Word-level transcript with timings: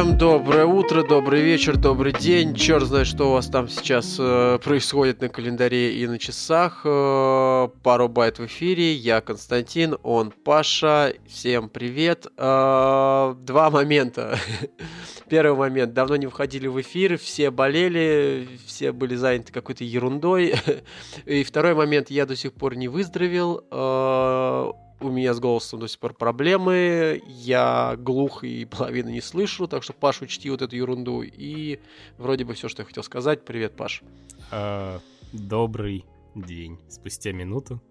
Всем 0.00 0.16
доброе 0.16 0.64
утро, 0.64 1.02
добрый 1.02 1.42
вечер, 1.42 1.76
добрый 1.76 2.14
день. 2.14 2.54
Черт 2.54 2.84
знает, 2.84 3.06
что 3.06 3.28
у 3.28 3.32
вас 3.34 3.48
там 3.48 3.68
сейчас 3.68 4.16
э, 4.18 4.58
происходит 4.64 5.20
на 5.20 5.28
календаре 5.28 5.92
и 5.92 6.06
на 6.06 6.18
часах. 6.18 6.80
Э, 6.86 7.68
пару 7.82 8.08
байт 8.08 8.38
в 8.38 8.46
эфире. 8.46 8.94
Я 8.94 9.20
Константин, 9.20 9.98
он 10.02 10.30
Паша. 10.30 11.12
Всем 11.28 11.68
привет. 11.68 12.28
Э, 12.38 13.34
два 13.42 13.68
момента. 13.68 14.38
Первый 15.28 15.58
момент. 15.58 15.92
Давно 15.92 16.16
не 16.16 16.28
входили 16.28 16.66
в 16.66 16.80
эфир, 16.80 17.18
все 17.18 17.50
болели, 17.50 18.48
все 18.64 18.92
были 18.92 19.16
заняты 19.16 19.52
какой-то 19.52 19.84
ерундой. 19.84 20.54
И 21.26 21.44
второй 21.44 21.74
момент. 21.74 22.08
Я 22.08 22.24
до 22.24 22.36
сих 22.36 22.54
пор 22.54 22.74
не 22.74 22.88
выздоровел. 22.88 23.66
Э, 23.70 24.72
у 25.00 25.10
меня 25.10 25.34
с 25.34 25.40
голосом 25.40 25.80
до 25.80 25.88
сих 25.88 25.98
пор 25.98 26.14
проблемы, 26.14 27.22
я 27.26 27.96
глух 27.96 28.44
и 28.44 28.64
половину 28.64 29.10
не 29.10 29.20
слышу, 29.20 29.66
так 29.66 29.82
что, 29.82 29.92
Паш, 29.92 30.22
учти 30.22 30.50
вот 30.50 30.62
эту 30.62 30.76
ерунду. 30.76 31.22
И 31.22 31.80
вроде 32.18 32.44
бы 32.44 32.54
все, 32.54 32.68
что 32.68 32.82
я 32.82 32.86
хотел 32.86 33.02
сказать. 33.02 33.44
Привет, 33.44 33.76
Паш. 33.76 34.02
А, 34.50 35.00
добрый 35.32 36.04
день. 36.34 36.78
Спустя 36.88 37.32
минуту 37.32 37.82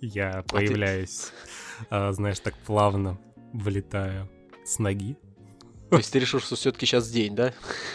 я 0.00 0.44
появляюсь, 0.48 1.32
а 1.90 2.12
знаешь, 2.12 2.40
так 2.40 2.54
плавно 2.58 3.18
влетаю 3.52 4.28
с 4.64 4.78
ноги 4.78 5.16
то 5.90 5.96
есть 5.98 6.12
ты 6.12 6.18
решил, 6.18 6.40
что 6.40 6.56
все-таки 6.56 6.86
сейчас 6.86 7.08
день, 7.08 7.34
да? 7.34 7.52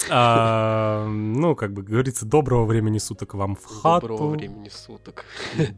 А, 0.10 1.06
ну, 1.08 1.56
как 1.56 1.74
бы 1.74 1.84
говорится, 1.84 2.26
доброго 2.26 2.66
времени 2.66 2.98
суток 3.00 3.34
вам 3.34 3.56
в 3.56 3.66
хату. 3.66 4.08
Доброго 4.08 4.30
времени 4.32 4.70
суток. 4.70 5.26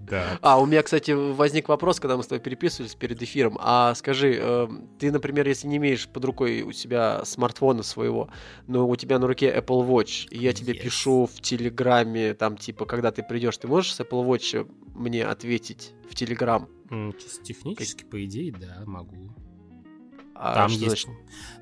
Да. 0.10 0.38
А, 0.42 0.60
у 0.60 0.66
меня, 0.66 0.84
кстати, 0.84 1.12
возник 1.12 1.70
вопрос, 1.70 2.00
когда 2.00 2.18
мы 2.18 2.24
с 2.24 2.28
тобой 2.28 2.42
переписывались 2.42 2.96
перед 2.96 3.22
эфиром. 3.22 3.58
А 3.60 3.96
скажи, 3.96 4.38
э, 4.40 4.68
ты, 5.00 5.12
например, 5.12 5.48
если 5.48 5.68
не 5.68 5.78
имеешь 5.78 6.08
под 6.08 6.26
рукой 6.26 6.62
у 6.62 6.72
себя 6.72 7.24
смартфона 7.26 7.84
своего, 7.84 8.30
но 8.68 8.88
у 8.88 8.96
тебя 8.96 9.18
на 9.18 9.28
руке 9.28 9.54
Apple 9.56 9.88
Watch, 9.88 10.28
и 10.30 10.38
я 10.38 10.54
тебе 10.54 10.74
yes. 10.74 10.82
пишу 10.82 11.26
в 11.26 11.42
Телеграме, 11.42 12.34
там, 12.34 12.58
типа, 12.58 12.86
когда 12.86 13.12
ты 13.12 13.24
придешь, 13.24 13.58
ты 13.58 13.68
можешь 13.68 13.94
с 13.94 14.00
Apple 14.00 14.26
Watch 14.26 14.70
мне 14.94 15.26
ответить 15.26 15.94
в 16.10 16.16
Телеграм? 16.16 16.68
Технически, 17.44 18.04
по 18.04 18.24
идее, 18.24 18.52
да, 18.52 18.84
могу. 18.86 19.34
А 20.36 20.54
там 20.56 20.72
есть... 20.72 20.86
Значит? 20.86 21.10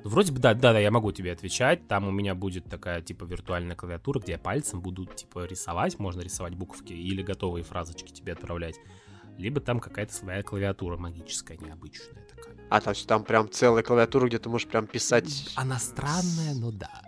Ну, 0.04 0.10
вроде 0.10 0.32
бы, 0.32 0.38
да, 0.38 0.54
да, 0.54 0.72
да, 0.72 0.78
я 0.78 0.90
могу 0.90 1.12
тебе 1.12 1.32
отвечать. 1.32 1.86
Там 1.88 2.08
у 2.08 2.10
меня 2.10 2.34
будет 2.34 2.64
такая, 2.64 3.02
типа, 3.02 3.24
виртуальная 3.24 3.76
клавиатура, 3.76 4.18
где 4.20 4.32
я 4.32 4.38
пальцем 4.38 4.80
буду, 4.80 5.04
типа, 5.06 5.44
рисовать. 5.46 5.98
Можно 5.98 6.22
рисовать 6.22 6.54
буковки 6.54 6.92
или 6.92 7.22
готовые 7.22 7.64
фразочки 7.64 8.12
тебе 8.12 8.32
отправлять. 8.32 8.76
Либо 9.38 9.60
там 9.60 9.80
какая-то 9.80 10.12
своя 10.12 10.42
клавиатура 10.42 10.96
магическая, 10.96 11.56
необычная 11.58 12.26
такая. 12.28 12.56
А, 12.70 12.80
то 12.80 12.90
есть 12.90 13.06
там 13.06 13.24
прям 13.24 13.50
целая 13.50 13.82
клавиатура, 13.82 14.26
где 14.28 14.38
ты 14.38 14.48
можешь 14.48 14.68
прям 14.68 14.86
писать... 14.86 15.52
Она 15.56 15.78
странная, 15.78 16.54
но 16.54 16.70
да. 16.70 17.02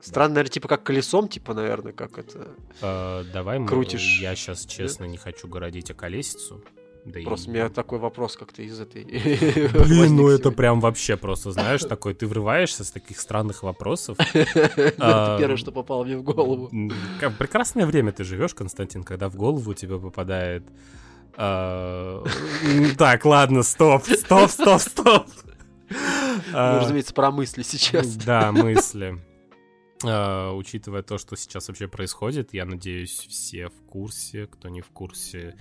Странно, 0.00 0.34
наверное, 0.36 0.52
типа 0.52 0.68
как 0.68 0.84
колесом, 0.84 1.28
типа, 1.28 1.54
наверное, 1.54 1.92
как 1.92 2.18
это... 2.18 2.54
Э, 2.80 3.24
давай 3.32 3.64
крутишь. 3.66 4.20
Я 4.20 4.36
сейчас, 4.36 4.64
честно, 4.64 5.04
не 5.04 5.16
хочу 5.16 5.48
городить 5.48 5.90
о 5.90 5.94
колесицу. 5.94 6.62
Да 7.04 7.20
просто 7.24 7.46
и... 7.46 7.50
у 7.50 7.54
меня 7.54 7.68
такой 7.68 7.98
вопрос 7.98 8.36
как-то 8.36 8.62
из 8.62 8.78
этой... 8.78 9.04
Блин, 9.04 10.16
ну 10.16 10.28
это 10.28 10.50
прям 10.50 10.80
вообще 10.80 11.16
просто, 11.16 11.52
знаешь, 11.52 11.82
такой, 11.82 12.14
ты 12.14 12.26
врываешься 12.26 12.84
с 12.84 12.90
таких 12.90 13.20
странных 13.20 13.62
вопросов. 13.62 14.18
Это 14.34 15.36
первое, 15.38 15.56
что 15.56 15.72
попало 15.72 16.04
мне 16.04 16.16
в 16.16 16.22
голову. 16.22 16.70
Прекрасное 17.38 17.86
время 17.86 18.12
ты 18.12 18.24
живешь, 18.24 18.54
Константин, 18.54 19.04
когда 19.04 19.28
в 19.28 19.36
голову 19.36 19.74
тебе 19.74 19.98
попадает... 19.98 20.64
А, 21.40 22.24
так, 22.98 23.24
ладно, 23.24 23.62
стоп, 23.62 24.04
стоп, 24.04 24.50
стоп, 24.50 24.80
стоп. 24.80 25.26
Ну, 26.52 26.80
разумеется, 26.80 27.14
про 27.14 27.30
мысли 27.30 27.62
сейчас. 27.62 28.16
Да, 28.16 28.52
мысли. 28.52 29.18
Uh, 30.02 30.52
учитывая 30.56 31.02
то, 31.02 31.18
что 31.18 31.36
сейчас 31.36 31.68
вообще 31.68 31.88
происходит, 31.88 32.54
я 32.54 32.64
надеюсь, 32.64 33.26
все 33.28 33.68
в 33.68 33.82
курсе, 33.88 34.46
кто 34.46 34.68
не 34.68 34.80
в 34.80 34.88
курсе, 34.90 35.56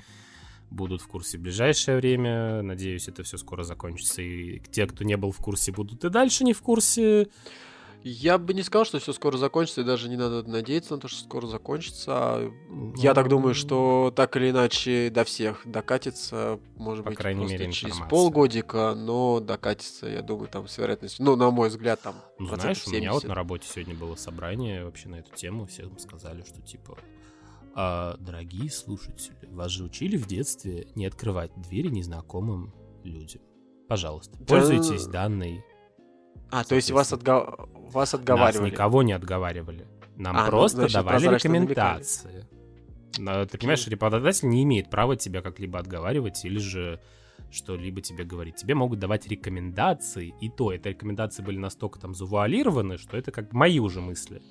будут 0.69 1.01
в 1.01 1.07
курсе 1.07 1.37
в 1.37 1.41
ближайшее 1.41 1.97
время. 1.97 2.61
Надеюсь, 2.61 3.07
это 3.07 3.23
все 3.23 3.37
скоро 3.37 3.63
закончится. 3.63 4.21
И 4.21 4.59
те, 4.71 4.85
кто 4.85 5.03
не 5.03 5.17
был 5.17 5.31
в 5.31 5.37
курсе, 5.37 5.71
будут 5.71 6.03
и 6.03 6.09
дальше 6.09 6.43
не 6.43 6.53
в 6.53 6.61
курсе. 6.61 7.27
Я 8.03 8.37
бы 8.37 8.53
не 8.53 8.63
сказал, 8.63 8.85
что 8.85 8.99
все 8.99 9.11
скоро 9.11 9.37
закончится, 9.37 9.81
и 9.81 9.83
даже 9.83 10.07
не 10.07 10.15
надо 10.15 10.43
надеяться 10.43 10.95
на 10.95 11.01
то, 11.01 11.07
что 11.07 11.19
скоро 11.19 11.47
закончится. 11.47 12.51
Я 12.95 13.13
так 13.13 13.27
думаю, 13.27 13.53
что 13.53 14.13
так 14.15 14.37
или 14.37 14.51
иначе 14.51 15.09
до 15.09 15.23
всех 15.23 15.63
докатится, 15.65 16.59
может 16.77 17.03
По 17.03 17.09
быть, 17.09 17.19
крайней 17.19 17.45
мере, 17.45 17.71
через 17.71 17.95
полгодика, 18.09 18.93
но 18.95 19.39
докатится, 19.39 20.07
я 20.07 20.21
думаю, 20.21 20.47
там 20.47 20.67
с 20.67 20.77
вероятностью, 20.77 21.25
ну, 21.25 21.35
на 21.35 21.51
мой 21.51 21.69
взгляд, 21.69 21.99
там 22.01 22.15
Ну, 22.39 22.55
знаешь, 22.55 22.83
70. 22.83 22.87
у 22.87 22.97
меня 23.01 23.13
вот 23.13 23.23
на 23.25 23.35
работе 23.35 23.67
сегодня 23.67 23.95
было 23.95 24.15
собрание 24.15 24.85
вообще 24.85 25.09
на 25.09 25.15
эту 25.15 25.35
тему, 25.35 25.65
все 25.65 25.89
сказали, 25.97 26.43
что, 26.43 26.61
типа, 26.61 26.97
а, 27.79 28.17
дорогие 28.17 28.71
слушатели, 28.71 29.37
вас 29.51 29.69
же 29.69 29.83
учили 29.83 30.17
в 30.17 30.25
детстве 30.25 30.87
не 30.95 31.05
открывать 31.05 31.51
двери 31.61 31.89
незнакомым 31.89 32.73
людям. 33.03 33.43
Пожалуйста, 33.87 34.35
пользуйтесь 34.45 35.05
данной. 35.05 35.63
А, 36.49 36.63
то 36.63 36.73
есть 36.73 36.89
вас, 36.89 37.13
отго... 37.13 37.69
вас 37.91 38.15
отговаривали? 38.15 38.63
Нас 38.63 38.71
никого 38.71 39.03
не 39.03 39.13
отговаривали. 39.13 39.87
Нам 40.15 40.35
а, 40.35 40.45
ну, 40.45 40.49
просто 40.49 40.81
ну, 40.81 40.89
значит, 40.89 41.05
давали 41.05 41.35
рекомендации. 41.35 42.47
Но, 43.19 43.45
ты 43.45 43.59
понимаешь, 43.59 43.79
что 43.79 43.91
рекомендатель 43.91 44.49
не 44.49 44.63
имеет 44.63 44.89
права 44.89 45.15
тебя 45.15 45.43
как-либо 45.43 45.77
отговаривать 45.77 46.43
или 46.45 46.57
же 46.57 46.99
что-либо 47.51 48.01
тебе 48.01 48.23
говорить. 48.23 48.55
Тебе 48.55 48.73
могут 48.73 48.97
давать 48.97 49.27
рекомендации, 49.27 50.33
и 50.41 50.49
то, 50.49 50.73
эти 50.73 50.87
рекомендации 50.87 51.43
были 51.43 51.59
настолько 51.59 51.99
там 51.99 52.15
завуалированы, 52.15 52.97
что 52.97 53.17
это 53.17 53.31
как 53.31 53.53
мои 53.53 53.77
уже 53.77 54.01
мысли. 54.01 54.41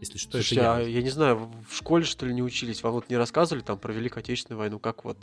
Если 0.00 0.16
что, 0.16 0.32
Слушайте, 0.32 0.54
это 0.56 0.64
я. 0.64 0.76
А, 0.76 0.80
я 0.80 1.02
не 1.02 1.10
знаю, 1.10 1.50
в 1.68 1.76
школе 1.76 2.04
что 2.04 2.24
ли 2.24 2.32
не 2.32 2.42
учились? 2.42 2.82
Вам 2.82 2.94
вот 2.94 3.10
не 3.10 3.18
рассказывали 3.18 3.62
там 3.62 3.78
про 3.78 3.92
Великую 3.92 4.20
Отечественную 4.20 4.58
войну, 4.58 4.78
как 4.78 5.04
вот 5.04 5.18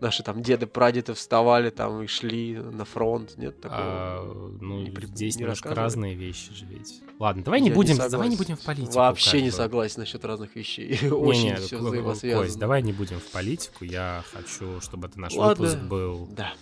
наши 0.00 0.24
там 0.24 0.42
деды, 0.42 0.66
прадеды 0.66 1.14
вставали 1.14 1.70
там 1.70 2.02
и 2.02 2.08
шли 2.08 2.56
на 2.56 2.84
фронт, 2.84 3.36
нет 3.36 3.60
такого? 3.60 3.80
А, 3.80 4.58
ну, 4.60 4.80
не, 4.80 4.90
здесь 5.06 5.36
не 5.36 5.42
немножко 5.42 5.72
разные 5.76 6.16
вещи 6.16 6.52
же 6.52 6.66
ведь. 6.66 7.02
Ладно, 7.20 7.44
давай 7.44 7.60
не 7.60 7.70
будем, 7.70 7.94
не 7.94 8.08
давай 8.08 8.28
не 8.28 8.36
будем 8.36 8.56
в 8.56 8.62
политику. 8.62 8.94
Вообще 8.94 9.42
не 9.42 9.50
бы. 9.50 9.54
согласен 9.54 10.00
насчет 10.00 10.24
разных 10.24 10.56
вещей. 10.56 11.08
Очень 11.10 11.44
не, 11.44 11.56
все 11.56 11.78
взаимосвязано. 11.78 12.42
Кость, 12.42 12.58
давай 12.58 12.82
не 12.82 12.92
будем 12.92 13.20
в 13.20 13.30
политику. 13.30 13.84
Я 13.84 14.24
хочу, 14.32 14.80
чтобы 14.80 15.06
это 15.06 15.20
наш 15.20 15.34
Ладно. 15.34 15.64
выпуск 15.64 15.80
был. 15.84 16.28
Да. 16.32 16.52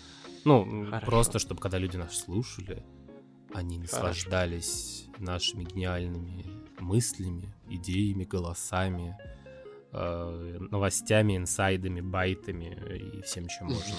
Ну, 0.44 0.84
Хорошо. 0.90 1.06
просто, 1.06 1.38
чтобы 1.38 1.62
когда 1.62 1.78
люди 1.78 1.96
нас 1.96 2.18
слушали, 2.18 2.84
они 3.54 3.78
наслаждались 3.78 5.06
Хорошо. 5.06 5.24
нашими 5.24 5.64
гениальными 5.64 6.44
мыслями, 6.80 7.53
идеями, 7.68 8.24
голосами, 8.24 9.16
э, 9.92 10.58
новостями, 10.70 11.36
инсайдами, 11.36 12.00
байтами 12.00 12.76
и 13.16 13.22
всем, 13.22 13.46
чем 13.48 13.68
можно. 13.68 13.94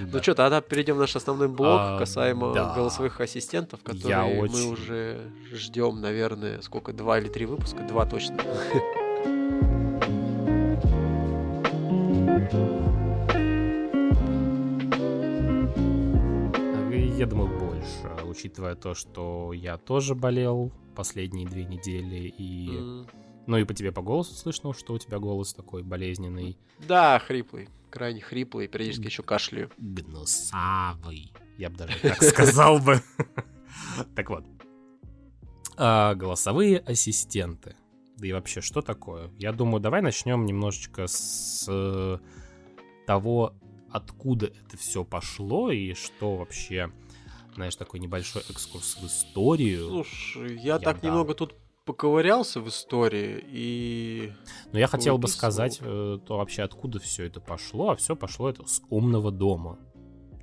Ну 0.00 0.22
что, 0.22 0.34
тогда 0.34 0.60
перейдем 0.60 0.96
в 0.96 0.98
наш 0.98 1.16
основной 1.16 1.48
блок 1.48 1.80
а, 1.80 1.98
касаемо 1.98 2.52
да. 2.52 2.74
голосовых 2.74 3.20
ассистентов, 3.20 3.82
которые 3.82 4.42
мы 4.42 4.64
уже 4.64 5.32
ждем, 5.50 6.00
наверное, 6.00 6.60
сколько, 6.60 6.92
два 6.92 7.18
или 7.18 7.28
три 7.28 7.46
выпуска? 7.46 7.82
Два 7.82 8.04
точно. 8.06 8.36
Я 17.16 17.26
думаю, 17.26 17.56
учитывая 18.42 18.74
то, 18.74 18.94
что 18.94 19.52
я 19.52 19.78
тоже 19.78 20.16
болел 20.16 20.72
последние 20.96 21.46
две 21.46 21.64
недели, 21.64 22.26
и... 22.26 22.70
Mm. 22.70 23.10
Ну 23.46 23.56
и 23.56 23.64
по 23.64 23.72
тебе 23.72 23.92
по 23.92 24.02
голосу 24.02 24.34
слышно, 24.34 24.72
что 24.74 24.94
у 24.94 24.98
тебя 24.98 25.18
голос 25.18 25.54
такой 25.54 25.82
болезненный. 25.82 26.58
Да, 26.86 27.20
хриплый. 27.20 27.68
Крайне 27.90 28.20
хриплый, 28.20 28.66
периодически 28.66 29.06
еще 29.06 29.22
кашляю. 29.22 29.70
Гнусавый. 29.78 31.32
Я 31.56 31.70
бы 31.70 31.76
даже 31.76 31.98
так 32.00 32.22
сказал 32.22 32.78
бы. 32.78 33.00
Так 34.14 34.30
вот. 34.30 34.44
А, 35.76 36.14
голосовые 36.14 36.78
ассистенты. 36.78 37.76
Да 38.16 38.26
и 38.26 38.32
вообще, 38.32 38.60
что 38.60 38.80
такое? 38.80 39.30
Я 39.38 39.52
думаю, 39.52 39.80
давай 39.80 40.02
начнем 40.02 40.46
немножечко 40.46 41.06
с 41.06 41.66
э, 41.68 42.18
того, 43.06 43.54
откуда 43.90 44.46
это 44.46 44.76
все 44.76 45.04
пошло 45.04 45.70
и 45.70 45.94
что 45.94 46.36
вообще 46.36 46.92
знаешь, 47.54 47.76
такой 47.76 48.00
небольшой 48.00 48.42
экскурс 48.50 48.96
в 48.96 49.06
историю. 49.06 49.88
Слушай, 49.88 50.56
я, 50.56 50.74
я 50.74 50.78
так 50.78 51.00
дам. 51.00 51.10
немного 51.10 51.34
тут 51.34 51.54
поковырялся 51.84 52.60
в 52.60 52.68
истории 52.68 53.42
и... 53.46 54.32
Но 54.72 54.78
я 54.78 54.86
хотел 54.86 55.18
бы 55.18 55.28
сказать, 55.28 55.78
э, 55.80 56.18
то 56.24 56.38
вообще 56.38 56.62
откуда 56.62 57.00
все 57.00 57.24
это 57.24 57.40
пошло, 57.40 57.90
а 57.90 57.96
все 57.96 58.14
пошло 58.14 58.48
это 58.48 58.66
с 58.66 58.82
умного 58.88 59.30
дома. 59.30 59.78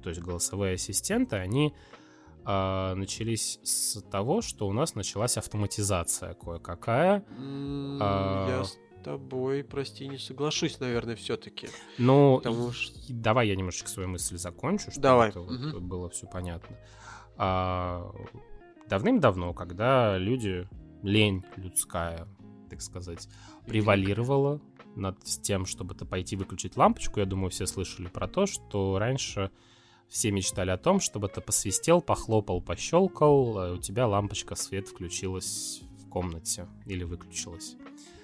То 0.03 0.09
есть 0.09 0.21
голосовые 0.21 0.75
ассистенты, 0.75 1.37
они 1.37 1.73
э, 2.45 2.93
начались 2.95 3.59
с 3.63 4.01
того, 4.03 4.41
что 4.41 4.67
у 4.67 4.73
нас 4.73 4.95
началась 4.95 5.37
автоматизация 5.37 6.33
кое-какая. 6.33 7.23
Mm, 7.37 7.97
э, 8.01 8.49
я 8.49 8.63
с 8.65 8.77
тобой, 9.03 9.63
прости, 9.63 10.07
не 10.07 10.17
соглашусь, 10.17 10.79
наверное, 10.79 11.15
все-таки. 11.15 11.69
Ну, 11.97 12.37
Потому 12.37 12.71
давай 13.09 13.47
я 13.47 13.55
немножечко 13.55 13.89
свою 13.89 14.09
мысль 14.09 14.37
закончу, 14.37 14.91
чтобы 14.91 15.01
давай. 15.01 15.29
это 15.29 15.41
угу. 15.41 15.53
вот 15.73 15.81
было 15.81 16.09
все 16.09 16.27
понятно. 16.27 16.77
А, 17.37 18.11
давным-давно, 18.87 19.53
когда 19.53 20.17
люди, 20.17 20.67
лень 21.03 21.43
людская, 21.55 22.27
так 22.69 22.81
сказать, 22.81 23.27
превалировала 23.65 24.61
над 24.95 25.23
тем, 25.23 25.65
чтобы 25.65 25.95
то 25.95 26.05
пойти 26.05 26.35
выключить 26.35 26.77
лампочку, 26.77 27.19
я 27.19 27.25
думаю, 27.25 27.49
все 27.49 27.65
слышали 27.65 28.07
про 28.07 28.27
то, 28.27 28.45
что 28.45 28.97
раньше 28.99 29.51
все 30.09 30.31
мечтали 30.31 30.71
о 30.71 30.77
том, 30.77 30.99
чтобы 30.99 31.29
ты 31.29 31.39
посвистел, 31.39 32.01
похлопал, 32.01 32.61
пощелкал, 32.61 33.59
а 33.59 33.73
у 33.73 33.77
тебя 33.77 34.07
лампочка 34.07 34.55
свет 34.55 34.87
включилась 34.87 35.81
в 35.99 36.09
комнате 36.09 36.67
или 36.85 37.03
выключилась. 37.03 37.75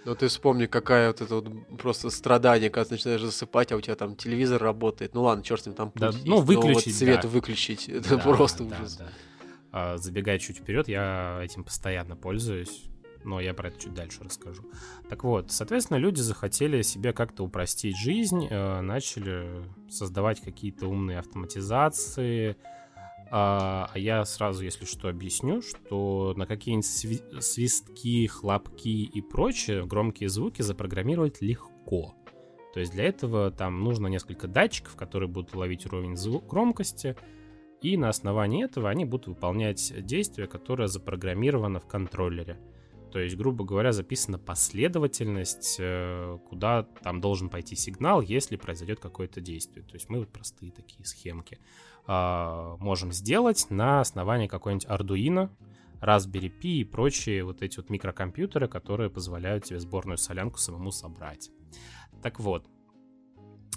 Ну 0.06 0.14
ты 0.16 0.28
вспомни, 0.28 0.68
какая 0.68 1.08
вот 1.08 1.22
это 1.22 1.36
вот 1.36 1.78
просто 1.80 2.12
страдание, 2.12 2.70
когда 2.70 2.86
ты 2.86 2.94
начинаешь 2.94 3.22
засыпать, 3.22 3.72
а 3.72 3.76
у 3.76 3.82
тебя 3.82 3.96
там 3.96 4.16
телевизор 4.16 4.62
работает. 4.62 5.16
Ну 5.16 5.24
ладно, 5.24 5.44
черт 5.44 5.64
с 5.64 5.66
ним, 5.66 5.76
там 5.76 5.92
да, 5.96 6.12
ну, 6.24 6.36
есть, 6.38 6.48
выключить, 6.48 6.86
но 6.86 6.92
вот 6.92 6.96
свет 6.96 7.20
да. 7.24 7.28
выключить, 7.28 7.90
это 7.90 8.18
Да, 8.18 8.24
просто 8.24 8.64
да, 8.66 8.76
ужас. 8.78 8.98
да. 8.98 9.08
А, 9.72 9.98
забегая 9.98 10.38
чуть 10.40 10.58
вперед, 10.58 10.88
я 10.88 11.40
этим 11.44 11.64
постоянно 11.64 12.16
пользуюсь, 12.16 12.86
но 13.24 13.42
я 13.42 13.54
про 13.54 13.70
это 13.70 13.82
чуть 13.82 13.94
дальше 13.94 14.24
расскажу. 14.24 14.64
Так 15.10 15.24
вот, 15.24 15.52
соответственно, 15.52 15.98
люди 15.98 16.22
захотели 16.22 16.82
себе 16.84 17.12
как-то 17.12 17.44
упростить 17.44 17.98
жизнь, 17.98 18.48
э, 18.50 18.82
начали 18.82 19.66
создавать 19.90 20.40
какие-то 20.40 20.88
умные 20.88 21.18
автоматизации. 21.20 22.58
А 23.32 23.90
а 23.94 23.98
я 23.98 24.24
сразу, 24.26 24.64
если 24.64 24.86
что, 24.86 25.10
объясню, 25.10 25.62
что 25.62 26.34
на 26.36 26.46
какие-нибудь 26.46 26.86
сви- 26.86 27.42
свистки, 27.42 28.28
хлопки 28.28 29.04
и 29.04 29.22
прочие 29.22 29.86
громкие 29.86 30.30
звуки 30.30 30.62
запрограммировать 30.62 31.42
легко. 31.42 32.14
То 32.74 32.82
есть 32.82 32.92
для 32.92 33.06
этого 33.06 33.52
там 33.52 33.84
нужно 33.84 34.08
несколько 34.08 34.48
датчиков, 34.48 34.96
которые 34.96 35.30
будут 35.30 35.56
ловить 35.56 35.86
уровень 35.86 36.18
звук 36.18 36.48
громкости, 36.48 37.16
и 37.82 37.98
на 37.98 38.10
основании 38.10 38.66
этого 38.66 38.90
они 38.90 39.06
будут 39.06 39.28
выполнять 39.28 39.94
действие, 40.06 40.48
которое 40.48 40.88
запрограммировано 40.88 41.80
в 41.80 41.88
контроллере. 41.88 42.60
То 43.12 43.20
есть, 43.20 43.38
грубо 43.38 43.64
говоря, 43.64 43.94
записана 43.94 44.38
последовательность, 44.38 45.78
э, 45.80 46.38
куда 46.50 46.84
там 46.84 47.22
должен 47.22 47.50
пойти 47.50 47.78
сигнал, 47.78 48.20
если 48.20 48.58
произойдет 48.58 49.00
какое-то 49.00 49.40
действие. 49.40 49.86
То 49.86 49.94
есть 49.94 50.10
мы 50.10 50.20
вот 50.20 50.34
простые 50.34 50.74
такие 50.74 51.06
схемки 51.06 51.60
а, 52.08 52.78
можем 52.78 53.12
сделать 53.12 53.68
на 53.70 54.02
основании 54.02 54.48
какой-нибудь 54.48 54.88
Arduino, 54.88 55.50
Raspberry 56.02 56.52
Pi 56.52 56.80
и 56.80 56.84
прочие 56.84 57.44
вот 57.44 57.62
эти 57.62 57.78
вот 57.78 57.90
микрокомпьютеры, 57.90 58.68
которые 58.68 59.10
позволяют 59.10 59.66
тебе 59.66 59.80
сборную 59.80 60.18
солянку 60.18 60.58
самому 60.60 60.92
собрать. 60.92 61.50
Так 62.22 62.40
вот, 62.40 62.68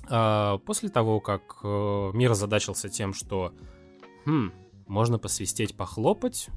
а, 0.08 0.58
после 0.58 0.88
того, 0.88 1.20
как 1.20 1.58
э, 1.62 2.10
мир 2.14 2.32
озадачился 2.32 2.88
тем, 2.88 3.12
что 3.12 3.52
хм, 4.24 4.52
можно 4.86 5.18
посвистеть, 5.18 5.76
похлопать, 5.76 6.48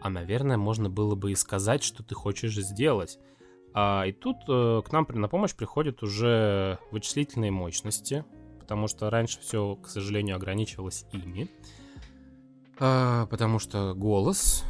а, 0.00 0.08
наверное, 0.08 0.56
можно 0.56 0.88
было 0.88 1.14
бы 1.14 1.32
и 1.32 1.36
сказать, 1.36 1.82
что 1.82 2.02
ты 2.02 2.14
хочешь 2.14 2.54
сделать. 2.56 3.18
А, 3.72 4.04
и 4.06 4.12
тут 4.12 4.36
э, 4.48 4.82
к 4.84 4.90
нам 4.92 5.06
на 5.10 5.28
помощь 5.28 5.54
приходят 5.54 6.02
уже 6.02 6.78
вычислительные 6.90 7.50
мощности, 7.50 8.24
потому 8.70 8.86
что 8.86 9.10
раньше 9.10 9.40
все, 9.40 9.74
к 9.74 9.88
сожалению, 9.88 10.36
ограничивалось 10.36 11.04
ими. 11.10 11.50
А, 12.78 13.26
потому 13.26 13.58
что 13.58 13.94
голос 13.96 14.62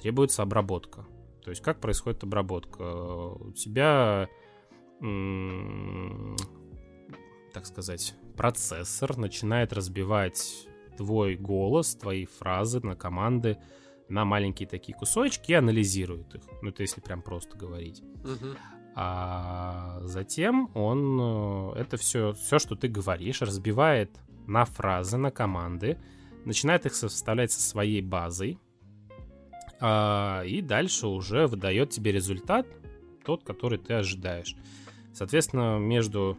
требуется 0.00 0.42
обработка. 0.42 1.04
То 1.42 1.50
есть 1.50 1.60
как 1.60 1.80
происходит 1.80 2.22
обработка? 2.22 2.84
У 2.84 3.50
тебя, 3.50 4.28
так 7.52 7.66
сказать, 7.66 8.14
процессор 8.36 9.16
начинает 9.16 9.72
разбивать 9.72 10.68
твой 10.96 11.34
голос, 11.34 11.96
твои 11.96 12.26
фразы 12.26 12.78
на 12.78 12.94
команды 12.94 13.58
на 14.08 14.24
маленькие 14.24 14.68
такие 14.68 14.96
кусочки 14.96 15.50
и 15.50 15.54
анализирует 15.54 16.32
их. 16.36 16.42
Ну, 16.62 16.68
это 16.68 16.82
если 16.82 17.00
прям 17.00 17.22
просто 17.22 17.58
говорить. 17.58 18.04
Мгм. 18.22 18.56
А 18.98 19.98
затем 20.04 20.70
он 20.72 21.18
э, 21.20 21.80
это 21.80 21.98
все, 21.98 22.32
все, 22.32 22.58
что 22.58 22.76
ты 22.76 22.88
говоришь, 22.88 23.42
разбивает 23.42 24.18
на 24.46 24.64
фразы, 24.64 25.18
на 25.18 25.30
команды, 25.30 25.98
начинает 26.46 26.86
их 26.86 26.94
составлять 26.94 27.52
со 27.52 27.60
своей 27.60 28.00
базой, 28.00 28.58
а, 29.80 30.42
и 30.46 30.62
дальше 30.62 31.08
уже 31.08 31.46
выдает 31.46 31.90
тебе 31.90 32.10
результат, 32.10 32.66
тот, 33.22 33.44
который 33.44 33.76
ты 33.76 33.92
ожидаешь. 33.92 34.56
Соответственно, 35.12 35.78
между 35.78 36.38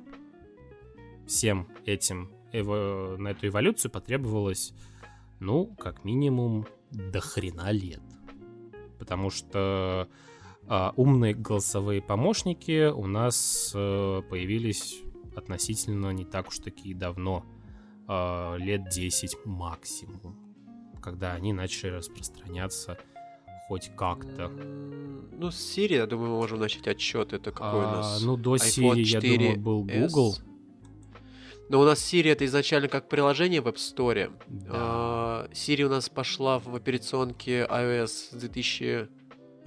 всем 1.28 1.68
этим 1.86 2.32
на 2.54 3.28
эту 3.28 3.48
эволюцию 3.48 3.92
потребовалось, 3.92 4.74
ну, 5.40 5.68
как 5.78 6.04
минимум, 6.04 6.66
до 6.90 7.20
хрена 7.20 7.70
лет. 7.70 8.02
Потому 8.98 9.30
что 9.30 10.08
а, 10.68 10.94
умные 10.96 11.34
голосовые 11.34 12.02
помощники 12.02 12.90
у 12.90 13.08
нас 13.08 13.72
э, 13.74 14.22
появились 14.30 15.02
относительно 15.36 16.12
не 16.12 16.26
так 16.26 16.50
уж 16.50 16.60
таки 16.60 16.94
давно, 16.94 17.46
а, 18.08 18.56
лет 18.56 18.90
10 18.90 19.38
максимум, 19.46 20.36
когда 21.02 21.34
они 21.34 21.54
начали 21.54 21.92
распространяться 21.92 22.98
хоть 23.68 23.92
как-то. 23.96 24.50
Ну, 24.50 25.52
с 25.52 25.78
Siri, 25.78 25.96
я 25.96 26.08
думаю, 26.08 26.32
мы 26.32 26.38
можем 26.38 26.60
начать 26.60 26.88
отчет. 26.88 27.34
Это 27.34 27.52
какой 27.52 27.82
у 27.82 27.88
А, 27.88 27.92
нас? 27.98 28.22
ну, 28.24 28.38
до 28.38 28.56
Siri, 28.56 29.02
я 29.02 29.20
думаю, 29.20 29.60
был 29.60 29.86
4S. 29.86 30.08
Google. 30.08 30.36
Но 31.70 31.82
у 31.82 31.84
нас 31.84 32.00
Siri 32.00 32.32
это 32.32 32.46
изначально 32.46 32.88
как 32.88 33.10
приложение 33.10 33.60
в 33.62 33.68
App 33.68 33.76
Store. 33.76 34.32
Да. 34.48 34.70
А, 34.72 35.48
Siri 35.52 35.84
у 35.84 35.90
нас 35.90 36.10
пошла 36.10 36.60
в 36.60 36.74
операционке 36.74 37.66
iOS 37.70 38.08
с 38.08 38.34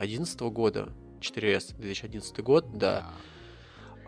2011 0.06 0.40
года. 0.40 0.92
4S 1.20 1.76
2011 1.76 2.40
год, 2.40 2.78
да. 2.78 3.10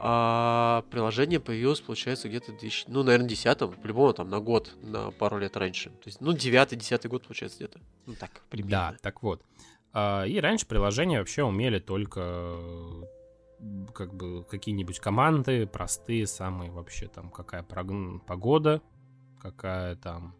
А 0.04 0.84
приложение 0.90 1.38
появилось, 1.38 1.80
получается, 1.80 2.28
где-то 2.28 2.46
в 2.52 2.58
2000, 2.58 2.86
ну, 2.88 3.04
наверное, 3.04 3.28
10 3.28 3.58
по-любому 3.80 4.12
там 4.12 4.28
на 4.30 4.40
год, 4.40 4.72
на 4.82 5.12
пару 5.12 5.38
лет 5.38 5.56
раньше. 5.56 5.90
То 5.90 6.06
есть, 6.06 6.20
ну, 6.20 6.32
9-10 6.32 7.06
год, 7.08 7.22
получается, 7.22 7.58
где-то. 7.58 7.80
Ну, 8.06 8.14
так, 8.14 8.30
Да, 8.32 8.40
примерно. 8.50 8.98
так 9.00 9.22
вот. 9.22 9.42
А, 9.92 10.24
И 10.24 10.40
раньше 10.40 10.66
приложения 10.66 11.18
вообще 11.20 11.44
умели 11.44 11.78
только 11.78 12.56
как 13.94 14.12
бы 14.14 14.42
какие-нибудь 14.42 14.98
команды, 14.98 15.68
простые 15.68 16.26
самые 16.26 16.72
вообще, 16.72 17.06
там, 17.06 17.30
какая 17.30 17.62
погода, 17.62 18.82
какая 19.40 19.94
там 19.94 20.34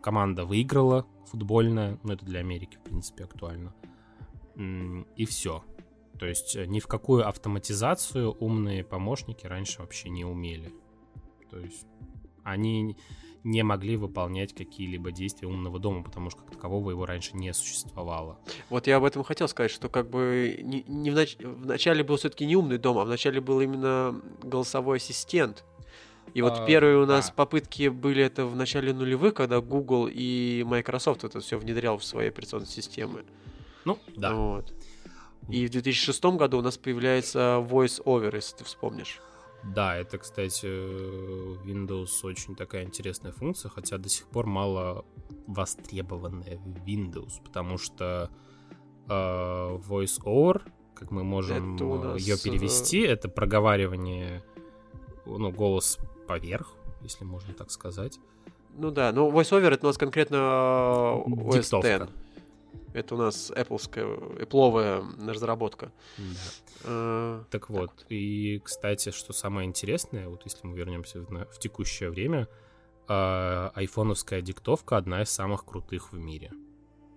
команда 0.00 0.44
выиграла 0.44 1.06
футбольная, 1.26 1.98
ну 2.02 2.12
это 2.12 2.24
для 2.24 2.40
Америки, 2.40 2.76
в 2.76 2.82
принципе, 2.82 3.24
актуально. 3.24 3.74
И 5.16 5.24
все. 5.26 5.62
То 6.18 6.26
есть 6.26 6.56
э, 6.56 6.64
ни 6.64 6.80
в 6.80 6.86
какую 6.86 7.28
автоматизацию 7.28 8.32
умные 8.40 8.82
помощники 8.82 9.46
раньше 9.46 9.80
вообще 9.80 10.08
не 10.08 10.24
умели. 10.24 10.72
То 11.50 11.58
есть 11.58 11.86
они 12.42 12.96
не 13.44 13.62
могли 13.62 13.96
выполнять 13.96 14.54
какие-либо 14.54 15.12
действия 15.12 15.46
умного 15.46 15.78
дома, 15.78 16.02
потому 16.02 16.30
что 16.30 16.40
как 16.40 16.50
такового 16.52 16.90
его 16.90 17.06
раньше 17.06 17.36
не 17.36 17.52
существовало. 17.52 18.38
Вот 18.70 18.86
я 18.86 18.96
об 18.96 19.04
этом 19.04 19.22
хотел 19.22 19.46
сказать, 19.46 19.70
что 19.70 19.88
как 19.88 20.10
бы 20.10 20.58
не, 20.62 20.84
не 20.88 21.10
в, 21.10 21.14
нач- 21.14 21.46
в 21.46 21.66
начале 21.66 22.02
был 22.02 22.16
все-таки 22.16 22.44
не 22.46 22.56
умный 22.56 22.78
дом, 22.78 22.98
а 22.98 23.04
вначале 23.04 23.40
был 23.40 23.60
именно 23.60 24.20
голосовой 24.42 24.96
ассистент. 24.96 25.64
И 26.36 26.42
вот 26.42 26.52
А, 26.52 26.66
первые 26.66 26.98
у 26.98 27.06
нас 27.06 27.28
да. 27.28 27.32
попытки 27.32 27.88
были 27.88 28.22
это 28.22 28.44
в 28.44 28.54
начале 28.54 28.92
нулевых, 28.92 29.32
когда 29.32 29.62
Google 29.62 30.06
и 30.06 30.64
Microsoft 30.66 31.24
это 31.24 31.40
все 31.40 31.56
внедрял 31.56 31.96
в 31.96 32.04
свои 32.04 32.28
операционные 32.28 32.68
системы. 32.68 33.24
Ну, 33.86 33.98
да. 34.16 34.34
Вот. 34.34 34.74
И 35.48 35.66
в 35.66 35.70
2006 35.70 36.22
году 36.36 36.58
у 36.58 36.60
нас 36.60 36.76
появляется 36.76 37.66
Voice 37.66 38.04
Over, 38.04 38.34
если 38.34 38.58
ты 38.58 38.64
вспомнишь. 38.64 39.18
Да, 39.64 39.96
это, 39.96 40.18
кстати, 40.18 40.66
э, 40.66 41.56
Windows 41.64 42.10
очень 42.22 42.54
такая 42.54 42.84
интересная 42.84 43.32
функция, 43.32 43.70
хотя 43.70 43.96
до 43.96 44.10
сих 44.10 44.26
пор 44.26 44.44
мало 44.44 45.06
востребованная 45.46 46.58
в 46.58 46.84
Windows, 46.86 47.40
потому 47.42 47.78
что 47.78 48.30
э, 49.08 49.10
Voice 49.10 50.22
Over, 50.22 50.60
как 50.94 51.10
мы 51.10 51.24
можем 51.24 51.76
ее 52.18 52.36
перевести, 52.36 53.00
это 53.00 53.30
проговаривание, 53.30 54.44
ну, 55.24 55.50
голос 55.50 55.98
поверх, 56.26 56.72
если 57.02 57.24
можно 57.24 57.54
так 57.54 57.70
сказать. 57.70 58.18
Ну 58.76 58.90
да, 58.90 59.12
но 59.12 59.28
VoiceOver 59.28 59.72
это 59.72 59.86
у 59.86 59.88
нас 59.88 59.98
конкретно 59.98 60.36
э, 60.36 61.30
OS 61.30 61.52
Диктовка. 61.52 61.98
10. 61.98 62.08
Это 62.94 63.14
у 63.14 63.18
нас 63.18 63.50
Appleская, 63.50 64.06
Apple'овая 64.38 65.30
разработка. 65.30 65.92
Да. 66.16 66.24
Э, 66.84 67.42
Так 67.50 67.70
вот, 67.70 67.90
и, 68.08 68.60
кстати, 68.64 69.10
что 69.10 69.32
самое 69.32 69.66
интересное, 69.66 70.28
вот 70.28 70.42
если 70.44 70.66
мы 70.66 70.76
вернемся 70.76 71.20
в, 71.20 71.28
в 71.28 71.58
текущее 71.58 72.10
время, 72.10 72.48
а, 73.08 73.70
айфоновская 73.74 74.40
диктовка 74.40 74.96
одна 74.96 75.22
из 75.22 75.30
самых 75.30 75.64
крутых 75.64 76.12
в 76.12 76.18
мире. 76.18 76.50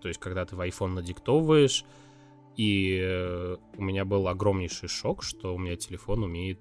То 0.01 0.07
есть, 0.07 0.19
когда 0.19 0.45
ты 0.45 0.55
в 0.55 0.61
iPhone 0.61 0.89
надиктовываешь, 0.89 1.83
и 2.55 2.99
э, 3.01 3.57
у 3.77 3.81
меня 3.81 4.05
был 4.05 4.27
огромнейший 4.27 4.89
шок, 4.89 5.23
что 5.23 5.55
у 5.55 5.57
меня 5.57 5.75
телефон 5.77 6.23
умеет 6.23 6.59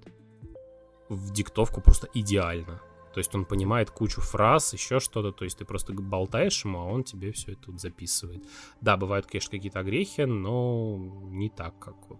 в 1.09 1.31
диктовку 1.33 1.81
просто 1.81 2.07
идеально. 2.13 2.81
То 3.13 3.17
есть 3.17 3.33
он 3.33 3.45
понимает 3.45 3.89
кучу 3.89 4.21
фраз, 4.21 4.73
еще 4.73 4.99
что-то. 4.99 5.31
То 5.31 5.43
есть 5.43 5.57
ты 5.57 5.65
просто 5.65 5.93
болтаешь 5.93 6.63
ему, 6.63 6.79
а 6.79 6.85
он 6.85 7.03
тебе 7.03 7.31
все 7.31 7.53
это 7.53 7.63
тут 7.63 7.81
записывает. 7.81 8.43
Да, 8.81 8.97
бывают, 8.97 9.25
конечно, 9.25 9.51
какие-то 9.51 9.79
огрехи, 9.79 10.21
но 10.21 10.97
не 11.23 11.49
так, 11.49 11.77
как 11.79 11.95
вот 12.07 12.19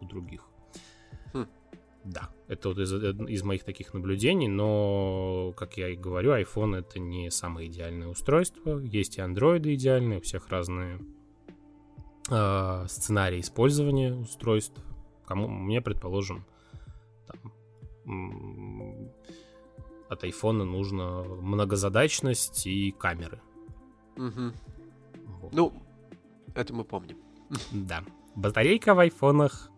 у 0.00 0.04
других. 0.04 0.46
Хм. 1.32 1.46
Да, 2.04 2.30
это 2.48 2.68
вот 2.68 2.78
из, 2.78 2.92
из 2.92 3.42
моих 3.42 3.64
таких 3.64 3.94
наблюдений, 3.94 4.48
но, 4.48 5.54
как 5.56 5.76
я 5.76 5.88
и 5.88 5.96
говорю, 5.96 6.32
iPhone 6.32 6.76
это 6.76 6.98
не 6.98 7.30
самое 7.30 7.68
идеальное 7.68 8.08
устройство. 8.08 8.78
Есть 8.80 9.18
и 9.18 9.20
андроиды 9.20 9.74
идеальные, 9.74 10.18
у 10.18 10.22
всех 10.22 10.48
разные 10.48 11.00
э, 12.28 12.84
сценарии 12.88 13.40
использования 13.40 14.14
устройств. 14.14 14.82
Кому 15.24 15.46
мне, 15.48 15.80
предположим, 15.80 16.44
там, 17.28 17.52
от 20.08 20.24
айфона 20.24 20.64
нужно 20.64 21.22
многозадачность 21.22 22.66
и 22.66 22.90
камеры. 22.92 23.40
Угу. 24.16 24.52
Вот. 25.40 25.52
Ну, 25.52 25.72
это 26.54 26.74
мы 26.74 26.84
помним. 26.84 27.18
Да. 27.70 28.04
Батарейка 28.34 28.94
в 28.94 28.98
айфонах 28.98 29.70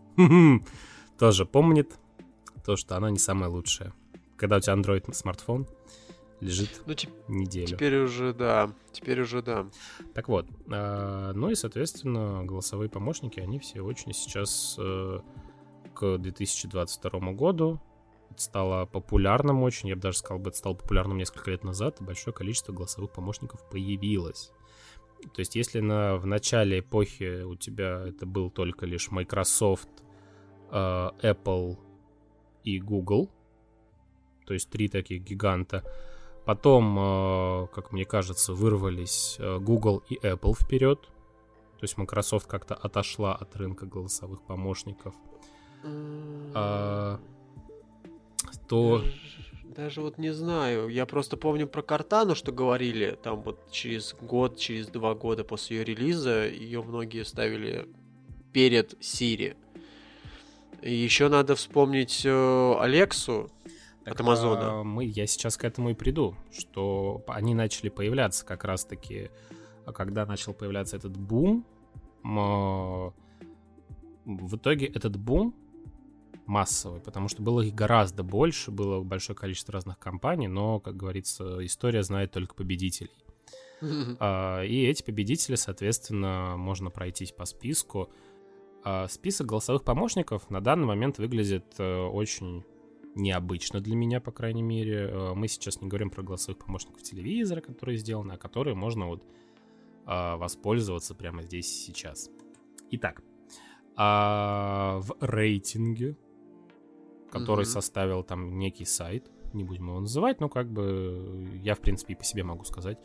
тоже 1.19 1.47
помнит 1.47 1.99
то, 2.65 2.77
что 2.77 2.97
она 2.97 3.11
не 3.11 3.19
самая 3.19 3.49
лучшая. 3.49 3.93
Когда 4.37 4.57
у 4.57 4.61
тебя 4.61 4.75
Android 4.75 5.13
смартфон 5.13 5.67
лежит 6.41 6.83
ну, 6.87 6.93
теп- 6.93 7.13
неделю. 7.29 7.69
Теперь 7.69 7.99
уже 7.99 8.35
да, 8.35 8.71
теперь 8.93 9.21
уже 9.21 9.43
да. 9.43 9.67
Так 10.15 10.29
вот, 10.29 10.47
э, 10.71 11.33
ну 11.35 11.51
и, 11.51 11.55
соответственно, 11.55 12.45
голосовые 12.45 12.91
помощники, 12.91 13.41
они 13.41 13.59
все 13.59 13.81
очень 13.81 14.13
сейчас 14.13 14.77
э, 14.79 15.21
к 15.95 16.19
2022 16.19 17.33
году 17.33 17.81
стало 18.41 18.87
популярным 18.87 19.63
очень, 19.63 19.89
я 19.89 19.97
бы 19.97 20.03
даже 20.03 20.19
сказал, 20.19 20.39
бы, 20.39 20.49
это 20.49 20.59
стало 20.59 20.75
популярным 20.75 21.19
несколько 21.19 21.51
лет 21.51 21.65
назад, 21.65 22.01
и 22.01 22.05
большое 22.05 22.35
количество 22.35 22.73
голосовых 22.73 23.13
помощников 23.13 23.69
появилось. 23.71 24.51
То 25.33 25.41
есть, 25.41 25.57
если 25.57 25.81
на, 25.81 26.17
в 26.17 26.27
начале 26.27 26.81
эпохи 26.81 27.43
у 27.43 27.55
тебя 27.57 28.05
это 28.07 28.27
был 28.27 28.51
только 28.51 28.87
лишь 28.87 29.11
Microsoft, 29.11 29.89
э, 30.71 31.11
Apple 31.23 31.79
и 32.63 32.79
Google, 32.79 33.31
то 34.47 34.53
есть 34.55 34.69
три 34.69 34.89
таких 34.89 35.23
гиганта, 35.23 35.83
потом, 36.45 36.99
э, 36.99 37.67
как 37.75 37.93
мне 37.93 38.05
кажется, 38.05 38.53
вырвались 38.53 39.37
э, 39.39 39.59
Google 39.59 40.03
и 40.09 40.17
Apple 40.17 40.55
вперед, 40.55 41.01
то 41.01 41.85
есть 41.85 41.97
Microsoft 41.97 42.47
как-то 42.47 42.75
отошла 42.75 43.35
от 43.35 43.57
рынка 43.57 43.87
голосовых 43.87 44.43
помощников. 44.43 45.15
Mm 45.83 47.21
то... 48.69 49.05
Даже 49.65 50.01
вот 50.01 50.19
не 50.19 50.33
знаю. 50.33 50.89
Я 50.89 51.05
просто 51.05 51.37
помню 51.37 51.67
про 51.67 51.83
Картану, 51.83 52.35
что 52.35 52.53
говорили, 52.53 53.19
там 53.23 53.43
вот 53.43 53.71
через 53.73 54.15
год, 54.15 54.57
через 54.57 54.87
два 54.87 55.15
года 55.15 55.43
после 55.43 55.79
ее 55.79 55.85
релиза, 55.85 56.47
ее 56.47 56.83
многие 56.83 57.25
ставили 57.25 57.89
перед 58.53 58.95
Сири. 59.01 59.57
И 60.81 60.95
еще 60.95 61.29
надо 61.29 61.57
вспомнить 61.57 62.23
э, 62.25 62.75
Алексу 62.79 63.51
так, 64.05 64.15
от 64.15 64.21
Амазона. 64.21 64.81
А, 64.81 64.85
мы, 64.85 65.07
я 65.07 65.27
сейчас 65.27 65.57
к 65.57 65.65
этому 65.65 65.91
и 65.91 65.95
приду, 65.95 66.37
что 66.53 67.25
они 67.27 67.55
начали 67.55 67.89
появляться 67.89 68.45
как 68.45 68.65
раз-таки, 68.65 69.31
а 69.87 69.93
когда 69.93 70.25
начал 70.27 70.53
появляться 70.55 70.97
этот 70.97 71.17
бум, 71.17 71.67
в 72.23 73.13
итоге 74.57 74.87
этот 74.87 75.17
бум 75.17 75.55
массовый, 76.47 77.01
потому 77.01 77.29
что 77.29 77.43
было 77.43 77.61
их 77.63 77.75
гораздо 77.75 78.23
больше, 78.23 78.71
было 78.71 79.03
большое 79.03 79.37
количество 79.37 79.73
разных 79.73 79.99
компаний, 79.99 80.49
но, 80.49 80.81
как 80.81 80.97
говорится, 80.97 81.65
история 81.65 82.03
знает 82.03 82.33
только 82.33 82.55
победителей. 82.55 83.11
А, 84.21 84.63
и 84.63 84.85
эти 84.85 85.03
победители, 85.03 85.57
соответственно, 85.57 86.55
можно 86.57 86.91
пройтись 86.91 87.33
по 87.33 87.45
списку. 87.45 88.11
А, 88.83 89.09
список 89.09 89.47
голосовых 89.47 89.85
помощников 89.85 90.51
на 90.51 90.61
данный 90.61 90.87
момент 90.87 91.19
выглядит 91.19 91.75
э, 91.79 92.03
очень 92.03 92.65
необычно 93.15 93.81
для 93.81 93.97
меня, 93.97 94.21
по 94.21 94.33
крайней 94.33 94.63
мере. 94.63 95.09
Э, 95.11 95.35
мы 95.35 95.49
сейчас 95.49 95.81
не 95.81 95.89
говорим 95.89 96.11
про 96.11 96.23
голосовых 96.23 96.65
помощников 96.65 97.03
телевизора, 97.03 97.61
которые 97.61 97.99
сделаны, 97.99 98.33
а 98.33 98.39
которые 98.39 98.75
можно 98.75 99.07
вот 99.07 99.23
а, 100.07 100.37
воспользоваться 100.37 101.15
прямо 101.15 101.43
здесь 101.43 101.71
и 101.71 101.87
сейчас. 101.87 102.31
Итак, 102.91 103.23
в 103.97 105.17
рейтинге 105.21 106.17
который 107.35 107.63
mm-hmm. 107.63 107.65
составил 107.65 108.23
там 108.23 108.59
некий 108.59 108.85
сайт, 108.85 109.31
не 109.53 109.65
будем 109.65 109.89
его 109.89 110.01
называть, 110.01 110.41
но 110.41 110.49
как 110.49 110.71
бы 110.71 111.51
я, 111.63 111.75
в 111.75 111.81
принципе, 111.81 112.15
и 112.15 112.17
по 112.17 112.25
себе 112.25 112.45
могу 112.45 112.65
сказать. 112.65 112.99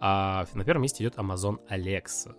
А 0.00 0.46
на 0.54 0.64
первом 0.64 0.82
месте 0.82 1.04
идет 1.04 1.16
Amazon 1.16 1.58
Alexa. 1.70 2.34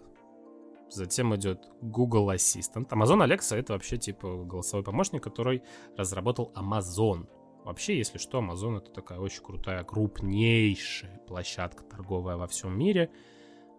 Затем 0.90 1.36
идет 1.36 1.68
Google 1.82 2.32
Assistant. 2.32 2.88
Amazon 2.90 3.26
Alexa 3.26 3.58
это 3.58 3.74
вообще 3.74 3.98
типа 3.98 4.44
голосовой 4.44 4.84
помощник, 4.84 5.24
который 5.24 5.64
разработал 5.98 6.52
Amazon. 6.56 7.28
Вообще, 7.64 7.98
если 7.98 8.18
что, 8.18 8.40
Amazon 8.40 8.78
это 8.78 8.92
такая 8.92 9.20
очень 9.20 9.44
крутая, 9.44 9.84
крупнейшая 9.84 11.20
площадка 11.28 11.84
торговая 11.84 12.38
во 12.38 12.48
всем 12.48 12.78
мире. 12.78 13.12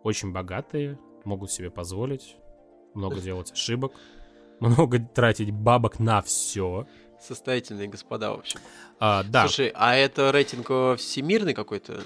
Очень 0.04 0.32
богатые, 0.32 0.98
могут 1.24 1.50
себе 1.50 1.70
позволить 1.70 2.36
много 2.94 3.20
делать 3.20 3.52
ошибок, 3.52 3.92
много 4.60 4.98
тратить 4.98 5.50
бабок 5.50 5.98
на 5.98 6.22
все 6.22 6.86
состоятельные 7.20 7.88
господа, 7.88 8.32
в 8.32 8.40
общем. 8.40 8.60
А, 8.98 9.22
да. 9.24 9.46
Слушай, 9.46 9.72
а 9.74 9.94
это 9.94 10.30
рейтинг 10.32 10.98
всемирный 10.98 11.54
какой-то? 11.54 12.00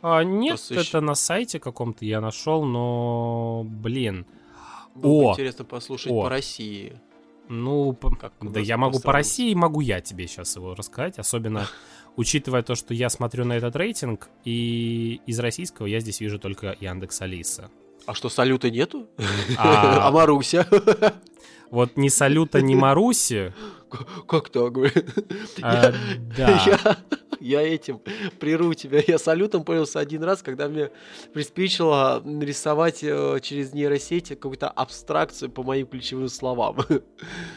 А, 0.00 0.22
нет, 0.22 0.56
Просто 0.56 0.74
это 0.74 0.82
еще... 0.82 1.00
на 1.00 1.14
сайте 1.14 1.58
каком-то 1.58 2.04
я 2.04 2.20
нашел, 2.20 2.64
но, 2.64 3.64
блин. 3.64 4.26
Было 4.94 5.30
О, 5.30 5.32
интересно 5.32 5.64
послушать 5.64 6.12
О. 6.12 6.22
по 6.22 6.28
России. 6.28 7.00
Ну, 7.48 7.94
как 7.94 8.32
да 8.40 8.60
я 8.60 8.76
могу 8.76 9.00
по 9.00 9.12
России, 9.12 9.54
могу 9.54 9.80
я 9.80 10.00
тебе 10.00 10.26
сейчас 10.26 10.54
его 10.56 10.74
рассказать, 10.74 11.18
особенно 11.18 11.66
учитывая 12.16 12.62
то, 12.62 12.74
что 12.74 12.94
я 12.94 13.08
смотрю 13.08 13.44
на 13.44 13.54
этот 13.54 13.74
рейтинг, 13.74 14.28
и 14.44 15.20
из 15.26 15.38
российского 15.38 15.86
я 15.86 16.00
здесь 16.00 16.20
вижу 16.20 16.38
только 16.38 16.76
Яндекс 16.78 17.22
Алиса. 17.22 17.70
А 18.06 18.14
что, 18.14 18.28
салюта 18.28 18.70
нету? 18.70 19.08
А, 19.56 20.06
а 20.08 20.10
Маруся? 20.10 20.66
Вот 21.70 21.96
ни 21.96 22.08
салюта, 22.08 22.60
ни 22.60 22.74
Маруси 22.76 23.52
как 24.26 24.48
так, 24.50 24.74
А, 25.62 25.92
да. 26.36 26.96
Я, 27.40 27.60
я 27.60 27.62
этим 27.62 28.00
прерву 28.40 28.74
тебя. 28.74 29.00
Я 29.06 29.18
салютом 29.18 29.64
пользовался 29.64 30.00
один 30.00 30.22
раз, 30.24 30.42
когда 30.42 30.68
мне 30.68 30.90
приспичило 31.32 32.20
нарисовать 32.24 33.02
э, 33.02 33.38
через 33.42 33.72
нейросети 33.72 34.34
какую-то 34.34 34.68
абстракцию 34.68 35.50
по 35.50 35.62
моим 35.62 35.86
ключевым 35.86 36.28
словам. 36.28 36.78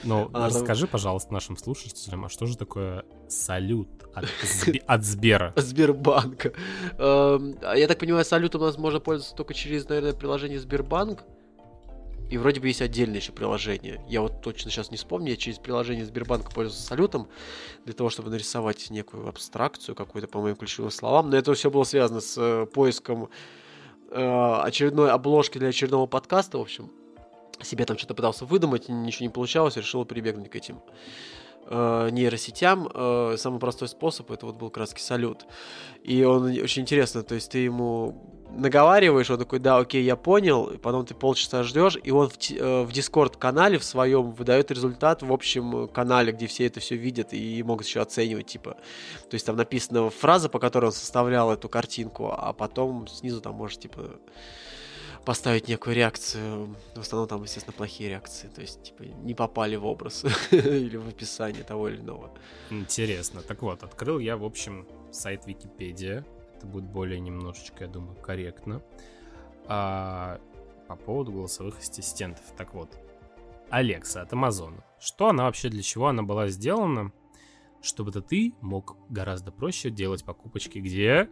Ну, 0.04 0.30
а, 0.34 0.48
расскажи, 0.48 0.82
там... 0.82 0.92
пожалуйста, 0.92 1.34
нашим 1.34 1.58
слушателям, 1.58 2.26
а 2.26 2.30
что 2.30 2.46
же 2.46 2.58
такое 2.58 3.06
салют 3.28 3.90
от, 4.14 4.26
от 4.88 5.06
Сбера? 5.06 5.54
Сбербанка. 5.56 6.54
Эм, 6.98 7.58
я 7.76 7.88
так 7.88 8.00
понимаю, 8.00 8.26
салютом 8.26 8.62
у 8.62 8.66
нас 8.66 8.78
можно 8.78 9.00
пользоваться 9.00 9.36
только 9.36 9.54
через, 9.54 9.88
наверное, 9.90 10.14
приложение 10.14 10.60
Сбербанк. 10.60 11.24
И 12.32 12.38
вроде 12.38 12.62
бы 12.62 12.68
есть 12.68 12.82
отдельное 12.82 13.18
еще 13.20 13.34
приложение. 13.34 14.02
Я 14.08 14.22
вот 14.22 14.42
точно 14.42 14.72
сейчас 14.72 14.90
не 14.90 14.96
вспомню. 14.96 15.32
Я 15.32 15.36
через 15.36 15.60
приложение 15.60 16.06
Сбербанка 16.06 16.50
пользовался 16.50 16.88
салютом 16.88 17.28
для 17.84 17.94
того, 17.94 18.10
чтобы 18.10 18.30
нарисовать 18.30 18.90
некую 18.90 19.28
абстракцию 19.28 19.96
какую-то 19.96 20.30
по 20.30 20.40
моим 20.40 20.56
ключевым 20.56 20.92
словам. 20.92 21.30
Но 21.30 21.36
это 21.36 21.54
все 21.54 21.70
было 21.70 21.84
связано 21.84 22.22
с 22.22 22.38
э, 22.38 22.66
поиском 22.68 23.28
э, 24.12 24.62
очередной 24.64 25.12
обложки 25.12 25.58
для 25.58 25.68
очередного 25.68 26.06
подкаста. 26.06 26.58
В 26.58 26.62
общем, 26.62 26.90
себе 27.62 27.84
там 27.84 27.98
что-то 27.98 28.14
пытался 28.14 28.46
выдумать, 28.46 28.88
ничего 28.88 29.26
не 29.26 29.34
получалось, 29.34 29.76
решил 29.76 30.06
прибегнуть 30.06 30.50
к 30.50 30.56
этим 30.56 30.80
э, 31.66 32.10
нейросетям. 32.12 32.90
Э, 32.94 33.36
самый 33.38 33.60
простой 33.60 33.90
способ 33.90 34.32
это 34.32 34.46
вот 34.46 34.56
был 34.56 34.70
краски 34.70 35.02
салют. 35.02 35.46
И 36.06 36.24
он 36.24 36.46
очень 36.46 36.84
интересно, 36.84 37.24
то 37.24 37.36
есть 37.36 37.52
ты 37.52 37.58
ему 37.58 38.41
наговариваешь, 38.56 39.30
он 39.30 39.40
такой, 39.40 39.60
да, 39.60 39.78
окей, 39.78 40.04
я 40.04 40.16
понял, 40.16 40.68
и 40.68 40.78
потом 40.78 41.06
ты 41.06 41.14
полчаса 41.14 41.64
ждешь, 41.64 41.98
и 42.04 42.12
он 42.12 42.30
в, 42.30 42.38
э, 42.52 42.84
в 42.84 42.90
Discord-канале 42.90 43.78
в 43.78 43.84
своем 43.84 44.32
выдает 44.32 44.72
результат 44.72 45.22
в 45.24 45.32
общем 45.32 45.88
канале, 45.88 46.32
где 46.32 46.48
все 46.48 46.66
это 46.66 46.80
все 46.80 46.96
видят 46.96 47.34
и 47.34 47.64
могут 47.64 47.88
еще 47.88 48.02
оценивать, 48.02 48.48
типа, 48.48 48.72
то 49.30 49.34
есть 49.34 49.46
там 49.46 49.56
написана 49.56 50.10
фраза, 50.10 50.50
по 50.50 50.60
которой 50.60 50.86
он 50.86 50.92
составлял 50.92 51.52
эту 51.52 51.70
картинку, 51.70 52.32
а 52.32 52.54
потом 52.54 53.08
снизу 53.08 53.42
там 53.42 53.56
может, 53.56 53.80
типа, 53.80 54.20
поставить 55.26 55.68
некую 55.68 55.96
реакцию, 55.96 56.76
в 56.96 57.00
основном 57.00 57.28
там, 57.28 57.44
естественно, 57.44 57.74
плохие 57.74 58.10
реакции, 58.10 58.50
то 58.54 58.62
есть, 58.62 58.84
типа, 58.84 59.04
не 59.04 59.34
попали 59.34 59.76
в 59.76 59.86
образ 59.86 60.26
или 60.52 60.98
в 60.98 61.08
описание 61.08 61.64
того 61.64 61.90
или 61.90 61.98
иного. 61.98 62.32
Интересно, 62.70 63.42
так 63.42 63.62
вот, 63.62 63.84
открыл 63.84 64.20
я, 64.20 64.36
в 64.36 64.44
общем, 64.44 64.88
сайт 65.12 65.46
Википедия, 65.46 66.26
это 66.62 66.68
будет 66.68 66.86
более 66.86 67.20
немножечко, 67.20 67.86
я 67.86 67.90
думаю, 67.90 68.16
корректно. 68.16 68.82
А, 69.68 70.40
по 70.88 70.96
поводу 70.96 71.32
голосовых 71.32 71.80
ассистентов. 71.80 72.44
Так 72.58 72.74
вот, 72.74 72.98
Алекса 73.70 74.22
от 74.22 74.32
Amazon. 74.34 74.84
Что 75.00 75.30
она 75.30 75.46
вообще, 75.46 75.70
для 75.70 75.82
чего 75.82 76.08
она 76.08 76.24
была 76.24 76.48
сделана? 76.48 77.12
чтобы 77.82 78.12
ты 78.12 78.54
мог 78.62 78.96
гораздо 79.10 79.52
проще 79.52 79.90
делать 79.90 80.24
покупочки 80.24 80.80
где? 80.80 81.30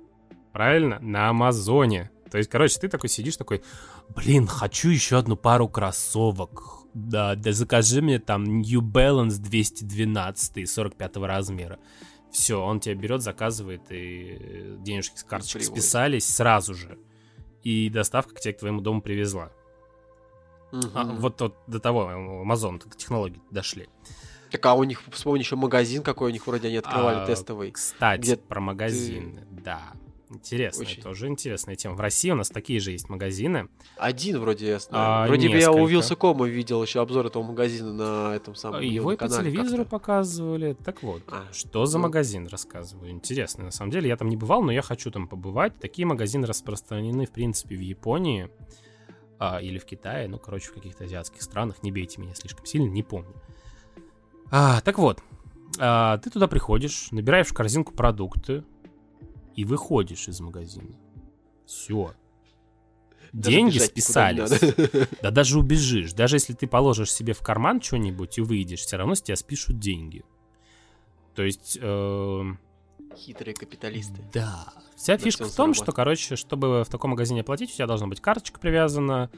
Правильно? 0.52 1.00
На 1.00 1.30
Амазоне. 1.30 2.12
То 2.32 2.38
есть, 2.38 2.50
короче, 2.50 2.80
ты 2.80 2.88
такой 2.90 3.10
сидишь 3.10 3.38
такой, 3.38 3.64
блин, 4.16 4.48
хочу 4.48 4.90
еще 4.90 5.18
одну 5.18 5.36
пару 5.36 5.68
кроссовок. 5.68 6.86
Да, 6.94 7.36
да 7.36 7.52
закажи 7.52 8.02
мне 8.02 8.20
там 8.20 8.62
New 8.62 8.82
Balance 8.82 9.38
212 9.40 10.70
45 10.70 11.18
размера. 11.18 11.80
Все, 12.32 12.62
он 12.62 12.80
тебя 12.80 12.96
берет, 12.96 13.22
заказывает, 13.22 13.82
и 13.90 14.76
денежки 14.80 15.18
с 15.18 15.24
Приводит. 15.24 15.66
списались 15.66 16.26
сразу 16.26 16.76
же. 16.76 17.00
И 17.64 17.90
доставка 17.90 18.36
к 18.36 18.40
тебе 18.40 18.54
к 18.54 18.60
твоему 18.60 18.82
дому 18.82 19.02
привезла. 19.02 19.52
Угу. 20.72 20.88
А, 20.94 21.04
вот, 21.06 21.42
вот 21.42 21.56
до 21.68 21.80
того 21.80 22.12
Amazon, 22.44 22.80
до 22.84 22.96
технологии 22.96 23.42
дошли. 23.50 23.90
Так, 24.52 24.66
а 24.66 24.74
у 24.74 24.84
них, 24.84 25.02
вспомни, 25.12 25.40
еще 25.40 25.56
магазин 25.56 26.04
какой 26.04 26.30
у 26.30 26.34
них 26.34 26.46
вроде 26.48 26.68
они 26.68 26.78
открывали, 26.78 27.20
а, 27.20 27.26
тестовый. 27.26 27.72
Кстати, 27.72 28.22
где 28.22 28.38
про 28.38 28.60
магазин, 28.60 29.38
ты... 29.38 29.62
да. 29.64 29.94
Интересно, 30.32 30.84
Очень. 30.84 31.02
тоже 31.02 31.28
интересная 31.28 31.76
тема. 31.76 31.96
В 31.96 32.00
России 32.00 32.30
у 32.30 32.36
нас 32.36 32.50
такие 32.50 32.80
же 32.80 32.92
есть 32.92 33.10
магазины. 33.10 33.68
Один 33.98 34.40
вроде 34.40 34.68
я 34.68 34.80
знаю. 34.80 35.24
А, 35.24 35.28
вроде 35.28 35.48
несколько. 35.48 35.72
бы 35.72 35.78
я 35.78 35.84
у 35.84 35.88
Вилсакома 35.88 36.48
видел 36.48 36.84
еще 36.84 37.02
обзор 37.02 37.26
этого 37.26 37.42
магазина 37.42 37.94
на 37.94 38.36
этом 38.36 38.54
самом 38.54 38.82
Его 38.82 39.14
и 39.14 39.18
по 39.18 39.28
телевизору 39.28 39.86
показывали. 39.86 40.74
Так 40.86 41.02
вот, 41.02 41.24
а, 41.28 41.46
что 41.52 41.88
за 41.88 41.98
ну... 41.98 42.04
магазин, 42.04 42.48
рассказываю. 42.48 43.10
Интересно, 43.10 43.66
на 43.66 43.72
самом 43.72 43.90
деле. 43.90 44.08
Я 44.08 44.18
там 44.18 44.30
не 44.30 44.38
бывал, 44.38 44.62
но 44.62 44.72
я 44.72 44.84
хочу 44.84 45.10
там 45.10 45.28
побывать. 45.28 45.80
Такие 45.80 46.06
магазины 46.06 46.46
распространены, 46.46 47.26
в 47.26 47.32
принципе, 47.32 47.76
в 47.76 47.82
Японии 47.82 48.50
а, 49.40 49.60
или 49.60 49.80
в 49.80 49.86
Китае. 49.86 50.28
Ну, 50.28 50.38
короче, 50.38 50.70
в 50.70 50.74
каких-то 50.74 51.06
азиатских 51.06 51.42
странах. 51.42 51.82
Не 51.82 51.92
бейте 51.92 52.22
меня 52.22 52.36
слишком 52.36 52.68
сильно, 52.68 52.88
не 52.88 53.02
помню. 53.02 53.34
А, 54.52 54.82
так 54.82 55.00
вот, 55.00 55.24
а, 55.80 56.18
ты 56.20 56.30
туда 56.30 56.48
приходишь, 56.48 57.12
набираешь 57.12 57.48
в 57.48 57.54
корзинку 57.54 57.94
продукты, 57.94 58.64
и 59.60 59.66
выходишь 59.66 60.30
из 60.30 60.40
магазина. 60.40 60.96
Все. 61.66 62.14
Деньги 63.34 63.78
списались. 63.78 64.58
Да 65.22 65.32
даже 65.32 65.60
убежишь. 65.60 66.14
Даже 66.14 66.38
если 66.38 66.54
ты 66.54 66.66
положишь 66.66 67.12
себе 67.12 67.34
в 67.34 67.40
карман 67.40 67.82
что-нибудь 67.82 68.38
и 68.38 68.42
выйдешь, 68.42 68.80
все 68.80 68.96
равно 68.96 69.16
с 69.16 69.22
тебя 69.22 69.36
спишут 69.36 69.78
деньги. 69.78 70.24
То 71.36 71.44
есть... 71.44 71.78
Э... 71.82 72.44
Хитрые 73.18 73.54
капиталисты. 73.54 74.24
Да. 74.34 74.74
Вся 74.96 75.18
да 75.18 75.24
фишка 75.26 75.44
в 75.44 75.54
том, 75.54 75.74
что, 75.74 75.92
короче, 75.92 76.38
чтобы 76.38 76.86
в 76.86 76.88
таком 76.88 77.12
магазине 77.12 77.42
оплатить, 77.42 77.72
у 77.72 77.74
тебя 77.74 77.88
должна 77.88 78.08
быть 78.08 78.22
карточка 78.22 78.62
привязана, 78.62 79.30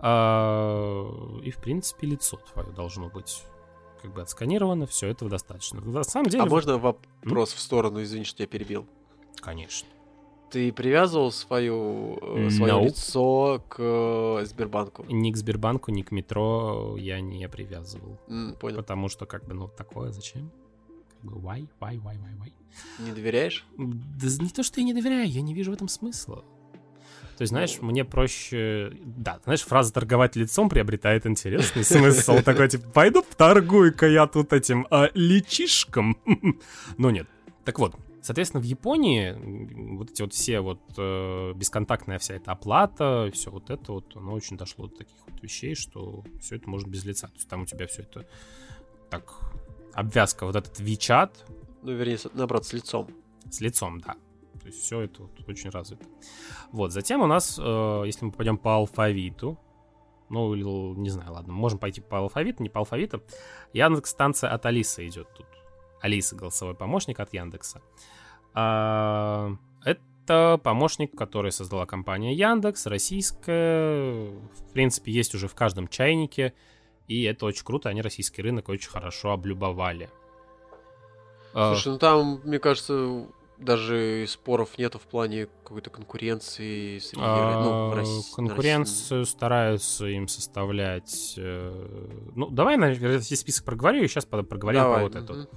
э... 0.00 1.40
и, 1.44 1.50
в 1.50 1.58
принципе, 1.60 2.06
лицо 2.06 2.40
твое 2.54 2.72
должно 2.72 3.10
быть 3.10 3.42
как 4.00 4.14
бы 4.14 4.22
отсканировано, 4.22 4.86
все 4.86 5.08
этого 5.08 5.30
достаточно. 5.30 5.82
На 5.82 6.04
самом 6.04 6.30
деле... 6.30 6.44
А 6.44 6.46
можно 6.46 6.78
вопрос 6.78 7.52
в 7.52 7.60
сторону, 7.60 8.02
извини, 8.02 8.24
что 8.24 8.42
я 8.42 8.46
перебил? 8.46 8.88
Конечно. 9.40 9.88
Ты 10.50 10.72
привязывал 10.72 11.30
свою, 11.30 12.18
э, 12.22 12.50
свое 12.50 12.72
nope. 12.72 12.84
лицо 12.86 13.62
к 13.68 13.76
э, 13.78 14.44
Сбербанку? 14.46 15.04
Ни 15.08 15.30
к 15.30 15.36
Сбербанку, 15.36 15.90
ни 15.90 16.00
к 16.02 16.10
метро 16.10 16.96
я 16.98 17.20
не 17.20 17.46
привязывал. 17.48 18.18
Mm, 18.28 18.56
понял. 18.58 18.76
Потому 18.76 19.08
что, 19.10 19.26
как 19.26 19.46
бы, 19.46 19.52
ну, 19.52 19.68
такое 19.68 20.10
зачем? 20.10 20.50
Как 21.10 21.30
бы, 21.30 21.38
why, 21.38 21.68
why, 21.80 21.96
why, 22.02 22.16
why, 22.16 22.38
why? 22.40 22.52
Не 22.98 23.12
доверяешь? 23.12 23.66
Да 23.76 24.26
не 24.40 24.48
то, 24.48 24.62
что 24.62 24.80
я 24.80 24.86
не 24.86 24.94
доверяю, 24.94 25.28
я 25.28 25.42
не 25.42 25.52
вижу 25.52 25.70
в 25.70 25.74
этом 25.74 25.88
смысла. 25.88 26.44
То 27.36 27.42
есть, 27.42 27.50
знаешь, 27.50 27.76
ну... 27.80 27.88
мне 27.88 28.04
проще... 28.04 28.92
Да, 29.04 29.38
знаешь, 29.44 29.62
фраза 29.62 29.92
«торговать 29.92 30.34
лицом» 30.34 30.68
приобретает 30.68 31.26
интересный 31.26 31.84
смысл. 31.84 32.38
Такой, 32.44 32.68
типа, 32.68 32.88
пойду 32.88 33.22
торгуй-ка 33.36 34.08
я 34.08 34.26
тут 34.26 34.52
этим 34.52 34.86
а, 34.90 35.10
личишком. 35.14 36.16
Но 36.96 37.10
нет. 37.10 37.28
Так 37.64 37.78
вот, 37.78 37.94
Соответственно, 38.22 38.62
в 38.62 38.66
Японии 38.66 39.96
вот 39.96 40.10
эти 40.10 40.22
вот 40.22 40.32
все 40.32 40.60
вот 40.60 40.80
э, 40.96 41.52
бесконтактная 41.54 42.18
вся 42.18 42.34
эта 42.34 42.52
оплата, 42.52 43.30
все 43.32 43.50
вот 43.50 43.70
это 43.70 43.92
вот, 43.92 44.16
оно 44.16 44.32
очень 44.32 44.56
дошло 44.56 44.86
до 44.86 44.96
таких 44.96 45.16
вот 45.26 45.42
вещей, 45.42 45.74
что 45.74 46.24
все 46.40 46.56
это 46.56 46.68
может 46.68 46.88
без 46.88 47.04
лица. 47.04 47.28
То 47.28 47.34
есть 47.34 47.48
там 47.48 47.62
у 47.62 47.66
тебя 47.66 47.86
все 47.86 48.02
это 48.02 48.26
так, 49.08 49.40
обвязка, 49.94 50.46
вот 50.46 50.56
этот 50.56 50.80
WeChat. 50.80 51.30
Ну, 51.82 51.92
вернее, 51.92 52.18
наоборот, 52.34 52.66
с 52.66 52.72
лицом. 52.72 53.08
С 53.50 53.60
лицом, 53.60 54.00
да. 54.00 54.16
То 54.60 54.66
есть 54.66 54.82
все 54.82 55.00
это 55.02 55.22
вот 55.22 55.48
очень 55.48 55.70
развито. 55.70 56.04
Вот, 56.72 56.92
затем 56.92 57.22
у 57.22 57.26
нас, 57.26 57.58
э, 57.58 58.02
если 58.04 58.24
мы 58.24 58.32
пойдем 58.32 58.58
по 58.58 58.74
алфавиту, 58.74 59.58
ну, 60.28 60.54
или, 60.54 60.64
не 60.64 61.10
знаю, 61.10 61.32
ладно, 61.32 61.52
можем 61.52 61.78
пойти 61.78 62.00
по 62.00 62.18
алфавиту, 62.18 62.62
не 62.62 62.68
по 62.68 62.80
алфавиту. 62.80 63.22
Яндекс-станция 63.72 64.50
от 64.50 64.66
Алисы 64.66 65.06
идет 65.06 65.28
тут. 65.34 65.46
Алиса, 66.00 66.36
голосовой 66.36 66.74
помощник 66.74 67.20
от 67.20 67.32
Яндекса. 67.32 67.82
А, 68.54 69.52
это 69.84 70.60
помощник, 70.62 71.16
который 71.16 71.52
создала 71.52 71.86
компания 71.86 72.34
Яндекс, 72.34 72.86
российская. 72.86 74.30
В 74.30 74.72
принципе, 74.72 75.12
есть 75.12 75.34
уже 75.34 75.48
в 75.48 75.54
каждом 75.54 75.88
чайнике. 75.88 76.54
И 77.06 77.22
это 77.22 77.46
очень 77.46 77.64
круто, 77.64 77.88
они 77.88 78.02
российский 78.02 78.42
рынок 78.42 78.68
очень 78.68 78.90
хорошо 78.90 79.32
облюбовали. 79.32 80.10
А, 81.54 81.72
Слушай, 81.72 81.92
ну 81.92 81.98
там, 81.98 82.40
мне 82.44 82.58
кажется, 82.58 83.26
даже 83.58 84.26
споров 84.28 84.78
нету 84.78 84.98
в 84.98 85.02
плане 85.02 85.48
какой-то 85.64 85.90
конкуренции 85.90 86.98
среди 86.98 87.22
а, 87.24 87.62
ну, 87.62 87.94
России, 87.94 88.34
конкуренцию 88.34 89.26
стараются 89.26 90.06
им 90.06 90.28
составлять. 90.28 91.34
Э, 91.36 92.18
ну, 92.34 92.50
давай, 92.50 92.76
наверное, 92.76 93.20
список 93.20 93.64
проговорю, 93.64 94.02
и 94.02 94.08
сейчас 94.08 94.26
проговорим 94.26 94.82
давай. 94.82 95.08
про 95.08 95.20
вот 95.20 95.30
угу. 95.30 95.40
это. 95.40 95.48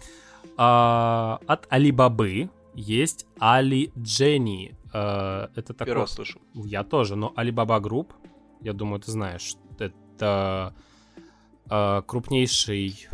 А, 0.64 1.40
от 1.48 1.66
Алибабы 1.72 2.52
есть 2.76 3.26
AliGenie. 3.40 4.76
А, 4.94 5.50
это 5.56 5.74
такой... 5.74 5.88
Первый 5.92 6.08
слышу. 6.08 6.40
Я 6.54 6.84
тоже, 6.84 7.16
но 7.16 7.34
Alibaba 7.36 7.80
Group, 7.80 8.14
я 8.60 8.74
думаю, 8.74 9.00
ты 9.00 9.10
знаешь, 9.10 9.56
это 9.80 10.76
а, 11.68 12.04
крупнейший, 12.04 13.08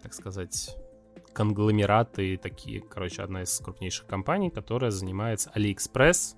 так 0.00 0.14
сказать, 0.14 0.76
конгломераты 1.32 2.36
такие, 2.36 2.80
короче, 2.80 3.22
одна 3.22 3.42
из 3.42 3.58
крупнейших 3.58 4.06
компаний, 4.06 4.50
которая 4.50 4.92
занимается 4.92 5.50
Алиэкспресс. 5.52 6.36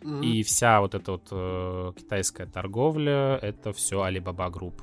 Mm-hmm. 0.00 0.24
И 0.24 0.42
вся 0.42 0.80
вот 0.80 0.96
эта 0.96 1.12
вот 1.12 1.28
э, 1.30 1.92
китайская 1.96 2.46
торговля, 2.46 3.38
это 3.40 3.72
все 3.72 4.04
Alibaba 4.04 4.50
Group. 4.50 4.82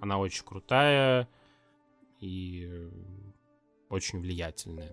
Она 0.00 0.18
очень 0.18 0.44
крутая 0.44 1.28
и 2.18 2.90
очень 3.94 4.20
влиятельные. 4.20 4.92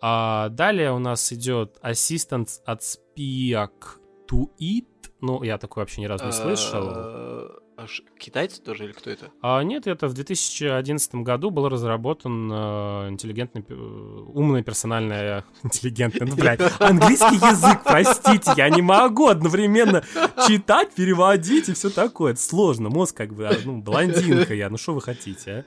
А 0.00 0.48
далее 0.48 0.92
у 0.92 0.98
нас 0.98 1.32
идет 1.32 1.78
Assistant 1.82 2.48
от 2.64 2.80
Speak 2.80 3.98
to 4.28 4.48
Eat. 4.60 4.86
Ну, 5.20 5.42
я 5.44 5.58
такой 5.58 5.82
вообще 5.82 6.00
ни 6.00 6.06
разу 6.06 6.26
не 6.26 6.32
слышал. 6.32 7.60
А 7.82 7.86
китайцы 8.18 8.60
тоже 8.60 8.84
или 8.84 8.92
кто 8.92 9.10
это? 9.10 9.30
А, 9.40 9.62
нет, 9.62 9.86
это 9.86 10.06
в 10.06 10.14
2011 10.14 11.14
году 11.16 11.50
был 11.50 11.68
разработан 11.68 12.50
э, 12.52 13.08
интеллигентный, 13.08 13.64
э, 13.66 13.74
умный 13.74 14.62
персональная 14.62 15.44
интеллигентный, 15.62 16.26
ну, 16.26 16.36
блядь, 16.36 16.60
английский 16.80 17.36
язык, 17.36 17.80
простите, 17.82 18.52
я 18.56 18.68
не 18.68 18.82
могу 18.82 19.28
одновременно 19.28 20.04
читать, 20.46 20.94
переводить 20.94 21.70
и 21.70 21.72
все 21.72 21.90
такое. 21.90 22.32
Это 22.32 22.40
сложно, 22.42 22.90
мозг 22.90 23.16
как 23.16 23.34
бы, 23.34 23.50
ну, 23.64 23.80
блондинка 23.80 24.54
я, 24.54 24.68
ну 24.68 24.76
что 24.76 24.94
вы 24.94 25.00
хотите, 25.00 25.50
а? 25.50 25.64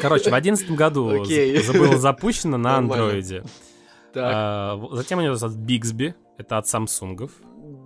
Короче, 0.00 0.30
в 0.30 0.34
одиннадцатом 0.34 0.76
году 0.76 1.10
okay. 1.10 1.76
было 1.76 1.96
запущено 1.98 2.56
на 2.56 2.76
андроиде. 2.76 3.44
А, 4.16 4.80
затем 4.92 5.18
у 5.18 5.22
него 5.22 5.34
от 5.34 5.42
Bixby, 5.42 6.14
это 6.38 6.58
от 6.58 6.66
Самсунгов. 6.68 7.32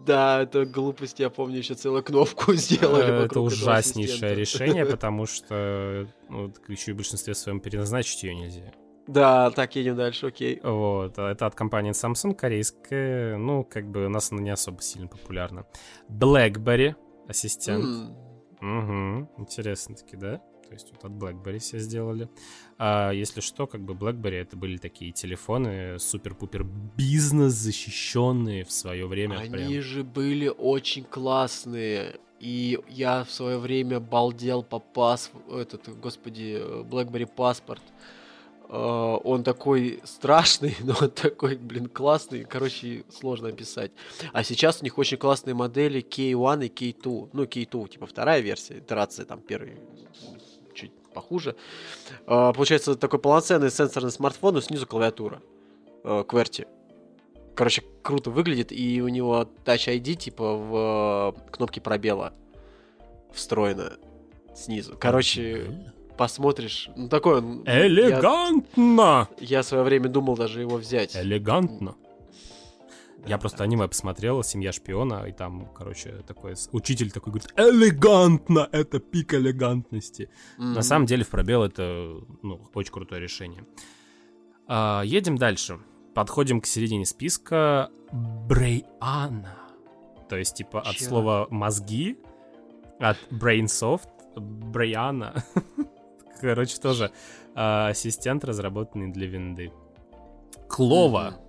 Да, 0.06 0.42
это 0.42 0.64
глупость, 0.64 1.20
я 1.20 1.30
помню, 1.30 1.58
еще 1.58 1.74
целую 1.74 2.02
кнопку 2.02 2.52
сделали. 2.54 3.24
Это 3.24 3.40
ужаснейшее 3.40 4.34
решение, 4.34 4.84
потому 4.86 5.26
что 5.26 6.06
ну, 6.28 6.52
еще 6.68 6.90
и 6.90 6.94
в 6.94 6.96
большинстве 6.96 7.34
своем 7.34 7.60
переназначить 7.60 8.22
ее 8.22 8.34
нельзя. 8.34 8.72
Да, 9.06 9.50
так, 9.50 9.74
едем 9.76 9.96
дальше, 9.96 10.26
окей. 10.26 10.60
Вот, 10.62 11.18
это 11.18 11.46
от 11.46 11.54
компании 11.54 11.92
Samsung, 11.92 12.34
корейская, 12.34 13.38
ну, 13.38 13.64
как 13.64 13.90
бы 13.90 14.06
у 14.06 14.08
нас 14.10 14.32
она 14.32 14.42
не 14.42 14.50
особо 14.50 14.82
сильно 14.82 15.08
популярна. 15.08 15.64
BlackBerry, 16.10 16.94
ассистент. 17.26 17.84
Mm. 17.84 18.28
Угу, 18.60 19.30
интересно 19.38 19.94
таки, 19.94 20.16
да? 20.16 20.42
То 20.68 20.74
есть 20.74 20.88
вот 20.92 21.04
от 21.04 21.12
BlackBerry 21.12 21.58
все 21.58 21.78
сделали. 21.78 22.28
А 22.76 23.10
если 23.10 23.40
что, 23.40 23.66
как 23.66 23.80
бы 23.80 23.94
BlackBerry 23.94 24.42
это 24.42 24.56
были 24.56 24.76
такие 24.76 25.12
телефоны 25.12 25.98
супер-пупер 25.98 26.64
бизнес 26.96 27.54
защищенные 27.54 28.64
в 28.64 28.70
свое 28.70 29.06
время. 29.06 29.38
Они 29.38 29.50
прям. 29.50 29.82
же 29.82 30.04
были 30.04 30.48
очень 30.48 31.04
классные. 31.04 32.20
И 32.38 32.78
я 32.88 33.24
в 33.24 33.30
свое 33.30 33.58
время 33.58 33.98
балдел 33.98 34.62
по 34.62 34.78
пас... 34.78 35.32
Этот, 35.50 35.88
господи, 35.98 36.62
BlackBerry 36.84 37.26
паспорт. 37.26 37.82
Uh, 38.68 39.18
он 39.24 39.44
такой 39.44 40.00
страшный, 40.04 40.76
но 40.84 40.94
он 41.00 41.10
такой, 41.10 41.56
блин, 41.56 41.88
классный. 41.88 42.44
Короче, 42.44 43.04
сложно 43.08 43.48
описать. 43.48 43.92
А 44.34 44.44
сейчас 44.44 44.82
у 44.82 44.84
них 44.84 44.98
очень 44.98 45.16
классные 45.16 45.54
модели 45.54 46.02
K1 46.02 46.66
и 46.66 46.68
K2. 46.68 47.30
Ну, 47.32 47.44
K2, 47.44 47.88
типа 47.88 48.06
вторая 48.06 48.40
версия, 48.40 48.78
итерация 48.78 49.24
там 49.24 49.40
первый 49.40 49.78
чуть 49.98 50.47
похуже. 51.12 51.56
А, 52.26 52.52
получается, 52.52 52.94
такой 52.94 53.18
полноценный 53.18 53.70
сенсорный 53.70 54.10
смартфон, 54.10 54.54
но 54.54 54.60
снизу 54.60 54.86
клавиатура. 54.86 55.42
А, 56.04 56.22
QWERTY. 56.22 56.66
Короче, 57.54 57.82
круто 58.02 58.30
выглядит, 58.30 58.70
и 58.70 59.02
у 59.02 59.08
него 59.08 59.48
Touch 59.64 59.92
ID 59.92 60.14
типа 60.14 60.54
в 60.54 61.34
э, 61.36 61.50
кнопке 61.50 61.80
пробела 61.80 62.32
встроена 63.32 63.96
снизу. 64.54 64.96
Короче, 65.00 65.92
посмотришь, 66.16 66.88
ну 66.94 67.08
такой 67.08 67.38
он... 67.38 67.64
Элегантно! 67.66 69.28
Я, 69.40 69.58
я 69.58 69.62
в 69.62 69.66
свое 69.66 69.82
время 69.82 70.08
думал 70.08 70.36
даже 70.36 70.60
его 70.60 70.76
взять. 70.76 71.16
Элегантно. 71.16 71.96
Я 73.26 73.38
просто 73.38 73.64
аниме 73.64 73.88
посмотрел, 73.88 74.42
«Семья 74.42 74.72
шпиона», 74.72 75.24
и 75.26 75.32
там, 75.32 75.66
короче, 75.74 76.22
такой 76.26 76.54
учитель 76.72 77.10
такой 77.10 77.32
говорит, 77.32 77.52
элегантно, 77.56 78.68
это 78.70 79.00
пик 79.00 79.34
элегантности. 79.34 80.30
Mm-hmm. 80.58 80.74
На 80.74 80.82
самом 80.82 81.06
деле 81.06 81.24
в 81.24 81.28
пробел 81.28 81.62
это, 81.62 82.16
ну, 82.42 82.60
очень 82.74 82.92
крутое 82.92 83.20
решение. 83.20 83.64
А, 84.66 85.02
едем 85.02 85.36
дальше. 85.36 85.78
Подходим 86.14 86.60
к 86.60 86.66
середине 86.66 87.04
списка. 87.04 87.90
Брейана. 88.12 89.58
То 90.28 90.36
есть, 90.36 90.56
типа, 90.56 90.82
Чё? 90.84 90.90
от 90.90 91.00
слова 91.00 91.46
мозги, 91.50 92.18
от 92.98 93.18
Brainsoft, 93.30 94.08
Брейана. 94.36 95.42
Короче, 96.40 96.78
тоже 96.78 97.10
а, 97.54 97.88
ассистент, 97.88 98.44
разработанный 98.44 99.10
для 99.12 99.26
винды. 99.26 99.72
Клова. 100.68 101.34
Mm-hmm 101.36 101.47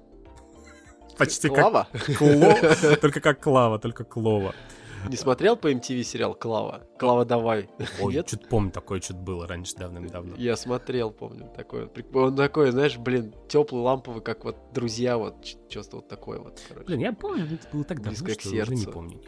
Почти 1.20 1.50
Клава? 1.50 1.88
как 1.92 2.18
Кло, 2.18 2.96
только 3.02 3.20
как 3.20 3.44
Клава, 3.44 3.78
только 3.78 4.04
Клова. 4.04 4.56
Не 5.08 5.16
смотрел 5.16 5.56
по 5.56 5.72
MTV 5.72 6.04
сериал 6.04 6.34
Клава? 6.34 6.82
Клава, 6.98 7.26
давай. 7.26 7.70
Ой, 8.02 8.14
что-то 8.26 8.48
помню, 8.48 8.72
такое 8.72 9.02
что-то 9.02 9.20
было 9.20 9.48
раньше, 9.48 9.76
давным-давно. 9.76 10.36
Я 10.38 10.56
смотрел, 10.56 11.12
помню, 11.12 11.50
такое. 11.56 11.90
Он 12.14 12.36
такой, 12.36 12.72
знаешь, 12.72 12.98
блин, 12.98 13.34
теплый, 13.48 13.82
ламповый, 13.82 14.22
как 14.22 14.46
вот 14.46 14.58
друзья, 14.74 15.18
вот, 15.18 15.46
что-то 15.70 15.98
вот 15.98 16.08
такое 16.08 16.40
вот, 16.40 16.62
короче. 16.68 16.86
Блин, 16.88 17.00
я 17.02 17.14
помню, 17.14 17.46
это 17.46 17.68
было 17.72 17.84
так 17.84 18.02
давно, 18.02 18.24
Близко 18.24 18.42
что 18.42 18.50
уже 18.50 18.76
не 18.76 18.86
помню 18.86 19.16
ни 19.16 19.28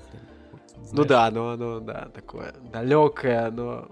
Вот, 0.51 0.91
ну 0.93 1.03
да, 1.05 1.29
но 1.29 1.49
оно, 1.51 1.79
да, 1.79 2.09
такое 2.13 2.53
далекое, 2.71 3.51
но 3.51 3.87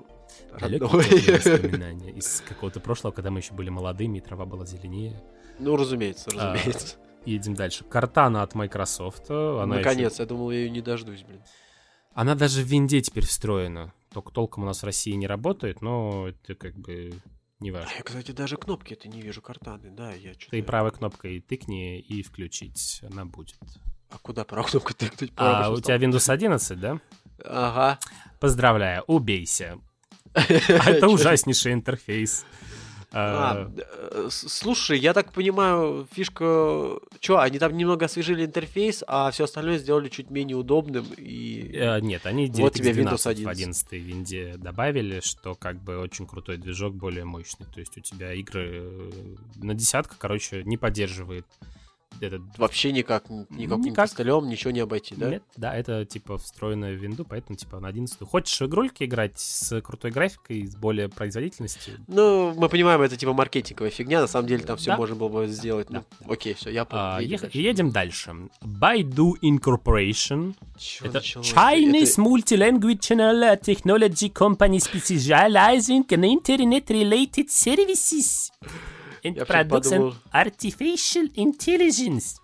Далекие 0.60 1.36
воспоминания 1.38 2.12
из 2.12 2.44
какого-то 2.48 2.80
прошлого, 2.80 3.12
когда 3.12 3.32
мы 3.32 3.40
еще 3.40 3.54
были 3.54 3.70
молодыми, 3.70 4.18
и 4.18 4.22
трава 4.22 4.46
была 4.46 4.66
зеленее. 4.66 5.22
Ну, 5.60 5.76
разумеется, 5.76 6.30
разумеется. 6.32 6.98
А, 7.02 7.09
едем 7.26 7.54
дальше. 7.54 7.84
Картана 7.84 8.44
от 8.44 8.56
Microsoft. 8.56 9.30
Она 9.30 9.78
Наконец, 9.78 10.14
еще... 10.14 10.24
я 10.24 10.28
думал, 10.28 10.52
я 10.52 10.60
ее 10.60 10.70
не 10.70 10.82
дождусь, 10.82 11.24
блин. 11.24 11.42
Она 12.14 12.36
даже 12.36 12.62
в 12.62 12.66
винде 12.66 13.02
теперь 13.02 13.26
встроена. 13.26 13.94
Только 14.12 14.32
толком 14.32 14.64
у 14.64 14.66
нас 14.66 14.82
в 14.82 14.86
России 14.86 15.12
не 15.12 15.28
работает, 15.28 15.82
но 15.82 16.28
это 16.28 16.56
как 16.56 16.76
бы 16.76 17.14
не 17.60 17.72
важно. 17.72 17.90
А 17.94 17.98
я, 17.98 18.04
кстати, 18.04 18.32
даже 18.32 18.58
кнопки 18.58 18.94
это 18.94 19.08
не 19.08 19.22
вижу 19.22 19.42
картаны, 19.42 19.92
да, 19.92 20.14
я 20.14 20.34
что-то... 20.34 20.52
Ты 20.52 20.64
правой 20.64 20.92
кнопкой 20.92 21.42
тыкни 21.42 22.00
и 22.00 22.24
включить, 22.24 23.02
она 23.10 23.26
будет. 23.26 23.58
А 24.10 24.18
куда 24.18 24.44
правой 24.44 24.70
кнопкой 24.70 24.96
тыкнуть? 24.96 25.32
А, 25.36 25.70
у 25.70 25.80
тебя 25.80 25.98
Windows 25.98 26.32
11, 26.32 26.80
да? 26.80 27.00
Ага. 27.46 28.00
Поздравляю, 28.40 29.04
убейся. 29.08 29.78
Это 30.34 31.08
ужаснейший 31.08 31.74
интерфейс. 31.74 32.46
А, 33.12 33.68
а 33.68 33.72
э, 34.12 34.28
слушай, 34.30 35.00
я 35.00 35.14
так 35.14 35.32
понимаю, 35.34 36.08
фишка... 36.12 37.00
Че, 37.20 37.38
они 37.40 37.58
там 37.58 37.76
немного 37.76 38.06
освежили 38.06 38.46
интерфейс, 38.46 39.04
а 39.08 39.32
все 39.32 39.46
остальное 39.46 39.80
сделали 39.80 40.10
чуть 40.10 40.30
менее 40.30 40.58
удобным 40.58 41.06
и... 41.18 41.72
Э, 41.74 42.00
нет, 42.00 42.26
они 42.26 42.48
вот 42.54 42.74
тебе 42.74 42.92
Windows 42.92 43.28
11. 43.28 43.46
в 43.46 43.50
11 43.50 43.92
винде 43.94 44.54
добавили, 44.58 45.22
что 45.22 45.56
как 45.56 45.82
бы 45.82 45.98
очень 45.98 46.28
крутой 46.28 46.58
движок, 46.58 46.94
более 46.94 47.26
мощный. 47.26 47.66
То 47.74 47.80
есть 47.80 47.98
у 47.98 48.02
тебя 48.02 48.34
игры 48.34 48.70
э, 48.74 49.12
на 49.56 49.74
десятка, 49.74 50.16
короче, 50.18 50.64
не 50.64 50.78
поддерживает 50.78 51.46
этот... 52.22 52.42
Вообще 52.58 52.92
никак, 52.92 53.30
никаким 53.30 53.92
никак. 53.92 54.10
костылем 54.10 54.50
ничего 54.50 54.72
не 54.72 54.80
обойти, 54.80 55.16
да? 55.16 55.30
Нет, 55.30 55.44
да, 55.56 55.76
это 55.76 56.06
типа 56.06 56.38
встроенная 56.38 56.94
в 56.94 56.98
винду, 56.98 57.26
поэтому 57.26 57.58
типа 57.58 57.80
на 57.80 57.88
11 57.88 58.28
Хочешь 58.28 58.60
в 58.60 58.66
игрульке 58.66 59.06
играть 59.06 59.40
с 59.40 59.82
крутой 59.82 60.12
графикой, 60.12 60.68
с 60.68 60.76
более 60.76 61.10
производительностью? 61.10 61.96
Ну, 62.08 62.54
мы 62.56 62.70
понимаем, 62.70 63.02
это 63.02 63.16
типа 63.18 63.34
маркетинговая 63.34 63.92
фигня, 63.92 64.22
на 64.22 64.28
самом 64.28 64.48
деле 64.48 64.64
там 64.64 64.78
все 64.78 64.92
да? 64.92 64.98
можно 64.98 65.16
было 65.16 65.30
бы 65.30 65.48
сделать. 65.48 65.88
Да. 65.90 66.04
Ну, 66.26 66.34
окей, 66.34 66.54
все, 66.54 66.70
я 66.70 66.86
понял. 66.86 67.04
А, 67.04 67.22
едем, 67.22 67.40
дальше. 67.40 67.58
едем 67.58 67.92
дальше. 67.92 68.36
Baidu 68.62 69.34
Incorporation. 69.42 70.56
Чё 70.78 71.06
это 71.06 71.16
началось? 71.16 71.54
Chinese 71.54 72.14
это... 72.14 72.22
Multilanguage 72.22 73.62
Technology 73.62 74.32
Company 74.32 74.80
specializing 74.80 76.06
in 76.08 76.24
internet-related 76.24 77.50
services 77.50 78.52
and 79.24 80.16
artificial 80.34 81.32
intelligence. 81.36 82.38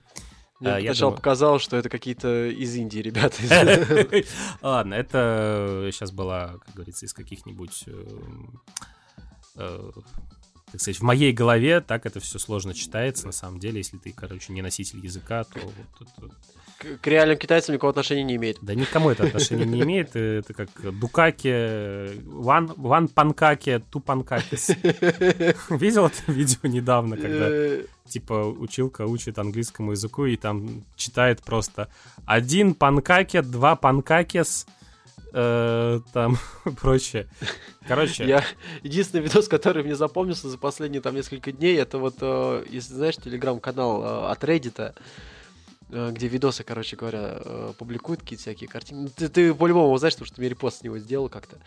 Мне 0.60 0.72
а, 0.72 0.80
сначала 0.80 1.12
думаю... 1.12 1.18
показалось, 1.18 1.62
что 1.62 1.76
это 1.76 1.90
какие-то 1.90 2.48
из 2.48 2.76
Индии 2.76 3.00
ребята. 3.00 3.36
Ладно, 4.62 4.94
это 4.94 5.90
сейчас 5.92 6.12
была, 6.12 6.54
как 6.66 6.74
говорится, 6.74 7.06
из 7.06 7.14
каких-нибудь 7.14 7.84
э, 7.88 8.06
э, 9.56 9.92
так 10.72 10.82
сказать, 10.82 11.00
в 11.00 11.04
моей 11.04 11.34
голове 11.34 11.82
так 11.82 12.06
это 12.06 12.20
все 12.20 12.40
сложно 12.40 12.74
читается, 12.74 13.26
на 13.26 13.32
самом 13.32 13.60
деле, 13.60 13.78
если 13.80 13.98
ты, 13.98 14.12
короче, 14.12 14.54
не 14.54 14.62
носитель 14.62 15.00
языка, 15.00 15.44
то 15.44 15.60
вот 15.60 16.08
это 16.18 16.36
к, 16.78 17.02
к 17.02 17.08
реальным 17.08 17.38
китайцам 17.38 17.74
никакого 17.74 17.92
отношения 17.92 18.24
не 18.24 18.36
имеет. 18.36 18.58
Да 18.62 18.76
никому 18.76 19.10
это 19.10 19.24
отношения 19.24 19.66
не 19.66 19.82
имеет. 19.82 20.16
Это 20.16 20.54
как 20.54 20.70
Дукаки, 21.00 22.20
Ван, 22.26 22.74
ван 22.78 23.08
Панкаки, 23.08 23.84
Ту 23.92 24.00
Панкакис. 24.00 24.70
Видел 25.70 26.08
это 26.08 26.32
видео 26.32 26.60
недавно, 26.64 27.18
когда 27.18 27.50
типа 28.08 28.34
училка 28.46 29.04
учит 29.06 29.40
английскому 29.40 29.92
языку 29.92 30.26
и 30.26 30.38
там 30.38 30.84
читает 30.96 31.42
просто 31.42 31.90
один 32.26 32.76
панкаке, 32.76 33.42
два 33.42 33.76
панкакес, 33.76 34.68
э, 35.34 36.00
там 36.14 36.38
прочее. 36.82 37.28
Короче. 37.88 38.26
Я 38.26 38.44
единственный 38.84 39.22
видос, 39.22 39.48
который 39.48 39.84
мне 39.84 39.96
запомнился 39.96 40.50
за 40.50 40.58
последние 40.58 41.02
там 41.02 41.16
несколько 41.16 41.52
дней, 41.52 41.78
это 41.78 41.98
вот, 41.98 42.18
э, 42.22 42.66
если 42.70 42.94
знаешь, 42.94 43.16
телеграм-канал 43.18 44.04
э, 44.04 44.32
от 44.32 44.44
Reddit, 44.44 44.74
Э, 44.78 44.92
где 45.90 46.28
видосы, 46.28 46.64
короче 46.64 46.96
говоря, 46.96 47.38
э, 47.40 47.74
публикуют 47.78 48.22
какие-то 48.22 48.42
всякие 48.42 48.68
картинки. 48.68 49.02
Ну, 49.02 49.10
ты, 49.16 49.30
ты 49.30 49.54
по-любому 49.54 49.96
знаешь, 49.98 50.14
потому 50.14 50.28
что 50.28 50.42
мне 50.42 50.50
репост 50.50 50.80
с 50.80 50.84
него 50.84 50.98
сделал 50.98 51.30
как-то. 51.30 51.58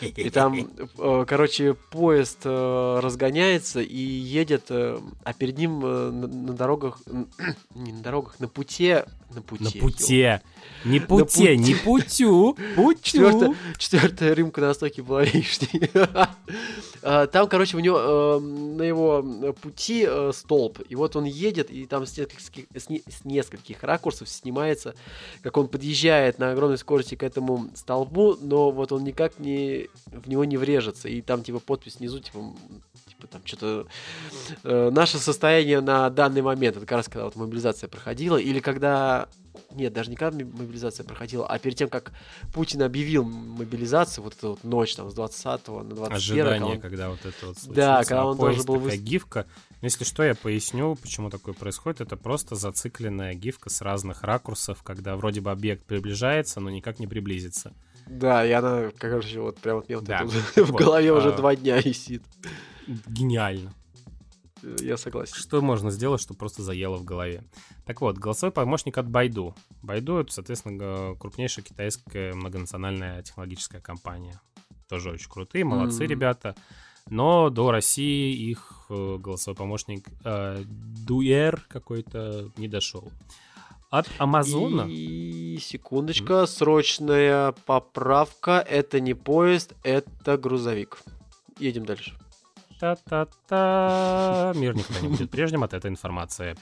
И 0.00 0.30
там, 0.30 0.54
э, 0.54 1.24
короче, 1.26 1.74
поезд 1.74 2.44
разгоняется 2.44 3.80
и 3.80 3.96
едет, 3.96 4.66
а 4.70 5.32
перед 5.36 5.58
ним 5.58 5.80
на 5.80 6.52
дорогах, 6.54 7.00
не 7.74 7.92
на 7.92 8.02
дорогах, 8.02 8.38
на 8.40 8.48
путе, 8.48 9.06
на 9.34 9.42
пути. 9.42 9.64
На 9.64 9.70
пути. 9.80 10.40
Не 10.84 11.00
пути, 11.00 11.56
не 11.56 11.74
путю. 11.74 12.56
Путю. 12.76 13.00
Четвертая, 13.02 13.54
четвертая 13.78 14.34
рюмка 14.34 14.60
на 14.60 14.74
стойке 14.74 15.02
была 15.02 15.24
лишней. 15.24 15.90
А, 17.02 17.26
там, 17.26 17.48
короче, 17.48 17.76
у 17.76 17.80
него 17.80 17.98
э, 17.98 18.38
на 18.40 18.82
его 18.82 19.54
пути 19.60 20.06
э, 20.08 20.32
столб. 20.34 20.80
И 20.88 20.94
вот 20.94 21.16
он 21.16 21.24
едет, 21.24 21.70
и 21.70 21.86
там 21.86 22.06
с 22.06 22.16
нескольких, 22.16 22.64
с 22.74 23.24
нескольких 23.24 23.82
ракурсов 23.82 24.28
снимается, 24.28 24.94
как 25.42 25.56
он 25.56 25.68
подъезжает 25.68 26.38
на 26.38 26.52
огромной 26.52 26.78
скорости 26.78 27.14
к 27.14 27.22
этому 27.22 27.70
столбу, 27.74 28.36
но 28.40 28.70
вот 28.70 28.92
он 28.92 29.04
никак 29.04 29.38
не 29.38 29.88
в 30.06 30.28
него 30.28 30.44
не 30.44 30.56
врежется. 30.56 31.08
И 31.08 31.20
там, 31.20 31.42
типа, 31.42 31.60
подпись 31.60 31.96
внизу, 31.96 32.20
типа, 32.20 32.54
типа 33.06 33.26
там 33.26 33.42
что-то 33.44 33.86
э, 34.62 34.90
наше 34.90 35.18
состояние 35.18 35.80
на 35.80 36.08
данный 36.10 36.42
момент, 36.42 36.76
это 36.76 36.86
как 36.86 36.98
раз 36.98 37.08
когда 37.08 37.24
вот 37.24 37.36
мобилизация 37.36 37.88
проходила, 37.88 38.36
или 38.36 38.60
когда 38.60 39.28
нет, 39.70 39.92
даже 39.92 40.10
не 40.10 40.16
когда 40.16 40.36
мобилизация 40.44 41.04
проходила, 41.04 41.46
а 41.46 41.58
перед 41.58 41.76
тем, 41.76 41.88
как 41.88 42.12
Путин 42.52 42.82
объявил 42.82 43.24
мобилизацию, 43.24 44.24
вот 44.24 44.34
эту 44.34 44.50
вот 44.50 44.64
ночь 44.64 44.94
там 44.94 45.10
с 45.10 45.14
20 45.14 45.44
на 45.68 45.84
21 45.84 46.12
Ожидание, 46.12 46.58
когда, 46.58 46.66
он... 46.66 46.80
когда 46.80 47.10
вот 47.10 47.20
это 47.20 47.46
вот 47.46 47.58
случится. 47.58 47.70
Да, 47.70 48.04
когда 48.04 48.26
он 48.26 48.36
а 48.36 48.38
должен 48.38 48.64
был... 48.64 48.80
Такая 48.80 48.96
гифка. 48.98 49.46
Но 49.80 49.86
если 49.86 50.04
что, 50.04 50.22
я 50.22 50.34
поясню, 50.34 50.96
почему 50.96 51.30
такое 51.30 51.54
происходит. 51.54 52.00
Это 52.00 52.16
просто 52.16 52.54
зацикленная 52.54 53.34
гифка 53.34 53.70
с 53.70 53.80
разных 53.80 54.22
ракурсов, 54.22 54.82
когда 54.82 55.16
вроде 55.16 55.40
бы 55.40 55.50
объект 55.50 55.84
приближается, 55.84 56.60
но 56.60 56.70
никак 56.70 56.98
не 56.98 57.06
приблизится. 57.06 57.72
Да, 58.06 58.44
и 58.46 58.50
она, 58.50 58.90
короче, 58.98 59.40
вот 59.40 59.58
прям 59.58 59.82
вот, 59.88 60.04
да. 60.04 60.24
в 60.56 60.72
голове 60.72 61.12
уже 61.12 61.32
а. 61.32 61.36
два 61.36 61.56
дня 61.56 61.80
висит. 61.80 62.22
Гениально. 62.86 63.72
Я 64.80 64.96
согласен. 64.96 65.34
Что 65.34 65.60
можно 65.60 65.90
сделать, 65.90 66.20
чтобы 66.20 66.38
просто 66.38 66.62
заело 66.62 66.96
в 66.96 67.04
голове? 67.04 67.44
Так 67.86 68.00
вот, 68.00 68.18
голосовой 68.18 68.52
помощник 68.52 68.98
от 68.98 69.06
Baidu. 69.06 69.54
Baidu— 69.82 70.20
это, 70.20 70.32
соответственно, 70.32 71.14
крупнейшая 71.16 71.64
китайская 71.64 72.32
многонациональная 72.32 73.22
технологическая 73.22 73.80
компания. 73.80 74.40
Тоже 74.88 75.10
очень 75.10 75.30
крутые, 75.30 75.64
молодцы 75.64 76.04
mm. 76.04 76.06
ребята. 76.06 76.54
Но 77.10 77.50
до 77.50 77.70
России 77.70 78.34
их 78.34 78.86
э, 78.88 79.18
голосовой 79.18 79.56
помощник 79.56 80.06
э, 80.24 80.64
Дуэр 80.64 81.66
какой-то 81.68 82.50
не 82.56 82.68
дошел. 82.68 83.12
От 83.90 84.08
Амазона. 84.18 84.86
И 84.88 85.58
секундочка, 85.60 86.42
mm. 86.42 86.46
срочная 86.46 87.52
поправка. 87.66 88.64
Это 88.68 89.00
не 89.00 89.14
поезд, 89.14 89.74
это 89.82 90.38
грузовик. 90.38 90.98
едем 91.58 91.84
дальше. 91.84 92.16
Та-та-та. 92.78 94.52
Мир 94.54 94.74
никогда 94.74 95.00
не 95.00 95.08
будет 95.08 95.30
прежним 95.30 95.62
от 95.62 95.74
этой 95.74 95.90
информации. 95.90 96.56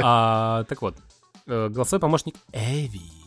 А, 0.00 0.64
так 0.64 0.82
вот, 0.82 0.96
э, 1.46 1.68
голосовой 1.68 2.00
помощник 2.00 2.36
Эви 2.52 3.22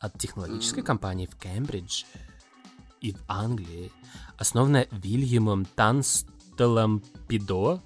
от 0.00 0.18
технологической 0.18 0.82
компании 0.82 1.26
в 1.26 1.36
Кембридже 1.36 2.06
и 3.00 3.12
в 3.12 3.18
Англии, 3.28 3.92
основанная 4.36 4.88
Вильямом 4.90 5.64
Танстелом 5.64 7.02
Пидо, 7.28 7.80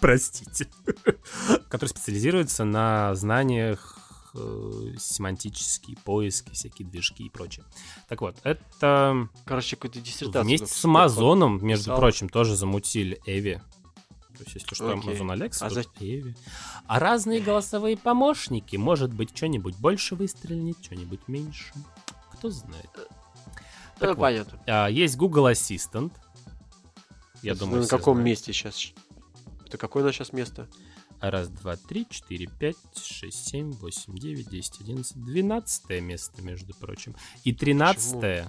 простите, 0.00 0.68
который 1.68 1.90
специализируется 1.90 2.64
на 2.64 3.14
знаниях 3.14 4.03
э, 4.34 4.94
семантические 4.98 5.96
поиски, 6.04 6.52
всякие 6.52 6.86
движки 6.88 7.24
и 7.24 7.30
прочее. 7.30 7.64
Так 8.08 8.20
вот, 8.20 8.36
это 8.44 9.28
Короче, 9.44 9.76
какую-то 9.76 10.00
диссертацию. 10.00 10.44
вместе 10.44 10.66
с. 10.66 10.84
Амазоном, 10.84 11.64
между 11.64 11.84
писал. 11.84 11.98
прочим, 11.98 12.28
тоже 12.28 12.56
замутили 12.56 13.20
Эви. 13.26 13.62
То 14.36 14.42
есть, 14.44 14.54
если 14.56 14.74
что, 14.74 14.90
Окей. 14.92 15.14
Amazon 15.14 15.32
Alexa, 15.36 15.66
А 15.66 15.70
за- 15.70 15.84
Эви. 16.00 16.34
А 16.86 16.98
разные 16.98 17.40
голосовые 17.40 17.96
помощники, 17.96 18.76
может 18.76 19.14
быть, 19.14 19.36
что-нибудь 19.36 19.76
больше 19.76 20.16
выстрелит, 20.16 20.76
что-нибудь 20.82 21.28
меньше. 21.28 21.72
Кто 22.32 22.50
знает. 22.50 22.90
Ну, 22.96 23.02
Так 24.00 24.08
вот, 24.10 24.18
понятно. 24.18 24.60
а, 24.66 24.88
есть 24.88 25.16
Google 25.16 25.46
Assistant. 25.52 26.10
Я 27.42 27.52
Это 27.52 27.60
думаю, 27.60 27.82
на 27.82 27.86
каком 27.88 28.14
знают. 28.16 28.26
месте 28.30 28.52
сейчас? 28.52 28.92
Это 29.66 29.78
какое 29.78 30.02
у 30.02 30.06
нас 30.06 30.14
сейчас 30.16 30.32
место? 30.32 30.68
Раз, 31.30 31.48
два, 31.48 31.76
три, 31.76 32.06
четыре, 32.10 32.46
пять, 32.46 32.76
шесть, 33.02 33.48
семь, 33.48 33.72
восемь, 33.72 34.14
девять, 34.14 34.50
десять, 34.50 34.82
одиннадцать. 34.82 35.16
Двенадцатое 35.24 36.02
место, 36.02 36.42
между 36.42 36.74
прочим. 36.74 37.16
И 37.44 37.54
тринадцатое. 37.54 38.48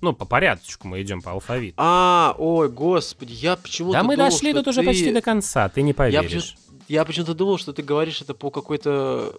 Ну, 0.00 0.14
по 0.14 0.24
порядочку 0.24 0.88
мы 0.88 1.02
идем 1.02 1.20
по 1.20 1.32
алфавиту. 1.32 1.74
А, 1.76 2.34
ой, 2.38 2.70
господи, 2.70 3.34
я 3.34 3.56
почему-то 3.56 3.98
Да 3.98 4.04
мы 4.04 4.16
думал, 4.16 4.30
дошли 4.30 4.54
тут 4.54 4.68
уже 4.68 4.80
ты- 4.80 4.86
почти 4.86 5.12
до 5.12 5.20
конца, 5.20 5.68
ты 5.68 5.82
не 5.82 5.92
поверишь. 5.92 6.56
Я 6.88 7.04
почему-то 7.04 7.34
думал, 7.34 7.58
что 7.58 7.74
ты 7.74 7.82
говоришь 7.82 8.22
это 8.22 8.32
по 8.32 8.50
какой-то... 8.50 9.38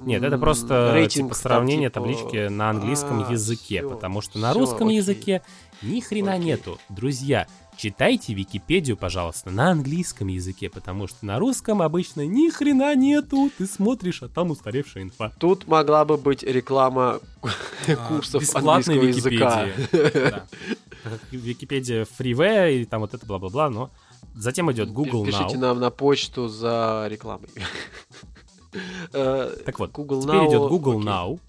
Нет, 0.00 0.22
это 0.22 0.38
просто 0.38 0.92
рейтинг 0.94 1.34
типа 1.34 1.34
там, 1.34 1.42
сравнение 1.42 1.90
типа, 1.90 2.00
таблички 2.00 2.48
на 2.48 2.70
английском 2.70 3.24
а, 3.24 3.30
языке, 3.30 3.80
всё, 3.80 3.90
потому 3.90 4.22
что 4.22 4.38
на 4.38 4.54
русском 4.54 4.86
окей. 4.86 4.96
языке 4.96 5.42
ни 5.82 6.00
хрена 6.00 6.32
Окей. 6.32 6.46
нету. 6.46 6.78
Друзья, 6.88 7.46
читайте 7.80 8.34
Википедию, 8.34 8.96
пожалуйста, 8.96 9.50
на 9.50 9.70
английском 9.70 10.28
языке, 10.28 10.68
потому 10.68 11.06
что 11.06 11.24
на 11.24 11.38
русском 11.38 11.80
обычно 11.80 12.26
ни 12.26 12.50
хрена 12.50 12.94
нету. 12.94 13.50
Ты 13.56 13.66
смотришь, 13.66 14.22
а 14.22 14.28
там 14.28 14.50
устаревшая 14.50 15.04
инфа. 15.04 15.32
Тут 15.38 15.66
могла 15.66 16.04
бы 16.04 16.18
быть 16.18 16.42
реклама 16.42 17.20
курсов 18.08 18.42
бесплатной 18.42 18.96
английского 18.96 19.30
языка. 19.32 19.64
Википедии. 19.64 20.40
Википедия 21.30 22.04
фривея 22.04 22.68
и 22.68 22.84
там 22.84 23.00
вот 23.00 23.14
это 23.14 23.24
бла-бла-бла, 23.24 23.70
но 23.70 23.90
затем 24.34 24.70
идет 24.70 24.92
Google 24.92 25.24
Пишите 25.24 25.56
Now. 25.56 25.58
нам 25.58 25.80
на 25.80 25.90
почту 25.90 26.48
за 26.48 27.06
рекламой. 27.08 27.48
Э, 29.12 29.56
Так 29.64 29.78
вот, 29.78 29.90
Google 29.92 30.22
теперь 30.22 30.48
идет 30.48 30.68
Google. 30.68 31.00
Now. 31.00 31.40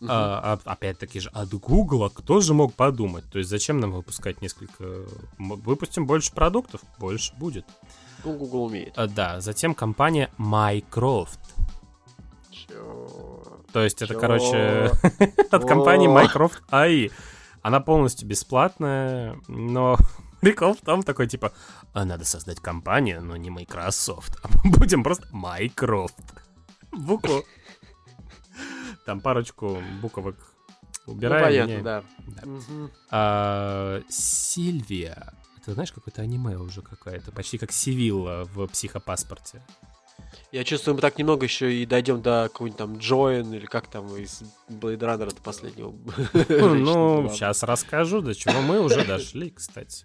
Мгм. 0.00 0.10
А, 0.10 0.58
опять-таки 0.64 1.20
же, 1.20 1.30
от 1.30 1.48
Гугла 1.54 2.10
кто 2.10 2.40
же 2.40 2.52
мог 2.52 2.74
подумать? 2.74 3.24
То 3.30 3.38
есть 3.38 3.48
зачем 3.48 3.80
нам 3.80 3.92
выпускать 3.92 4.42
несколько... 4.42 5.06
Выпустим 5.38 6.06
больше 6.06 6.32
продуктов? 6.32 6.82
Больше 6.98 7.34
будет. 7.36 7.64
Ну, 8.24 8.36
Google 8.36 8.64
умеет. 8.64 8.92
А, 8.96 9.06
да, 9.06 9.40
затем 9.40 9.74
компания 9.74 10.30
Mycroft. 10.38 11.38
Чё? 12.50 13.42
То 13.72 13.82
есть 13.82 14.02
это, 14.02 14.14
Чё? 14.14 14.20
короче, 14.20 14.90
от 15.50 15.66
компании 15.66 16.08
Mycroft 16.08 16.62
AI. 16.70 17.10
Она 17.62 17.80
полностью 17.80 18.28
бесплатная, 18.28 19.38
но 19.48 19.96
прикол 20.40 20.74
в 20.74 20.80
том 20.80 21.02
такой, 21.02 21.26
типа, 21.26 21.52
«А 21.94 22.04
надо 22.04 22.24
создать 22.24 22.60
компанию, 22.60 23.22
но 23.22 23.36
не 23.36 23.50
Microsoft, 23.50 24.38
а 24.42 24.48
будем 24.68 25.02
просто 25.02 25.26
Mycroft. 25.32 26.14
Букву. 26.92 27.44
Там 29.06 29.20
парочку 29.20 29.78
буквок 30.02 30.36
Ну, 31.06 31.12
убираем. 31.14 31.44
понятно, 31.44 31.70
меняем. 31.70 31.84
да. 31.84 32.04
Да. 32.26 32.46
Мгм. 32.46 32.90
А, 33.10 34.02
Сильвия. 34.08 35.32
Это, 35.62 35.72
знаешь, 35.74 35.92
какое-то 35.92 36.22
аниме 36.22 36.56
уже 36.58 36.82
какая-то. 36.82 37.32
Почти 37.32 37.56
как 37.58 37.72
Сивилла 37.72 38.44
в 38.52 38.66
психопаспорте. 38.66 39.62
Я 40.52 40.64
чувствую, 40.64 40.94
мы 40.94 41.00
так 41.00 41.18
немного 41.18 41.44
еще 41.44 41.72
и 41.74 41.86
дойдем 41.86 42.22
до 42.22 42.48
какого-нибудь 42.50 42.78
там 42.78 42.98
Джоэн 42.98 43.52
или 43.52 43.66
как 43.66 43.88
там 43.88 44.06
из 44.16 44.42
Blade 44.68 44.98
Runner 44.98 45.34
до 45.34 45.40
последнего. 45.42 45.94
Ну, 46.76 47.28
сейчас 47.32 47.62
расскажу, 47.62 48.20
до 48.22 48.34
чего 48.34 48.60
мы 48.60 48.80
уже 48.80 49.04
дошли, 49.04 49.50
кстати. 49.50 50.04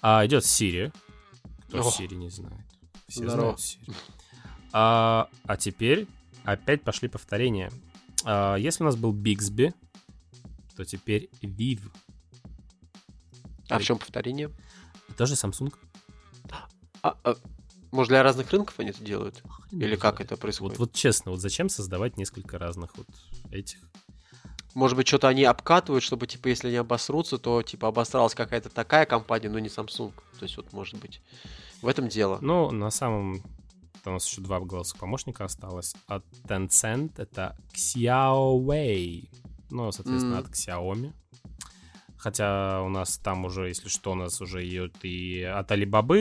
А, 0.00 0.24
идет 0.26 0.44
Сири. 0.44 0.92
Кто. 1.68 1.90
Сири 1.90 2.14
не 2.14 2.28
знает? 2.30 2.60
Все 3.08 3.28
знают 3.28 3.60
Сири. 3.60 3.92
А, 4.72 5.28
а 5.46 5.56
теперь 5.56 6.06
опять 6.44 6.82
пошли 6.82 7.08
повторения. 7.08 7.70
А, 8.24 8.56
если 8.56 8.82
у 8.82 8.86
нас 8.86 8.96
был 8.96 9.12
Бигсби, 9.12 9.74
то 10.76 10.84
теперь 10.84 11.30
Viv. 11.42 11.80
А 13.68 13.78
в 13.78 13.82
чем 13.82 13.98
повторение? 13.98 14.50
Тоже 15.16 15.34
Samsung. 15.34 15.72
А, 17.02 17.16
а, 17.24 17.36
может, 17.90 18.08
для 18.08 18.22
разных 18.22 18.50
рынков 18.50 18.78
они 18.78 18.90
это 18.90 19.02
делают? 19.04 19.42
Хрен 19.46 19.82
Или 19.82 19.96
как 19.96 20.16
знает. 20.16 20.32
это 20.32 20.40
происходит? 20.40 20.78
Вот, 20.78 20.88
вот 20.88 20.96
честно, 20.96 21.32
вот 21.32 21.40
зачем 21.40 21.68
создавать 21.68 22.16
несколько 22.16 22.58
разных 22.58 22.96
вот 22.96 23.06
этих? 23.50 23.78
Может 24.74 24.96
быть, 24.96 25.06
что-то 25.06 25.28
они 25.28 25.44
обкатывают, 25.44 26.02
чтобы, 26.02 26.26
типа, 26.26 26.48
если 26.48 26.68
они 26.68 26.76
обосрутся, 26.76 27.36
то, 27.36 27.62
типа, 27.62 27.88
обосралась 27.88 28.34
какая-то 28.34 28.70
такая 28.70 29.04
компания, 29.04 29.50
но 29.50 29.58
не 29.58 29.68
Samsung. 29.68 30.12
То 30.38 30.42
есть, 30.44 30.56
вот, 30.56 30.72
может 30.72 30.98
быть, 30.98 31.20
в 31.82 31.88
этом 31.88 32.08
дело. 32.08 32.38
Ну, 32.40 32.70
на 32.70 32.90
самом... 32.90 33.42
У 34.10 34.10
нас 34.10 34.26
еще 34.28 34.40
два 34.40 34.60
голосовых 34.60 35.00
помощника 35.00 35.44
осталось. 35.44 35.94
От 36.06 36.24
Tencent 36.44 37.12
это 37.18 37.56
Xiaowei. 37.74 39.28
Ну, 39.70 39.90
соответственно, 39.92 40.36
М. 40.36 40.40
от 40.40 40.50
Xiaomi. 40.50 41.12
Хотя 42.18 42.82
у 42.82 42.88
нас 42.88 43.18
там 43.18 43.44
уже, 43.44 43.68
если 43.68 43.88
что, 43.88 44.12
у 44.12 44.14
нас 44.14 44.40
уже 44.40 44.66
идет 44.68 44.94
и 45.02 45.42
от 45.42 45.70
Alibaba, 45.72 46.16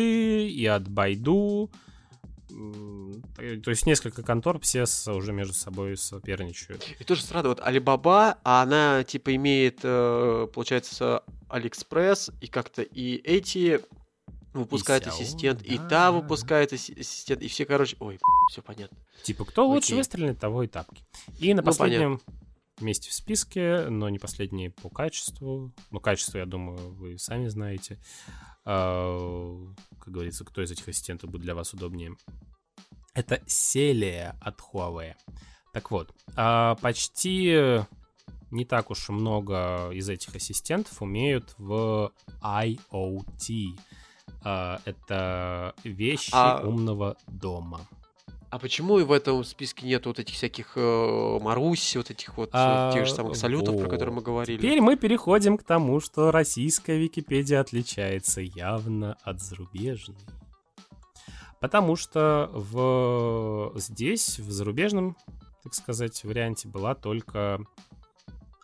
и 0.48 0.65
от 0.65 0.84
Baidu. 0.84 1.70
То 2.50 3.70
есть 3.70 3.86
несколько 3.86 4.24
контор 4.24 4.60
все 4.60 4.86
уже 5.08 5.32
между 5.32 5.54
собой 5.54 5.96
соперничают. 5.98 6.86
И 7.00 7.04
тоже 7.04 7.22
странно, 7.22 7.50
вот 7.50 7.60
Alibaba, 7.60 8.38
а 8.44 8.62
она, 8.63 9.04
типа, 9.04 9.36
имеет, 9.36 9.80
э, 9.84 10.48
получается, 10.54 11.24
AliExpress, 11.50 12.34
и 12.41 12.48
как-то 12.48 12.82
и 12.82 13.15
эти 13.17 13.80
выпускают 14.54 15.06
Xiaomi, 15.06 15.10
ассистент, 15.10 15.62
и 15.64 15.78
да, 15.78 15.88
та 15.90 16.12
выпускает 16.12 16.74
асси- 16.74 17.00
ассистент, 17.00 17.42
и 17.42 17.48
все, 17.48 17.66
короче, 17.66 17.96
ой, 18.00 18.20
все 18.50 18.62
понятно. 18.62 18.98
Типа, 19.24 19.46
кто 19.46 19.68
лучше 19.68 19.88
Окей. 19.88 19.98
выстрелит, 19.98 20.40
того 20.40 20.64
и 20.64 20.68
тапки. 20.68 21.04
И 21.40 21.54
на 21.54 21.62
Ну, 21.62 21.66
последнем 21.66 22.22
месте 22.80 23.10
в 23.10 23.14
списке, 23.14 23.86
но 23.90 24.10
не 24.10 24.20
последний 24.20 24.70
по 24.70 24.90
качеству. 24.90 25.72
Ну, 25.92 26.00
качество, 26.00 26.38
я 26.40 26.46
думаю, 26.46 26.94
вы 26.94 27.18
сами 27.18 27.48
знаете. 27.48 28.00
А, 28.66 29.58
как 30.00 30.14
говорится, 30.14 30.44
кто 30.46 30.62
из 30.62 30.72
этих 30.72 30.88
ассистентов 30.88 31.30
будет 31.30 31.42
для 31.44 31.56
вас 31.56 31.74
удобнее. 31.74 32.16
Это 33.14 33.42
Селия 33.46 34.36
от 34.42 34.60
Huawei. 34.60 35.14
Так 35.74 35.92
вот, 35.92 36.14
а, 36.36 36.76
почти 36.76 37.82
не 38.52 38.66
так 38.66 38.90
уж 38.92 39.10
и 39.10 39.12
много 39.14 39.92
из 39.94 40.10
этих 40.10 40.36
ассистентов 40.36 41.02
умеют 41.02 41.54
в 41.58 42.12
IoT. 42.44 43.78
А, 44.44 44.80
это 44.86 45.74
вещи 45.84 46.32
А- 46.34 46.62
умного 46.66 47.18
дома. 47.28 47.82
А 48.50 48.60
почему 48.60 48.96
в 49.06 49.12
этом 49.14 49.46
списке 49.46 49.88
нет 49.88 50.06
вот 50.06 50.20
этих 50.20 50.36
всяких 50.36 50.74
э, 50.76 51.40
Маруси, 51.42 51.98
вот 51.98 52.12
этих 52.12 52.36
вот 52.36 52.50
э, 52.50 52.52
А, 52.54 52.92
тех 52.92 53.06
же 53.06 53.14
самых 53.14 53.38
салютов, 53.38 53.80
про 53.80 53.88
которые 53.88 54.10
мы 54.14 54.20
вот. 54.20 54.26
говорили? 54.26 54.58
Теперь 54.58 54.82
мы 54.82 54.98
переходим 54.98 55.58
к 55.58 55.64
тому, 55.64 56.02
что 56.02 56.32
российская 56.32 56.98
Википедия 57.00 57.62
отличается 57.62 58.42
явно 58.42 59.16
от 59.24 59.40
зарубежной. 59.40 60.18
Потому 61.62 61.96
что 61.96 62.50
в... 62.54 63.72
здесь, 63.80 64.40
в 64.40 64.52
зарубежном, 64.52 65.16
так 65.64 65.74
сказать, 65.74 66.22
варианте 66.26 66.68
была 66.68 66.94
только 66.94 67.60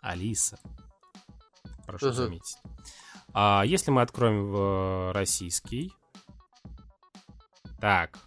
Алиса. 0.02 0.58
Прошу 1.86 2.08
Мгм. 2.08 2.14
заметить. 2.14 2.58
А 3.32 3.62
если 3.64 3.90
мы 3.90 4.02
откроем 4.02 4.50
в 4.50 5.12
российский... 5.12 5.92
Так, 7.80 8.18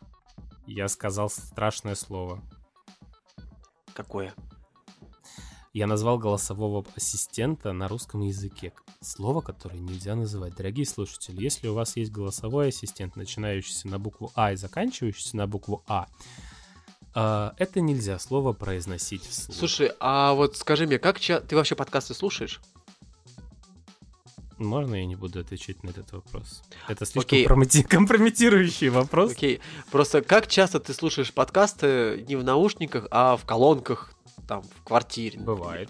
я 0.66 0.88
сказал 0.88 1.30
страшное 1.30 1.96
слово. 1.96 2.42
Какое? 3.94 4.34
Я 5.74 5.88
назвал 5.88 6.18
голосового 6.18 6.86
ассистента 6.96 7.72
на 7.72 7.88
русском 7.88 8.22
языке. 8.22 8.74
Слово, 9.02 9.42
которое 9.42 9.80
нельзя 9.80 10.16
называть. 10.16 10.56
Дорогие 10.56 10.86
слушатели, 10.86 11.42
если 11.42 11.68
у 11.70 11.74
вас 11.74 11.96
есть 11.96 12.12
голосовой 12.12 12.70
ассистент, 12.70 13.16
начинающийся 13.16 13.88
на 13.88 13.98
букву 13.98 14.32
А 14.36 14.52
и 14.52 14.56
заканчивающийся 14.58 15.38
на 15.38 15.48
букву 15.48 15.84
А, 15.88 16.08
э, 17.16 17.52
это 17.58 17.80
нельзя 17.80 18.20
слово 18.20 18.52
произносить 18.52 19.26
вслух. 19.26 19.58
Слушай, 19.58 19.92
а 20.00 20.34
вот 20.34 20.58
скажи 20.58 20.86
мне, 20.86 21.00
как 21.00 21.20
ча... 21.20 21.40
ты 21.40 21.56
вообще 21.56 21.76
подкасты 21.76 22.14
слушаешь? 22.14 22.60
Можно 24.62 24.96
я 24.96 25.06
не 25.06 25.16
буду 25.16 25.40
отвечать 25.40 25.84
на 25.84 25.90
этот 25.90 26.12
вопрос? 26.12 26.64
Это 26.88 27.06
слишком 27.06 27.40
промети- 27.40 27.84
компрометирующий 27.88 28.90
вопрос. 28.90 29.32
Окей. 29.32 29.60
Просто 29.92 30.22
как 30.22 30.48
часто 30.48 30.80
ты 30.80 30.94
слушаешь 30.94 31.34
подкасты 31.34 32.24
не 32.28 32.36
в 32.36 32.44
наушниках, 32.44 33.08
а 33.12 33.38
в 33.38 33.46
колонках, 33.46 34.14
там, 34.48 34.64
в 34.64 34.84
квартире? 34.84 35.40
например? 35.40 35.58
Бывает. 35.60 35.90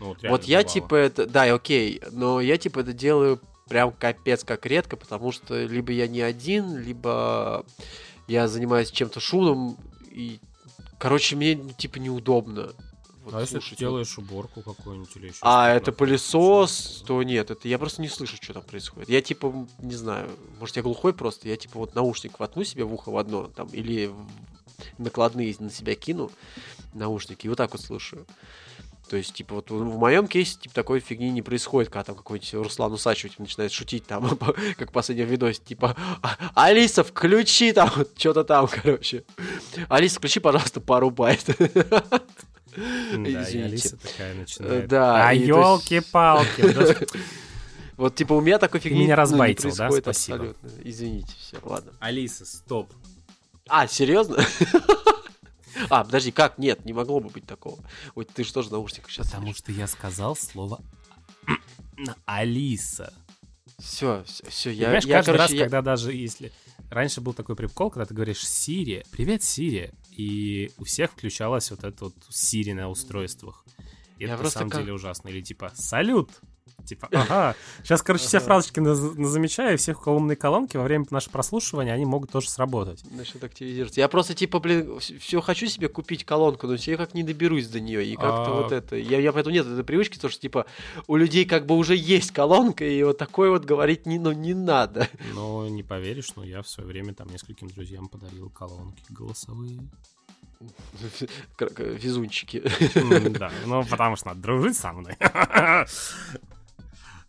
Ну, 0.00 0.06
вот, 0.08 0.18
Вот 0.22 0.44
я 0.44 0.58
бывало. 0.58 0.74
типа 0.74 0.94
это, 0.96 1.26
да, 1.26 1.42
окей, 1.54 2.02
но 2.10 2.40
я 2.40 2.58
типа 2.58 2.80
это 2.80 2.92
делаю 2.92 3.38
прям 3.68 3.92
капец 3.92 4.42
как 4.44 4.66
редко, 4.66 4.96
потому 4.96 5.30
что 5.32 5.62
либо 5.64 5.92
я 5.92 6.08
не 6.08 6.20
один, 6.20 6.76
либо 6.76 7.64
я 8.26 8.48
занимаюсь 8.48 8.90
чем-то 8.90 9.20
шумным, 9.20 9.76
и, 10.10 10.40
короче, 10.98 11.36
мне 11.36 11.54
типа 11.54 11.98
неудобно. 11.98 12.72
Вот 13.24 13.34
А 13.34 13.40
если 13.40 13.58
ты 13.60 13.76
делаешь 13.76 14.18
уборку 14.18 14.62
какую-нибудь 14.62 15.16
или 15.16 15.28
еще 15.28 15.38
А 15.42 15.70
это 15.70 15.92
пылесос, 15.92 17.04
то 17.06 17.22
нет, 17.22 17.50
это 17.50 17.68
я 17.68 17.78
просто 17.78 18.02
не 18.02 18.08
слышу, 18.08 18.36
что 18.40 18.52
там 18.52 18.62
происходит. 18.62 19.08
Я 19.08 19.20
типа, 19.22 19.66
не 19.80 19.94
знаю, 19.94 20.28
может 20.58 20.76
я 20.76 20.82
глухой 20.82 21.14
просто, 21.14 21.48
я 21.48 21.56
типа 21.56 21.78
вот 21.78 21.94
наушник 21.94 22.38
воткну 22.40 22.64
себе 22.64 22.84
в 22.84 22.92
ухо 22.92 23.10
в 23.10 23.16
одно, 23.16 23.44
там, 23.44 23.68
или 23.68 24.10
накладные 24.98 25.54
на 25.58 25.70
себя 25.70 25.94
кину, 25.94 26.30
наушники, 26.94 27.46
и 27.46 27.48
вот 27.48 27.58
так 27.58 27.72
вот 27.72 27.80
слушаю. 27.80 28.26
То 29.08 29.18
есть, 29.18 29.34
типа, 29.34 29.56
вот 29.56 29.70
в 29.70 29.98
моем 29.98 30.26
кейсе, 30.26 30.58
типа, 30.58 30.74
такой 30.74 31.00
фигни 31.00 31.30
не 31.30 31.42
происходит, 31.42 31.90
когда 31.90 32.04
там 32.04 32.14
какой-нибудь 32.14 32.54
Руслан 32.54 32.92
Усачев 32.94 33.38
начинает 33.38 33.70
шутить 33.70 34.06
там, 34.06 34.38
как 34.78 34.88
в 34.88 34.92
последнем 34.92 35.26
видосе, 35.26 35.60
типа, 35.62 35.94
«А- 36.22 36.36
Алиса, 36.54 37.04
включи 37.04 37.72
там, 37.72 37.90
что-то 38.16 38.42
там, 38.44 38.66
короче. 38.68 39.24
Алиса, 39.90 40.16
включи, 40.16 40.40
пожалуйста, 40.40 40.80
пару 40.80 41.10
байт. 41.10 41.44
Да, 42.76 42.82
и 42.82 43.34
извините. 43.34 43.64
Алиса 43.64 43.96
такая 43.96 44.34
начинает. 44.34 44.88
да, 44.88 45.28
А 45.28 45.34
елки-палки. 45.34 47.06
Вот, 47.98 48.16
типа, 48.16 48.32
у 48.32 48.40
меня 48.40 48.58
такой 48.58 48.80
фигни 48.80 49.04
меня 49.04 49.14
ну, 49.14 49.22
разбайтил, 49.22 49.72
да? 49.76 49.90
Спасибо. 49.90 50.36
абсолютно. 50.36 50.70
Извините, 50.82 51.34
все, 51.38 51.58
ладно. 51.62 51.92
Алиса, 52.00 52.44
стоп. 52.44 52.90
А, 53.68 53.86
серьезно? 53.86 54.38
А, 55.88 56.04
подожди, 56.04 56.30
как? 56.32 56.58
Нет, 56.58 56.84
не 56.84 56.92
могло 56.92 57.20
бы 57.20 57.30
быть 57.30 57.46
такого. 57.46 57.78
Ой, 58.14 58.24
ты 58.26 58.44
что 58.44 58.62
же 58.62 58.68
в 58.68 58.72
наушниках 58.72 59.10
сейчас 59.10 59.30
Потому 59.30 59.54
что 59.54 59.72
я 59.72 59.86
сказал 59.86 60.36
слово 60.36 60.80
Алиса. 62.26 63.12
Все, 63.78 64.22
все, 64.26 64.48
все, 64.48 64.70
я, 64.70 64.84
Понимаешь, 64.84 65.04
я, 65.04 65.16
каждый 65.16 65.30
раз, 65.30 65.38
короче, 65.38 65.56
я- 65.56 65.64
когда 65.64 65.82
даже 65.82 66.12
если... 66.12 66.52
Раньше 66.90 67.20
был 67.20 67.32
такой 67.32 67.56
прикол, 67.56 67.90
когда 67.90 68.04
ты 68.04 68.14
говоришь 68.14 68.46
Сири, 68.46 69.04
привет, 69.10 69.42
Сири, 69.42 69.92
и 70.16 70.70
у 70.78 70.84
всех 70.84 71.12
включалось 71.12 71.70
вот 71.70 71.84
это 71.84 72.04
вот 72.06 72.14
Сири 72.28 72.72
на 72.72 72.88
устройствах. 72.88 73.64
И 74.18 74.24
Я 74.24 74.34
это 74.34 74.44
на 74.44 74.50
самом 74.50 74.70
как- 74.70 74.80
деле 74.82 74.92
ужасно. 74.92 75.28
Или 75.28 75.40
типа 75.40 75.72
«Салют!» 75.74 76.30
Типа, 76.84 77.08
ага. 77.12 77.54
Сейчас, 77.82 78.02
короче, 78.02 78.24
все 78.26 78.40
фразочки 78.40 78.80
наз- 78.80 79.14
назамечаю, 79.16 79.74
и 79.74 79.76
все 79.76 79.92
у 79.92 79.96
кого 79.96 80.16
умные 80.16 80.36
колонки 80.36 80.76
во 80.76 80.82
время 80.82 81.06
нашего 81.10 81.32
прослушивания, 81.32 81.92
они 81.92 82.04
могут 82.04 82.30
тоже 82.30 82.50
сработать. 82.50 83.02
Начнет 83.10 83.44
активизироваться. 83.44 84.00
Я 84.00 84.08
просто, 84.08 84.34
типа, 84.34 84.58
блин, 84.58 84.98
все 84.98 85.40
хочу 85.40 85.66
себе 85.66 85.88
купить 85.88 86.24
колонку, 86.24 86.66
но 86.66 86.76
все 86.76 86.96
как 86.96 87.14
не 87.14 87.22
доберусь 87.22 87.68
до 87.68 87.80
нее. 87.80 88.04
И 88.04 88.16
как-то 88.16 88.46
А. 88.46 88.62
вот 88.62 88.72
это. 88.72 88.96
Я, 88.96 89.32
поэтому 89.32 89.54
нет 89.54 89.66
этой 89.66 89.84
привычки, 89.84 90.18
то, 90.18 90.28
что, 90.28 90.40
типа, 90.40 90.66
у 91.06 91.16
людей 91.16 91.44
как 91.44 91.66
бы 91.66 91.76
уже 91.76 91.94
есть 91.96 92.32
колонка, 92.32 92.84
и 92.84 93.02
вот 93.02 93.18
такое 93.18 93.50
вот 93.50 93.64
говорить 93.64 94.06
не, 94.06 94.18
ну, 94.18 94.32
не 94.32 94.54
надо. 94.54 95.08
Но 95.34 95.68
не 95.68 95.82
поверишь, 95.82 96.34
но 96.36 96.44
я 96.44 96.62
в 96.62 96.68
свое 96.68 96.88
время 96.88 97.14
там 97.14 97.28
нескольким 97.28 97.68
друзьям 97.68 98.08
подарил 98.08 98.50
колонки 98.50 99.02
голосовые. 99.08 99.78
Везунчики. 101.58 102.62
Да, 103.38 103.50
ну 103.66 103.84
потому 103.84 104.16
что 104.16 104.28
надо 104.28 104.40
дружить 104.40 104.76
со 104.76 104.92
мной. 104.92 105.16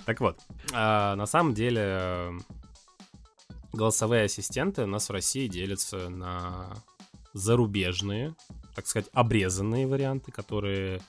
Так 0.05 0.19
вот, 0.19 0.39
а, 0.73 1.15
на 1.15 1.25
самом 1.25 1.53
деле 1.53 1.81
э, 1.81 2.31
голосовые 3.71 4.25
ассистенты 4.25 4.83
у 4.83 4.87
нас 4.87 5.09
в 5.09 5.11
России 5.11 5.47
делятся 5.47 6.09
на 6.09 6.73
зарубежные, 7.33 8.35
так 8.75 8.87
сказать, 8.87 9.09
обрезанные 9.13 9.87
варианты, 9.87 10.31
которые 10.31 11.01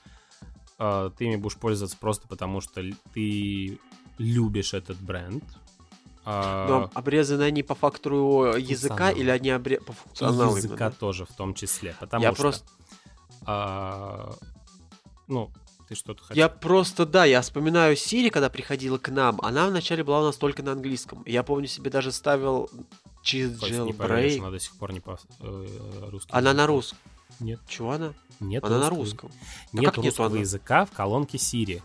э, 0.79 1.11
ты 1.17 1.25
ими 1.25 1.35
будешь 1.35 1.57
пользоваться 1.57 1.97
просто 1.97 2.27
потому, 2.27 2.61
что 2.61 2.81
ты 3.13 3.79
любишь 4.17 4.73
этот 4.73 4.99
бренд. 4.99 5.43
А, 6.27 6.67
Но 6.67 6.91
обрезаны 6.95 7.43
они 7.43 7.61
по 7.61 7.75
фактору 7.75 8.55
языка 8.55 9.11
или 9.11 9.29
они 9.29 9.51
обре... 9.51 9.79
по 9.79 9.93
функционалу 9.93 10.55
языка 10.55 10.87
именно? 10.87 10.91
тоже 10.91 11.25
в 11.25 11.33
том 11.33 11.53
числе, 11.53 11.95
потому 11.99 12.23
Я 12.23 12.33
что... 12.33 12.41
просто, 12.41 12.67
а, 13.45 14.33
ну, 15.27 15.51
ты 15.87 15.95
что-то 15.95 16.23
хотел? 16.23 16.37
я 16.37 16.49
просто, 16.49 17.05
да, 17.05 17.25
я 17.25 17.41
вспоминаю 17.41 17.95
Сири, 17.95 18.29
когда 18.29 18.49
приходила 18.49 18.97
к 18.97 19.09
нам, 19.09 19.39
она 19.41 19.67
вначале 19.67 20.03
была 20.03 20.21
у 20.21 20.23
нас 20.25 20.35
только 20.37 20.63
на 20.63 20.71
английском. 20.73 21.23
Я 21.25 21.43
помню 21.43 21.67
себе 21.67 21.89
даже 21.89 22.11
ставил 22.11 22.69
через 23.21 23.61
jailbreak. 23.61 24.39
она 24.39 24.51
до 24.51 24.59
сих 24.59 24.73
пор 24.75 24.93
не 24.93 24.99
по 24.99 25.17
э, 25.39 25.67
русски. 26.09 26.29
Она 26.31 26.53
на 26.53 26.67
русском. 26.67 26.97
Нет, 27.39 27.59
Чего 27.67 27.91
она? 27.91 28.13
нет. 28.39 28.63
Она 28.63 28.79
на 28.79 28.89
русского- 28.89 29.29
русском. 29.29 29.31
Да 29.73 29.81
Нет 29.81 29.91
нету 29.97 30.01
русского 30.03 30.27
она? 30.27 30.37
языка 30.39 30.85
в 30.85 30.91
колонке 30.91 31.37
Siri. 31.37 31.81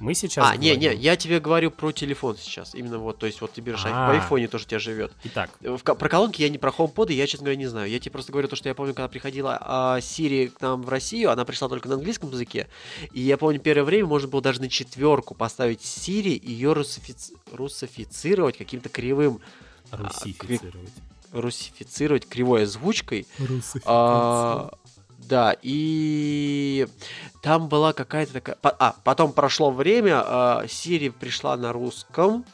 Мы 0.00 0.14
сейчас 0.14 0.44
А, 0.50 0.56
не, 0.56 0.70
не, 0.70 0.86
говорим- 0.86 1.00
я 1.00 1.16
тебе 1.16 1.40
говорю 1.40 1.70
про 1.70 1.92
телефон 1.92 2.36
сейчас. 2.38 2.74
Именно 2.74 2.98
вот, 2.98 3.18
то 3.18 3.26
есть 3.26 3.40
вот 3.40 3.52
ты 3.52 3.60
берешь 3.60 3.82
А. 3.84 4.08
в 4.08 4.10
айфоне 4.12 4.48
тоже 4.48 4.64
у 4.64 4.68
тебя 4.68 4.78
живет. 4.78 5.12
Итак, 5.24 5.50
В 5.60 5.78
ко- 5.82 5.94
про 5.94 6.08
колонки 6.08 6.40
я 6.42 6.48
не 6.48 6.58
про 6.58 6.70
HomePod, 6.70 7.12
я, 7.12 7.26
честно 7.26 7.44
говоря, 7.44 7.58
не 7.58 7.66
знаю. 7.66 7.90
Я 7.90 7.98
тебе 8.00 8.10
просто 8.12 8.32
говорю 8.32 8.48
то, 8.48 8.56
что 8.56 8.68
я 8.68 8.74
помню, 8.74 8.94
когда 8.94 9.08
приходила 9.08 9.58
а, 9.60 9.98
Siri 9.98 10.48
к 10.48 10.60
нам 10.62 10.82
в 10.82 10.88
Россию, 10.88 11.30
она 11.30 11.44
пришла 11.44 11.68
только 11.68 11.88
на 11.88 11.94
английском 11.96 12.30
языке. 12.30 12.66
И 13.12 13.20
я 13.20 13.36
помню, 13.36 13.60
первое 13.60 13.84
время 13.84 14.06
можно 14.06 14.26
было 14.28 14.40
даже 14.42 14.60
на 14.60 14.68
четверку 14.70 15.34
поставить 15.34 15.80
Siri 15.82 16.32
и 16.34 16.50
ее 16.50 16.72
русифици- 16.72 17.34
русифицировать 17.52 18.56
каким-то 18.56 18.88
кривым, 18.88 19.40
русифицировать. 19.92 20.88
русифицировать 21.32 22.26
кривой 22.28 22.62
озвучкой. 22.64 23.26
А, 23.84 24.70
да, 25.30 25.56
и 25.62 26.88
там 27.40 27.68
была 27.68 27.92
какая-то 27.92 28.32
такая... 28.32 28.58
А, 28.62 28.96
потом 29.04 29.32
прошло 29.32 29.70
время, 29.70 30.22
а, 30.24 30.64
Siri 30.64 31.12
пришла 31.12 31.56
на 31.56 31.72
русском, 31.72 32.44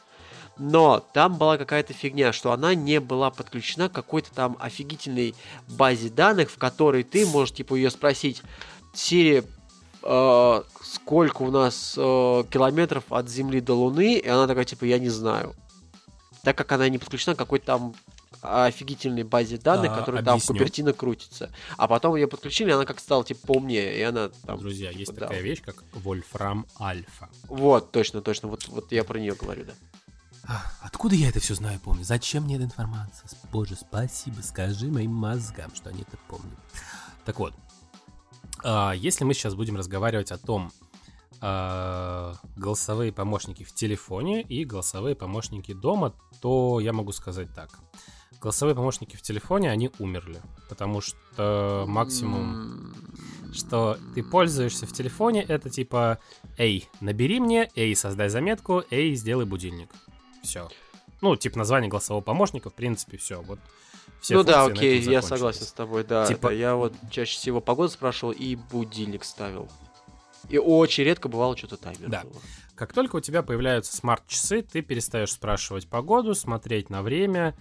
но 0.57 1.03
там 1.11 1.37
была 1.37 1.57
какая-то 1.57 1.93
фигня, 1.93 2.31
что 2.31 2.51
она 2.51 2.75
не 2.75 2.99
была 2.99 3.31
подключена 3.31 3.89
к 3.89 3.93
какой-то 3.93 4.31
там 4.31 4.57
офигительной 4.59 5.33
базе 5.67 6.09
данных, 6.09 6.51
в 6.51 6.59
которой 6.59 7.03
ты 7.03 7.25
можешь, 7.25 7.55
типа, 7.55 7.73
ее 7.73 7.89
спросить, 7.89 8.43
Siri, 8.93 9.43
э, 10.03 10.61
сколько 10.83 11.41
у 11.41 11.49
нас 11.49 11.95
э, 11.97 12.43
километров 12.51 13.05
от 13.09 13.27
Земли 13.27 13.59
до 13.59 13.73
Луны, 13.73 14.17
и 14.19 14.27
она 14.27 14.45
такая, 14.45 14.65
типа, 14.65 14.85
я 14.85 14.99
не 14.99 15.09
знаю. 15.09 15.55
Так 16.43 16.55
как 16.55 16.71
она 16.71 16.87
не 16.89 16.99
подключена 16.99 17.35
к 17.35 17.39
какой-то 17.39 17.65
там 17.65 17.95
офигительной 18.41 19.23
базе 19.23 19.57
данных, 19.57 19.91
А, 19.93 19.99
которая 19.99 20.23
там 20.23 20.39
в 20.39 20.43
объясню. 20.43 20.55
Купертино 20.55 20.93
крутится. 20.93 21.51
А 21.77 21.87
потом 21.87 22.15
ее 22.15 22.27
подключили, 22.27 22.71
она 22.71 22.85
как 22.85 22.99
стала 22.99 23.23
типа 23.23 23.47
поумнее, 23.47 23.97
и 23.97 24.01
она 24.01 24.29
там... 24.45 24.59
Друзья, 24.59 24.89
есть 24.89 25.11
типа, 25.11 25.21
да. 25.21 25.27
такая 25.27 25.41
вещь, 25.41 25.61
как 25.61 25.83
Вольфрам 25.93 26.65
Альфа. 26.79 27.29
Вот, 27.47 27.91
точно, 27.91 28.21
точно, 28.21 28.49
вот, 28.49 28.67
вот 28.67 28.91
я 28.91 29.03
про 29.03 29.19
нее 29.19 29.33
говорю, 29.33 29.65
да. 29.65 29.73
Откуда 30.81 31.15
я 31.15 31.29
это 31.29 31.39
все 31.39 31.55
знаю, 31.55 31.79
помню? 31.83 32.03
Зачем 32.03 32.43
мне 32.43 32.55
эта 32.55 32.63
информация? 32.63 33.29
Боже, 33.51 33.75
спасибо, 33.75 34.41
скажи 34.41 34.87
моим 34.87 35.11
мозгам, 35.11 35.75
что 35.75 35.89
они 35.89 36.03
это 36.03 36.17
помнят. 36.29 36.57
Так 37.25 37.39
вот, 37.39 37.53
а, 38.63 38.93
если 38.93 39.25
мы 39.25 39.33
сейчас 39.33 39.55
будем 39.55 39.75
разговаривать 39.75 40.31
о 40.31 40.37
том, 40.37 40.71
а, 41.41 42.35
голосовые 42.55 43.11
помощники 43.11 43.63
в 43.63 43.73
телефоне 43.73 44.41
и 44.41 44.65
голосовые 44.65 45.15
помощники 45.15 45.73
дома, 45.73 46.13
то 46.41 46.79
я 46.79 46.93
могу 46.93 47.11
сказать 47.11 47.53
так. 47.53 47.79
Голосовые 48.41 48.75
помощники 48.75 49.15
в 49.15 49.21
телефоне, 49.21 49.71
они 49.71 49.91
умерли, 49.99 50.41
потому 50.69 51.01
что 51.01 51.85
максимум 51.87 52.93
что 53.53 53.97
ты 54.13 54.23
пользуешься 54.23 54.85
в 54.85 54.93
телефоне, 54.93 55.41
это 55.41 55.69
типа 55.69 56.19
«Эй, 56.57 56.87
набери 56.99 57.39
мне», 57.39 57.71
«Эй, 57.75 57.95
создай 57.95 58.29
заметку», 58.29 58.83
«Эй, 58.91 59.15
сделай 59.15 59.45
будильник». 59.45 59.89
Все. 60.43 60.69
Ну, 61.21 61.35
типа 61.35 61.57
название 61.57 61.89
голосового 61.89 62.21
помощника, 62.23 62.69
в 62.69 62.73
принципе, 62.73 63.17
все. 63.17 63.41
Вот 63.41 63.59
все 64.21 64.35
ну 64.35 64.43
да, 64.43 64.65
окей, 64.65 64.99
я 65.01 65.21
согласен 65.21 65.63
с 65.63 65.71
тобой, 65.71 66.03
да. 66.03 66.25
Типа- 66.25 66.49
да, 66.49 66.53
Я 66.53 66.75
вот 66.75 66.93
чаще 67.11 67.37
всего 67.37 67.61
погоду 67.61 67.89
спрашивал 67.89 68.31
и 68.33 68.55
будильник 68.55 69.23
ставил. 69.23 69.69
И 70.49 70.57
очень 70.57 71.03
редко 71.03 71.27
бывало 71.27 71.57
что-то 71.57 71.77
таймер 71.77 72.09
Да. 72.09 72.21
было. 72.23 72.41
Как 72.75 72.93
только 72.93 73.15
у 73.17 73.19
тебя 73.19 73.41
появляются 73.41 73.95
смарт-часы, 73.95 74.61
ты 74.61 74.81
перестаешь 74.81 75.31
спрашивать 75.31 75.89
погоду, 75.89 76.35
смотреть 76.35 76.89
на 76.89 77.01
время, 77.01 77.57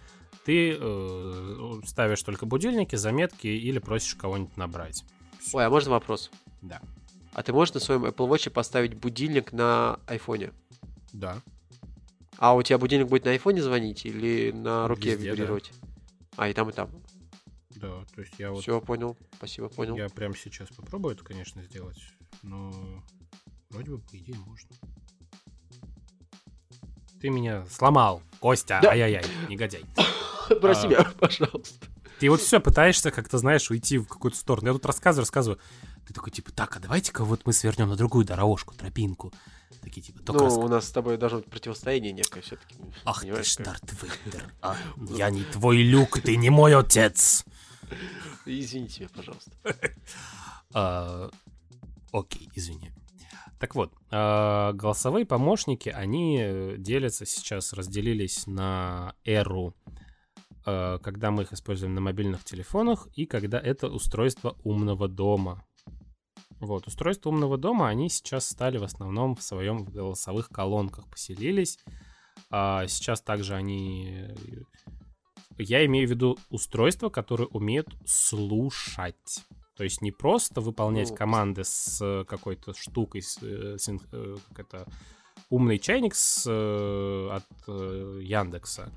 ты 0.46 0.78
э, 0.78 1.80
ставишь 1.84 2.22
только 2.22 2.46
будильники, 2.46 2.94
заметки 2.94 3.48
или 3.48 3.80
просишь 3.80 4.14
кого-нибудь 4.14 4.56
набрать. 4.56 5.04
Ой, 5.52 5.66
а 5.66 5.70
можно 5.70 5.90
вопрос? 5.90 6.30
Да. 6.62 6.80
А 7.32 7.42
ты 7.42 7.52
можешь 7.52 7.74
на 7.74 7.80
своем 7.80 8.04
Apple 8.04 8.30
Watch 8.30 8.48
поставить 8.50 8.94
будильник 8.94 9.52
на 9.52 9.98
айфоне? 10.06 10.52
Да. 11.12 11.42
А 12.38 12.54
у 12.54 12.62
тебя 12.62 12.78
будильник 12.78 13.08
будет 13.08 13.24
на 13.24 13.32
айфоне 13.32 13.60
звонить 13.60 14.06
или 14.06 14.52
на 14.52 14.86
руке 14.86 15.16
Везде, 15.16 15.24
да. 15.24 15.32
вибрировать? 15.32 15.72
А, 16.36 16.48
и 16.48 16.52
там, 16.52 16.70
и 16.70 16.72
там. 16.72 16.90
Да, 17.70 18.04
то 18.14 18.20
есть 18.20 18.34
я 18.38 18.52
вот 18.52 18.62
Все, 18.62 18.80
понял. 18.80 19.16
Спасибо, 19.34 19.68
понял. 19.68 19.96
Я 19.96 20.08
прямо 20.08 20.36
сейчас 20.36 20.68
попробую 20.68 21.16
это, 21.16 21.24
конечно, 21.24 21.60
сделать, 21.64 22.00
но 22.44 23.02
вроде 23.70 23.90
бы 23.90 23.98
по 23.98 24.16
идее 24.16 24.36
можно. 24.46 24.70
Ты 27.20 27.30
меня 27.30 27.64
сломал, 27.70 28.22
Костя, 28.40 28.80
Да. 28.82 28.90
ай-яй-яй, 28.90 29.24
негодяй. 29.48 29.84
Прости 30.60 30.86
А. 30.86 30.88
меня, 30.88 31.04
пожалуйста. 31.18 31.86
Ты 32.18 32.30
вот 32.30 32.40
все 32.40 32.60
пытаешься 32.60 33.10
как-то, 33.10 33.38
знаешь, 33.38 33.70
уйти 33.70 33.98
в 33.98 34.06
какую-то 34.06 34.38
сторону. 34.38 34.68
Я 34.68 34.72
тут 34.72 34.86
рассказываю, 34.86 35.22
рассказываю. 35.22 35.60
Ты 36.06 36.14
такой, 36.14 36.30
типа, 36.32 36.50
так, 36.52 36.76
а 36.76 36.80
давайте-ка 36.80 37.24
вот 37.24 37.44
мы 37.46 37.52
свернем 37.52 37.88
на 37.88 37.96
другую 37.96 38.24
дорожку, 38.24 38.74
тропинку. 38.74 39.32
Такие, 39.82 40.00
типа, 40.02 40.22
только 40.22 40.44
Ну, 40.44 40.60
у 40.60 40.68
нас 40.68 40.86
с 40.88 40.90
тобой 40.92 41.18
должно 41.18 41.38
быть 41.38 41.48
противостояние 41.50 42.12
некое 42.12 42.40
все-таки. 42.40 42.74
Ах 43.04 43.20
ты 43.22 43.42
ж, 43.44 43.56
Дарт 43.58 43.82
Вейдер, 44.02 44.44
а? 44.62 44.76
Я 45.10 45.30
не 45.30 45.42
твой 45.44 45.82
люк, 45.82 46.20
ты 46.20 46.36
не 46.36 46.48
мой 46.48 46.74
отец. 46.74 47.44
Извините 48.46 49.00
меня, 49.00 49.10
пожалуйста. 49.14 49.50
А, 50.72 51.30
Окей, 52.12 52.50
извини. 52.54 52.92
Так 53.58 53.74
вот, 53.74 53.92
а, 54.10 54.72
голосовые 54.74 55.24
помощники, 55.24 55.88
они 55.88 56.38
э, 56.40 56.74
делятся 56.76 57.24
сейчас, 57.24 57.72
разделились 57.72 58.46
на 58.46 59.14
эру, 59.24 59.74
э, 60.66 60.98
когда 61.02 61.30
мы 61.30 61.44
их 61.44 61.52
используем 61.54 61.94
на 61.94 62.02
мобильных 62.02 62.44
телефонах, 62.44 63.08
и 63.14 63.24
когда 63.24 63.58
это 63.58 63.88
устройство 63.88 64.56
умного 64.62 65.08
дома. 65.08 65.64
Вот, 66.60 66.86
устройства 66.86 67.30
умного 67.30 67.56
дома, 67.56 67.88
они 67.88 68.10
сейчас 68.10 68.46
стали 68.48 68.76
в 68.78 68.84
основном 68.84 69.36
в 69.36 69.42
своем 69.42 69.84
в 69.84 69.90
голосовых 69.90 70.48
колонках 70.50 71.08
поселились. 71.08 71.78
А 72.50 72.86
сейчас 72.86 73.22
также 73.22 73.54
они... 73.54 74.26
э, 74.28 74.34
Я 75.58 75.84
имею 75.86 76.06
в 76.06 76.10
виду 76.10 76.38
устройства, 76.50 77.08
которые 77.08 77.48
умеют 77.48 77.88
слушать. 78.04 79.46
То 79.76 79.84
есть 79.84 80.00
не 80.00 80.10
просто 80.10 80.60
выполнять 80.60 81.10
Ну, 81.10 81.16
команды 81.16 81.64
с 81.64 81.98
э, 82.02 82.24
какой-то 82.24 82.72
штукой, 82.74 83.22
с, 83.22 83.38
э, 83.42 83.76
синх- 83.78 84.06
э, 84.12 84.36
как 84.54 84.66
это, 84.66 84.86
умный 85.50 85.78
чайник 85.78 86.14
с, 86.14 86.46
от 86.46 87.44
Яндекса, 87.68 88.90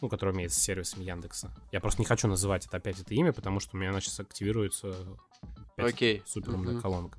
ну, 0.00 0.08
который 0.08 0.30
умеет 0.32 0.52
с 0.52 0.58
сервисом 0.58 1.02
Яндекса. 1.02 1.50
Я 1.70 1.80
просто 1.80 2.00
не 2.00 2.06
хочу 2.06 2.26
называть 2.28 2.66
это 2.66 2.78
опять 2.78 2.98
это 2.98 3.14
имя, 3.14 3.32
потому 3.32 3.60
что 3.60 3.76
у 3.76 3.80
меня 3.80 3.90
иначе 3.90 4.10
активируется 4.18 4.94
опять 5.76 5.94
Окей. 5.94 6.22
суперумная 6.26 6.72
Мгм. 6.74 6.82
колонка. 6.82 7.18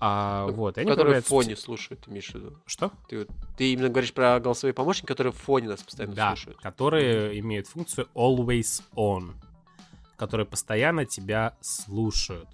А, 0.00 0.46
Ну, 0.46 0.52
вот, 0.54 0.78
они 0.78 0.88
Которые 0.90 1.20
в 1.22 1.26
фоне 1.26 1.56
слушают, 1.56 2.06
в 2.06 2.10
виду. 2.10 2.56
Что? 2.66 2.92
Ты, 3.08 3.26
ты 3.56 3.72
именно 3.72 3.88
говоришь 3.88 4.12
про 4.12 4.38
голосовые 4.38 4.72
помощники, 4.74 5.06
которые 5.06 5.32
в 5.32 5.36
фоне 5.36 5.68
нас 5.68 5.82
постоянно 5.82 6.14
да, 6.14 6.28
слушают. 6.36 6.58
которые 6.60 7.38
имеют 7.40 7.66
функцию 7.66 8.08
always 8.14 8.82
on, 8.94 9.34
которые 10.18 10.46
постоянно 10.46 11.06
тебя 11.06 11.56
слушают. 11.60 12.48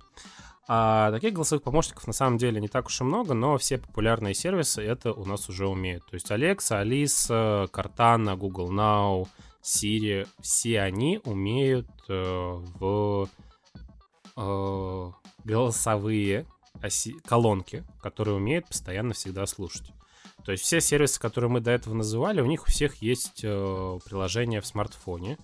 А 0.66 1.10
таких 1.10 1.34
голосовых 1.34 1.62
помощников 1.62 2.06
на 2.06 2.12
самом 2.12 2.38
деле 2.38 2.60
не 2.60 2.68
так 2.68 2.86
уж 2.86 3.00
и 3.00 3.04
много, 3.04 3.34
но 3.34 3.58
все 3.58 3.78
популярные 3.78 4.34
сервисы 4.34 4.82
это 4.82 5.12
у 5.12 5.24
нас 5.26 5.48
уже 5.48 5.66
умеют. 5.66 6.06
То 6.06 6.14
есть 6.14 6.30
Alexa, 6.30 6.82
Alisa, 6.82 7.70
Cortana, 7.70 8.36
Google 8.36 8.72
Now, 8.72 9.28
Siri, 9.62 10.26
все 10.40 10.80
они 10.80 11.20
умеют 11.24 11.88
э, 12.08 12.14
в 12.14 13.28
э, 14.36 15.10
голосовые 15.44 16.46
оси- 16.82 17.20
колонки, 17.26 17.84
которые 18.00 18.36
умеют 18.36 18.66
постоянно 18.66 19.12
всегда 19.12 19.46
слушать. 19.46 19.92
То 20.44 20.52
есть 20.52 20.64
все 20.64 20.80
сервисы, 20.80 21.20
которые 21.20 21.50
мы 21.50 21.60
до 21.60 21.70
этого 21.70 21.94
называли, 21.94 22.40
у 22.40 22.46
них 22.46 22.64
у 22.64 22.70
всех 22.70 22.96
есть 22.96 23.40
э, 23.42 23.98
приложение 24.04 24.60
в 24.60 24.66
смартфоне. 24.66 25.38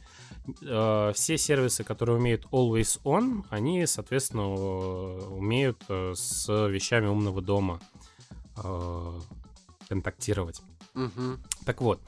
Э, 0.62 1.12
все 1.14 1.39
сервисы, 1.39 1.85
которые 1.85 2.16
умеют 2.16 2.47
Always 2.47 3.01
On, 3.05 3.45
они, 3.51 3.87
соответственно, 3.87 4.43
э, 4.43 5.26
умеют 5.28 5.83
э, 5.89 6.12
с 6.14 6.49
вещами 6.68 7.07
умного 7.07 7.41
дома 7.41 7.81
э, 8.57 9.20
контактировать. 9.89 10.62
Мгм. 10.95 11.41
Так 11.64 11.81
вот, 11.81 12.01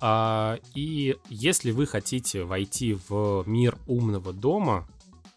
а, 0.00 0.58
и 0.74 1.16
если 1.28 1.70
вы 1.70 1.86
хотите 1.86 2.44
войти 2.44 2.98
в 3.08 3.44
мир 3.46 3.78
умного 3.86 4.32
дома, 4.32 4.86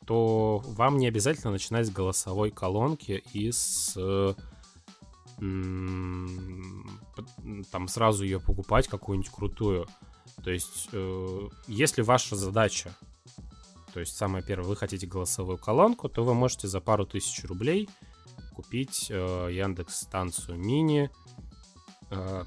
то 0.05 0.63
вам 0.65 0.97
не 0.97 1.07
обязательно 1.07 1.51
начинать 1.51 1.87
с 1.87 1.91
голосовой 1.91 2.49
колонки 2.49 3.23
и 3.33 3.51
с 3.51 3.93
э, 3.97 4.33
там 7.71 7.87
сразу 7.87 8.23
ее 8.23 8.39
покупать 8.39 8.87
какую-нибудь 8.87 9.31
крутую. 9.31 9.87
То 10.43 10.51
есть, 10.51 10.89
э, 10.91 11.49
если 11.67 12.01
ваша 12.01 12.35
задача, 12.35 12.95
то 13.93 13.99
есть 13.99 14.15
самое 14.15 14.43
первое, 14.43 14.67
вы 14.67 14.75
хотите 14.75 15.07
голосовую 15.07 15.57
колонку, 15.57 16.09
то 16.09 16.23
вы 16.23 16.33
можете 16.33 16.67
за 16.67 16.79
пару 16.79 17.05
тысяч 17.05 17.43
рублей 17.45 17.89
купить 18.55 19.07
э, 19.09 19.49
Яндекс 19.51 20.01
станцию 20.01 20.57
мини 20.57 21.09
э, 22.11 22.43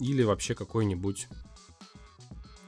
или 0.00 0.22
вообще 0.22 0.54
какой-нибудь 0.54 1.28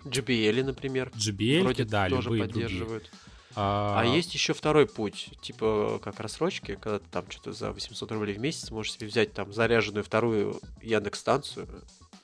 JBL, 0.05 0.65
например. 0.65 1.11
JBL, 1.15 1.63
Вроде 1.63 1.85
да, 1.85 2.09
тоже 2.09 2.29
любые 2.29 2.45
другие. 2.45 2.67
поддерживают. 2.67 3.11
А, 3.55 4.01
А 4.01 4.05
есть 4.05 4.33
еще 4.35 4.55
второй 4.55 4.87
путь, 4.87 5.31
типа 5.43 6.01
как 6.03 6.21
рассрочки, 6.21 6.77
когда 6.81 6.99
ты 6.99 7.05
там 7.11 7.31
что-то 7.31 7.53
за 7.53 7.71
800 7.73 8.11
рублей 8.13 8.35
в 8.35 8.41
месяц 8.41 8.71
можешь 8.71 8.93
себе 8.93 9.07
взять 9.07 9.35
там 9.35 9.53
заряженную 9.53 10.05
вторую 10.05 10.59
Яндекс 10.81 11.21
станцию 11.21 11.69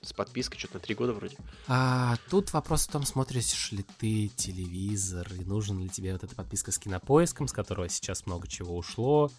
с 0.09 0.13
подпиской 0.15 0.59
что-то 0.59 0.75
на 0.75 0.81
три 0.81 0.95
года 0.95 1.13
вроде. 1.13 1.37
А, 1.67 2.17
тут 2.31 2.53
вопрос 2.53 2.87
в 2.87 2.91
том, 2.91 3.05
смотришь 3.05 3.71
ли 3.73 3.85
ты 3.99 4.29
телевизор, 4.29 5.29
и 5.39 5.45
нужен 5.45 5.79
ли 5.81 5.89
тебе 5.89 6.13
вот 6.15 6.25
эта 6.25 6.35
подписка 6.35 6.73
с 6.73 6.79
кинопоиском, 6.79 7.47
с 7.47 7.53
которого 7.53 7.89
сейчас 7.89 8.25
много 8.27 8.49
чего 8.49 8.77
ушло. 8.77 9.31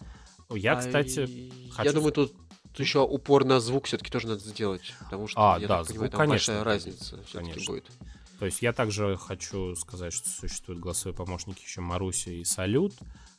Я, 0.50 0.72
А 0.72 0.76
кстати, 0.76 1.26
и- 1.28 1.70
хочу 1.70 1.88
Я 1.88 1.92
думаю, 1.92 2.12
тут, 2.12 2.32
тут 2.62 2.80
еще 2.80 3.00
упор 3.00 3.44
на 3.44 3.58
звук 3.60 3.86
все-таки 3.86 4.10
тоже 4.10 4.28
надо 4.28 4.40
сделать. 4.40 4.94
Потому 5.00 5.26
что, 5.26 5.54
А, 5.54 5.58
я 5.58 5.66
да, 5.68 5.78
так 5.78 5.86
звук, 5.86 5.94
понимаю, 5.94 6.10
там 6.12 6.18
конечно, 6.20 6.52
большая 6.54 6.64
разница 6.64 7.22
все-таки 7.24 7.66
будет. 7.66 7.90
То 8.38 8.46
есть 8.46 8.62
я 8.62 8.72
также 8.72 9.16
хочу 9.18 9.74
сказать, 9.76 10.12
что 10.12 10.28
существуют 10.28 10.80
голосовые 10.80 11.14
помощники 11.16 11.62
еще 11.62 11.80
Маруся 11.82 12.30
и 12.30 12.44
Салют. 12.44 12.94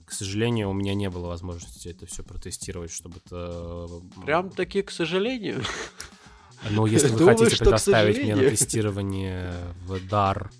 К 0.05 0.11
сожалению, 0.11 0.69
у 0.69 0.73
меня 0.73 0.93
не 0.93 1.09
было 1.09 1.27
возможности 1.27 1.87
это 1.87 2.05
все 2.05 2.23
протестировать, 2.23 2.91
чтобы 2.91 3.19
это... 3.25 3.87
м, 3.89 4.09
Прям 4.25 4.49
таки, 4.49 4.81
к 4.81 4.91
сожалению. 4.91 5.63
Но 6.69 6.85
если 6.85 7.09
вы 7.09 7.17
Думаю, 7.19 7.37
хотите 7.37 7.55
что, 7.55 7.65
предоставить 7.65 8.21
мне 8.21 8.35
на 8.35 8.49
тестирование 8.49 9.51
в 9.85 9.99
дар 10.07 10.51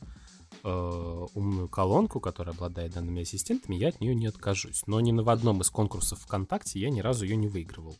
э, 0.63 1.27
умную 1.33 1.67
колонку, 1.69 2.19
которая 2.19 2.55
обладает 2.55 2.93
данными 2.93 3.21
ассистентами, 3.21 3.75
я 3.75 3.89
от 3.89 4.01
нее 4.01 4.15
не 4.15 4.27
откажусь. 4.27 4.83
Но 4.87 4.99
ни 4.99 5.11
на 5.11 5.23
в 5.23 5.29
одном 5.29 5.61
из 5.61 5.69
конкурсов 5.69 6.19
ВКонтакте 6.21 6.79
я 6.79 6.89
ни 6.89 7.01
разу 7.01 7.25
ее 7.25 7.35
не 7.35 7.47
выигрывал. 7.47 7.97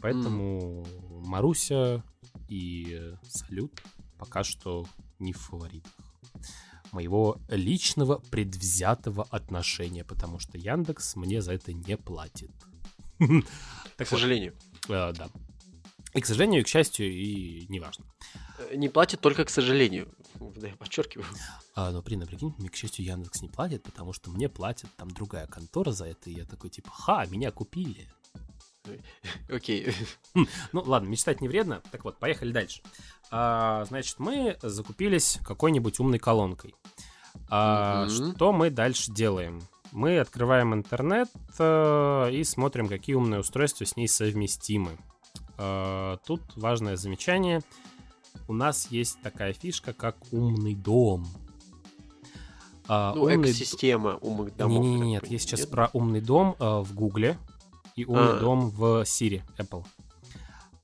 Поэтому 0.00 0.86
Маруся 1.10 2.02
и 2.48 3.14
Салют 3.28 3.82
пока 4.18 4.44
что 4.44 4.86
не 5.18 5.32
в 5.32 5.38
фаворитах 5.38 5.92
моего 6.94 7.38
личного 7.48 8.18
предвзятого 8.30 9.24
отношения, 9.24 10.04
потому 10.04 10.38
что 10.38 10.56
Яндекс 10.56 11.16
мне 11.16 11.42
за 11.42 11.54
это 11.54 11.72
не 11.72 11.96
платит. 11.96 12.52
К 13.96 14.06
сожалению. 14.06 14.54
э, 14.88 15.12
да. 15.12 15.28
И, 16.14 16.20
к 16.20 16.26
сожалению, 16.26 16.60
и 16.60 16.64
к 16.64 16.68
счастью, 16.68 17.10
и 17.10 17.66
неважно. 17.68 18.04
Э, 18.58 18.76
Не 18.76 18.88
платит 18.88 19.20
только 19.20 19.44
к 19.44 19.50
сожалению. 19.50 20.08
Да, 20.56 20.68
я 20.68 20.76
подчеркиваю. 20.76 21.26
А, 21.74 21.90
но, 21.90 22.00
блин, 22.02 22.22
а 22.22 22.26
прикинь, 22.26 22.54
мне, 22.58 22.68
к 22.68 22.76
счастью, 22.76 23.04
Яндекс 23.04 23.42
не 23.42 23.48
платит, 23.48 23.82
потому 23.82 24.12
что 24.12 24.30
мне 24.30 24.48
платит 24.48 24.88
там 24.96 25.10
другая 25.10 25.46
контора 25.46 25.90
за 25.90 26.06
это, 26.06 26.30
и 26.30 26.34
я 26.34 26.44
такой, 26.44 26.70
типа, 26.70 26.90
ха, 26.90 27.26
меня 27.26 27.50
купили. 27.50 28.08
Окей. 29.48 29.92
Ну, 30.34 30.46
ладно, 30.72 31.08
мечтать 31.08 31.40
не 31.40 31.48
вредно. 31.48 31.82
Так 31.90 32.04
вот, 32.04 32.18
поехали 32.18 32.52
дальше. 32.52 32.82
А, 33.30 33.84
значит, 33.86 34.18
мы 34.18 34.56
закупились 34.62 35.38
какой-нибудь 35.44 35.98
умной 35.98 36.18
колонкой. 36.18 36.74
А, 37.48 38.06
Мгм. 38.06 38.34
Что 38.36 38.52
мы 38.52 38.70
дальше 38.70 39.10
делаем? 39.12 39.62
Мы 39.92 40.18
открываем 40.18 40.74
интернет 40.74 41.28
э, 41.58 42.30
и 42.32 42.42
смотрим, 42.44 42.88
какие 42.88 43.14
умные 43.14 43.40
устройства 43.40 43.84
с 43.84 43.96
ней 43.96 44.08
совместимы. 44.08 44.98
А, 45.58 46.18
Тут 46.26 46.42
важное 46.56 46.96
замечание. 46.96 47.60
У 48.48 48.52
нас 48.52 48.88
есть 48.90 49.18
такая 49.22 49.52
фишка, 49.52 49.92
как 49.92 50.16
умный 50.32 50.74
дом. 50.74 51.26
А, 52.86 53.14
Ну, 53.14 53.22
умный 53.22 53.40
экосистема 53.40 54.16
умных 54.20 54.56
домов. 54.56 54.82
не, 54.84 54.94
не, 55.00 55.14
я 55.14 55.20
так 55.20 55.30
нет, 55.30 55.30
понимаю, 55.30 55.32
я 55.32 55.38
сейчас 55.38 55.60
нет? 55.60 55.70
про 55.70 55.90
умный 55.94 56.20
дом 56.20 56.56
э, 56.58 56.64
в 56.80 56.94
Гугле 56.94 57.38
и 57.96 58.04
умный 58.04 58.36
А. 58.36 58.40
дом 58.40 58.68
в 58.70 59.02
Siri, 59.02 59.42
Apple. 59.56 59.84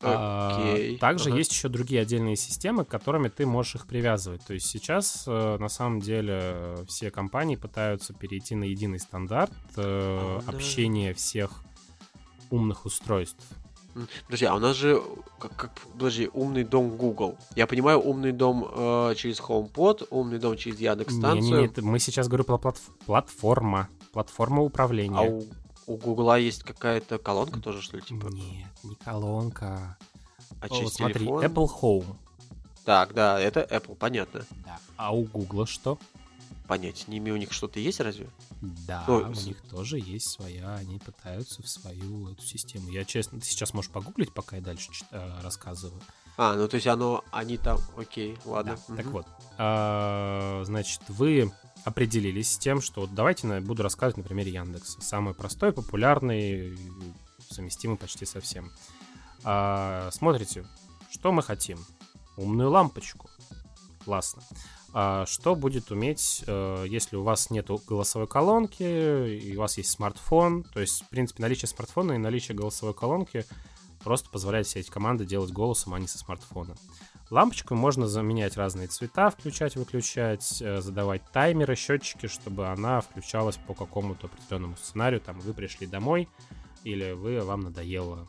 А, 0.02 0.56
Окей, 0.72 0.96
Также 0.96 1.28
ага. 1.28 1.36
есть 1.38 1.52
еще 1.52 1.68
другие 1.68 2.00
отдельные 2.00 2.36
системы, 2.36 2.86
к 2.86 2.88
которыми 2.88 3.28
ты 3.28 3.44
можешь 3.44 3.74
их 3.74 3.86
привязывать. 3.86 4.42
То 4.46 4.54
есть 4.54 4.64
сейчас, 4.66 5.24
э, 5.26 5.58
на 5.58 5.68
самом 5.68 6.00
деле, 6.00 6.38
э, 6.42 6.84
все 6.88 7.10
компании 7.10 7.56
пытаются 7.56 8.14
перейти 8.14 8.54
на 8.54 8.64
единый 8.64 8.98
стандарт 8.98 9.52
э, 9.76 9.82
А, 9.84 10.40
да. 10.46 10.52
общения 10.52 11.12
всех 11.12 11.50
умных 12.48 12.86
устройств. 12.86 13.44
Подожди, 14.26 14.44
а 14.46 14.54
у 14.54 14.58
нас 14.58 14.76
же, 14.76 15.02
как, 15.38 15.56
как- 15.56 15.80
подожди, 15.92 16.28
умный 16.32 16.64
дом 16.64 16.96
Google. 16.96 17.36
Я 17.56 17.66
понимаю, 17.66 18.00
умный 18.00 18.32
дом 18.32 18.66
э, 18.70 19.14
через 19.16 19.40
HomePod, 19.40 20.06
умный 20.10 20.38
дом 20.38 20.56
через 20.56 20.78
Яндекс 20.80 21.14
станцию. 21.16 21.42
Не-не-не, 21.42 21.66
это- 21.66 21.82
мы 21.82 21.98
сейчас 21.98 22.28
говорим 22.28 22.44
про 22.46 22.56
платф- 22.56 22.90
платформа. 23.06 23.88
Платформа 24.12 24.62
управления. 24.62 25.16
А 25.18 25.22
у, 25.22 25.44
у 25.86 25.96
Гугла 25.96 26.38
есть 26.38 26.62
какая-то 26.62 27.18
колонка 27.18 27.60
тоже, 27.60 27.80
что 27.82 27.96
ли, 27.96 28.02
типа? 28.02 28.28
Нет, 28.28 28.68
не 28.82 28.94
колонка. 28.96 29.96
А 30.60 30.66
О, 30.66 30.68
через 30.68 30.94
смотри, 30.94 31.20
телефон? 31.26 31.44
Apple 31.44 31.68
Home. 31.80 32.16
Так, 32.84 33.14
да, 33.14 33.38
это 33.38 33.60
Apple, 33.60 33.94
понятно. 33.94 34.44
Да. 34.64 34.78
А 34.96 35.14
у 35.14 35.22
Google 35.24 35.66
что? 35.66 35.98
Понять, 36.70 37.08
не 37.08 37.18
имею 37.18 37.34
у 37.34 37.38
них 37.38 37.52
что-то 37.52 37.80
есть 37.80 37.98
разве? 37.98 38.30
Да, 38.60 39.02
Ну, 39.08 39.28
у 39.28 39.34
с- 39.34 39.44
них 39.44 39.60
тоже 39.68 39.98
есть 39.98 40.28
своя, 40.30 40.76
они 40.76 41.00
пытаются 41.00 41.60
в 41.64 41.68
свою 41.68 42.30
эту 42.30 42.42
систему. 42.46 42.88
Я 42.90 43.04
честно, 43.04 43.40
ты 43.40 43.46
сейчас 43.46 43.74
можешь 43.74 43.90
погуглить, 43.90 44.32
пока 44.32 44.54
я 44.54 44.62
дальше 44.62 44.88
чит- 44.92 45.08
э, 45.10 45.40
рассказываю. 45.42 46.00
А, 46.36 46.54
ну 46.54 46.68
то 46.68 46.76
есть 46.76 46.86
оно, 46.86 47.24
они 47.32 47.56
там, 47.56 47.78
окей, 47.96 48.38
ладно. 48.44 48.78
Да, 48.88 48.94
Так 48.94 49.06
мгм. 49.06 49.12
вот, 49.14 49.26
а, 49.58 50.62
значит, 50.64 51.00
вы 51.08 51.52
определились 51.84 52.52
с 52.52 52.58
тем, 52.58 52.80
что 52.80 53.00
вот 53.00 53.14
давайте 53.16 53.48
на- 53.48 53.60
буду 53.60 53.82
рассказывать 53.82 54.18
на 54.18 54.22
примере 54.22 54.52
Яндекса. 54.52 55.00
Самый 55.00 55.34
простой, 55.34 55.72
популярный, 55.72 56.78
совместимый 57.50 57.96
почти 57.96 58.24
со 58.26 58.40
всем. 58.40 58.70
А, 59.42 60.08
смотрите, 60.12 60.64
что 61.10 61.32
мы 61.32 61.42
хотим? 61.42 61.84
Умную 62.36 62.70
лампочку. 62.70 63.28
Классно. 64.04 64.42
А 64.92 65.24
что 65.26 65.54
будет 65.54 65.90
уметь, 65.92 66.42
э, 66.46 66.84
если 66.88 67.16
у 67.16 67.22
вас 67.22 67.50
нет 67.50 67.68
голосовой 67.86 68.26
колонки, 68.26 68.82
и 68.82 69.56
у 69.56 69.60
вас 69.60 69.78
есть 69.78 69.90
смартфон? 69.90 70.64
То 70.64 70.80
есть, 70.80 71.04
в 71.04 71.08
принципе, 71.08 71.42
наличие 71.42 71.68
смартфона 71.68 72.12
и 72.12 72.18
наличие 72.18 72.56
голосовой 72.56 72.94
колонки 72.94 73.44
просто 74.02 74.30
позволяет 74.30 74.66
все 74.66 74.80
эти 74.80 74.90
команды 74.90 75.24
делать 75.24 75.52
голосом, 75.52 75.94
а 75.94 76.00
не 76.00 76.08
со 76.08 76.18
смартфона. 76.18 76.74
Лампочку 77.30 77.76
можно 77.76 78.08
заменять 78.08 78.56
разные 78.56 78.88
цвета, 78.88 79.30
включать, 79.30 79.76
выключать, 79.76 80.60
э, 80.60 80.80
задавать 80.80 81.22
таймеры, 81.32 81.76
счетчики, 81.76 82.26
чтобы 82.26 82.66
она 82.66 83.00
включалась 83.00 83.56
по 83.56 83.74
какому-то 83.74 84.26
определенному 84.26 84.76
сценарию. 84.76 85.20
Там 85.20 85.38
вы 85.38 85.54
пришли 85.54 85.86
домой, 85.86 86.28
или 86.82 87.12
вы 87.12 87.40
вам 87.40 87.60
надоело 87.60 88.26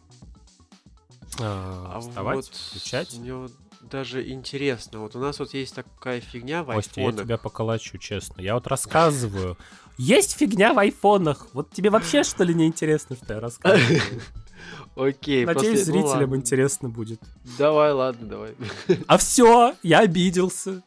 э, 1.39 1.41
А 1.41 1.99
вставать, 1.99 2.36
вот 2.36 2.45
включать. 2.45 3.18
Мне 3.18 3.34
вот 3.34 3.51
даже 3.90 4.28
интересно, 4.30 5.00
вот 5.00 5.16
у 5.16 5.20
нас 5.20 5.40
вот 5.40 5.54
есть 5.54 5.76
такая 5.76 6.22
фигня 6.22 6.64
в 6.64 6.68
Костя, 6.74 7.02
я 7.02 7.08
айфонах. 7.08 7.26
тебя 7.26 7.38
поколочу, 7.38 7.98
честно. 7.98 8.42
Я 8.42 8.54
вот 8.56 8.68
рассказываю. 8.68 9.58
Есть 9.98 10.38
фигня 10.38 10.74
в 10.74 10.80
айфонах. 10.80 11.48
Вот 11.54 11.72
тебе 11.72 11.90
вообще, 11.90 12.24
что 12.24 12.44
ли, 12.44 12.54
не 12.54 12.66
интересно, 12.68 13.16
что 13.16 13.34
я 13.34 13.40
рассказываю? 13.40 14.02
Окей, 14.96 15.46
Надеюсь, 15.46 15.80
после- 15.80 15.94
ну 15.94 16.00
зрителям 16.02 16.20
ладно. 16.30 16.36
интересно 16.36 16.90
будет. 16.90 17.22
Давай, 17.58 17.92
ладно, 17.92 18.28
давай. 18.28 18.56
А 19.08 19.18
все, 19.18 19.76
я 19.84 20.00
обиделся. 20.00 20.82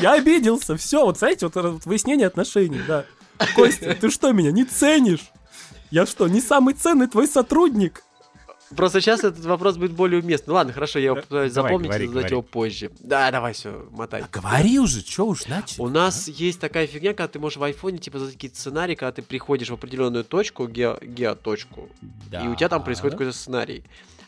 Я 0.00 0.14
обиделся, 0.14 0.76
все, 0.76 1.04
вот 1.04 1.18
знаете, 1.18 1.46
вот, 1.46 1.54
вот 1.54 1.84
выяснение 1.86 2.26
отношений, 2.26 2.80
да. 2.86 3.04
Костя, 3.54 3.94
ты 3.94 4.10
что, 4.10 4.32
меня 4.32 4.50
не 4.50 4.64
ценишь? 4.64 5.30
Я 5.90 6.06
что, 6.06 6.28
не 6.28 6.40
самый 6.40 6.74
ценный 6.74 7.06
твой 7.06 7.26
сотрудник? 7.26 8.02
Просто 8.76 9.00
сейчас 9.00 9.24
этот 9.24 9.44
вопрос 9.44 9.76
будет 9.76 9.92
более 9.92 10.20
уместный. 10.22 10.54
Ладно, 10.54 10.72
хорошо, 10.72 10.98
я 10.98 11.06
его 11.06 11.14
Да, 11.16 11.20
попытаюсь 11.22 11.52
давай, 11.52 11.70
запомнить 11.70 11.88
говори, 11.88 12.04
и 12.04 12.08
задать 12.08 12.20
говори. 12.22 12.32
его 12.34 12.42
позже. 12.42 12.90
Да, 13.00 13.30
давай, 13.30 13.52
все, 13.52 13.88
мотай. 13.90 14.24
говори 14.32 14.78
уже, 14.78 15.00
что 15.00 15.26
уж 15.26 15.46
начал. 15.46 15.84
У 15.84 15.88
нас 15.88 16.28
есть 16.28 16.60
такая 16.60 16.86
фигня, 16.86 17.10
когда 17.14 17.28
ты 17.28 17.38
можешь 17.40 17.58
в 17.58 17.62
айфоне 17.64 17.98
типа 17.98 18.18
задать 18.20 18.34
какие-то 18.34 18.56
сценарии, 18.58 18.94
когда 18.94 19.12
ты 19.12 19.22
приходишь 19.22 19.70
в 19.70 19.74
определенную 19.74 20.24
точку, 20.24 20.66
ге- 20.68 20.98
геоточку, 21.02 21.88
и 22.32 22.46
у 22.48 22.54
тебя 22.54 22.68
там 22.68 22.84
происходит 22.84 23.14
какой-то 23.14 23.32
сценарий. 23.36 23.82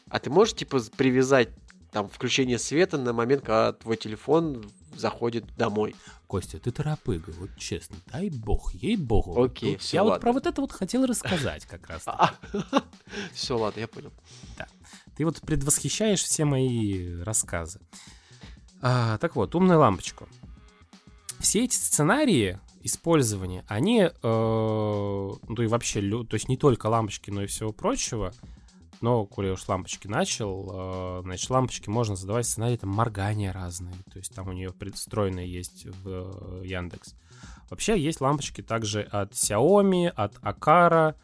А 0.08 0.18
ты 0.18 0.28
можешь 0.28 0.54
типа 0.54 0.80
привязать 0.96 1.48
там 1.92 2.08
включение 2.08 2.58
света 2.58 2.96
на 2.98 3.12
момент, 3.12 3.42
когда 3.42 3.72
твой 3.74 3.96
телефон 3.96 4.64
заходит 4.96 5.44
домой. 5.56 5.94
Костя, 6.26 6.58
ты 6.58 6.72
торопыга, 6.72 7.30
вот 7.38 7.50
честно, 7.58 7.96
дай 8.10 8.30
бог, 8.30 8.74
ей-богу. 8.74 9.34
Вот 9.34 9.50
Окей, 9.52 9.74
тут 9.74 9.82
всё, 9.82 9.96
Я 9.98 10.02
вот 10.02 10.10
ладно. 10.10 10.20
про 10.22 10.32
вот 10.32 10.46
это 10.46 10.60
вот 10.62 10.72
хотел 10.72 11.04
рассказать 11.04 11.66
как 11.66 11.86
раз. 11.88 12.06
Все, 13.34 13.58
ладно, 13.58 13.80
я 13.80 13.88
понял. 13.88 14.12
Ты 15.14 15.26
вот 15.26 15.42
предвосхищаешь 15.42 16.22
все 16.22 16.46
мои 16.46 17.20
рассказы. 17.20 17.80
А, 18.80 19.18
так 19.18 19.36
вот, 19.36 19.54
умную 19.54 19.78
лампочку. 19.78 20.26
Все 21.38 21.64
эти 21.64 21.74
сценарии 21.74 22.58
использования, 22.82 23.64
они, 23.68 24.00
э, 24.00 24.10
ну 24.22 25.62
и 25.62 25.66
вообще, 25.66 26.00
то 26.24 26.34
есть 26.34 26.48
не 26.48 26.56
только 26.56 26.86
лампочки, 26.86 27.30
но 27.30 27.42
и 27.42 27.46
всего 27.46 27.72
прочего, 27.72 28.32
но, 29.02 29.26
коли 29.26 29.50
уж 29.50 29.66
лампочки 29.68 30.06
начал, 30.06 31.18
э, 31.18 31.22
значит, 31.22 31.50
лампочки 31.50 31.88
можно 31.88 32.16
задавать 32.16 32.46
сценарии, 32.46 32.76
там, 32.76 32.90
моргания 32.90 33.52
разные, 33.52 33.94
то 34.12 34.18
есть 34.18 34.34
там 34.34 34.48
у 34.48 34.52
нее 34.52 34.72
предстроенные 34.72 35.52
есть 35.52 35.86
в 35.86 36.62
э, 36.62 36.66
Яндекс. 36.66 37.14
Вообще 37.68 37.98
есть 38.00 38.20
лампочки 38.20 38.62
также 38.62 39.02
от 39.02 39.32
Xiaomi, 39.32 40.08
от 40.08 40.36
Akara, 40.38 41.16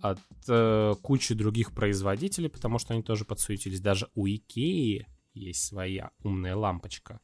от 0.00 0.20
э, 0.48 0.94
кучи 1.02 1.34
других 1.34 1.72
производителей, 1.72 2.48
потому 2.48 2.78
что 2.78 2.94
они 2.94 3.02
тоже 3.02 3.24
подсуетились. 3.24 3.80
Даже 3.80 4.08
у 4.14 4.26
Икеи 4.26 5.06
есть 5.34 5.64
своя 5.64 6.10
умная 6.22 6.56
лампочка. 6.56 7.20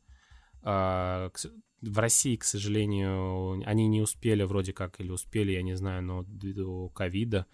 С- 0.65 1.51
в 1.83 1.99
России, 1.99 2.37
к 2.37 2.45
сожалению, 2.45 3.63
они 3.67 3.89
не 3.89 4.01
успели 4.01 4.45
вроде 4.45 4.73
как, 4.73 5.01
или 5.01 5.11
успели, 5.11 5.53
я 5.53 5.63
не 5.63 5.75
знаю, 5.75 6.03
но 6.03 6.23
до 6.27 6.89
ковида 6.91 7.47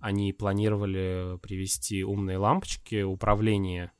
они 0.00 0.32
планировали 0.32 1.38
привести 1.42 2.04
умные 2.04 2.38
лампочки, 2.38 3.02
управление, 3.02 3.92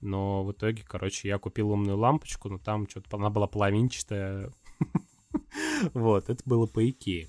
но 0.00 0.44
в 0.44 0.52
итоге, 0.52 0.82
короче, 0.82 1.28
я 1.28 1.38
купил 1.38 1.70
умную 1.70 1.98
лампочку, 1.98 2.48
но 2.48 2.58
там 2.58 2.88
что-то 2.88 3.16
она 3.16 3.30
была 3.30 3.46
половинчатая. 3.46 4.52
Вот, 5.94 6.28
это 6.28 6.42
было 6.44 6.66
по 6.66 6.88
Икее. 6.88 7.28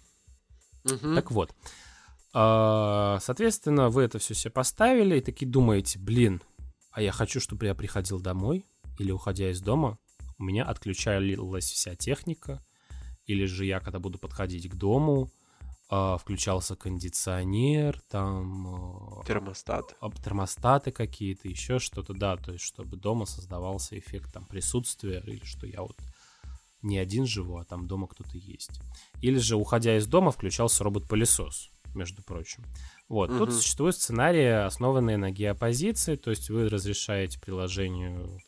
Мгм. 0.83 1.15
Так 1.15 1.31
вот, 1.31 1.55
а, 2.33 3.19
соответственно, 3.21 3.89
вы 3.89 4.03
это 4.03 4.19
все 4.19 4.33
себе 4.33 4.51
поставили 4.51 5.17
и 5.17 5.21
такие 5.21 5.49
думаете, 5.49 5.99
блин, 5.99 6.41
а 6.91 7.01
я 7.01 7.11
хочу, 7.11 7.39
чтобы 7.39 7.65
я 7.65 7.75
приходил 7.75 8.19
домой 8.19 8.65
или 8.99 9.11
уходя 9.11 9.51
из 9.51 9.61
дома, 9.61 9.97
у 10.37 10.43
меня 10.43 10.63
отключалась 10.63 11.65
вся 11.65 11.95
техника, 11.95 12.65
или 13.25 13.45
же 13.45 13.65
я, 13.65 13.79
когда 13.79 13.99
буду 13.99 14.17
подходить 14.17 14.69
к 14.69 14.75
дому, 14.75 15.29
включался 16.17 16.77
кондиционер, 16.77 17.99
там 18.09 19.19
а, 19.19 19.23
Термостат. 19.25 19.95
термостаты 20.23 20.91
какие-то, 20.91 21.49
еще 21.49 21.79
что-то, 21.79 22.13
да, 22.13 22.37
то 22.37 22.53
есть 22.53 22.63
чтобы 22.63 22.95
дома 22.95 23.25
создавался 23.25 23.99
эффект 23.99 24.33
там 24.33 24.45
присутствия, 24.45 25.21
или 25.25 25.43
что 25.43 25.67
я 25.67 25.81
вот 25.81 25.97
не 26.81 26.97
один 26.97 27.25
живу, 27.25 27.57
а 27.57 27.65
там 27.65 27.87
дома 27.87 28.07
кто-то 28.07 28.37
есть. 28.37 28.79
Или 29.21 29.37
же, 29.37 29.57
уходя 29.57 29.97
из 29.97 30.07
дома, 30.07 30.31
включался 30.31 30.83
робот-пылесос, 30.85 31.69
между 31.93 32.23
прочим. 32.23 32.63
Вот, 33.09 33.27
тут 33.27 33.49
Мгм. 33.49 33.51
существуют 33.51 33.97
сценарии, 33.97 34.65
основанные 34.65 35.17
на 35.17 35.29
геопозиции, 35.31 36.15
то 36.15 36.29
есть 36.29 36.49
вы 36.49 36.69
разрешаете 36.69 37.39
приложению 37.39 38.39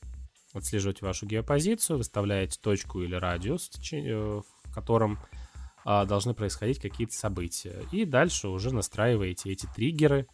отслеживать 0.54 1.02
вашу 1.02 1.26
геопозицию, 1.26 1.98
выставляете 1.98 2.58
точку 2.62 3.02
или 3.02 3.16
радиус, 3.16 3.70
в 3.70 4.44
в 4.64 4.74
котором 4.74 5.20
а, 5.22 5.43
должны 5.86 6.34
происходить 6.34 6.80
какие-то 6.80 7.14
события. 7.14 7.84
И 7.92 8.06
дальше 8.06 8.48
уже 8.48 8.74
настраиваете 8.74 9.52
эти 9.52 9.68
триггеры, 9.76 10.28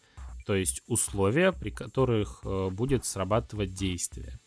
то 0.46 0.56
есть 0.56 0.82
условия, 0.88 1.52
при 1.52 1.70
которых 1.70 2.42
э, 2.44 2.70
будет 2.70 3.06
срабатывать 3.06 3.74
действие. 3.74 4.40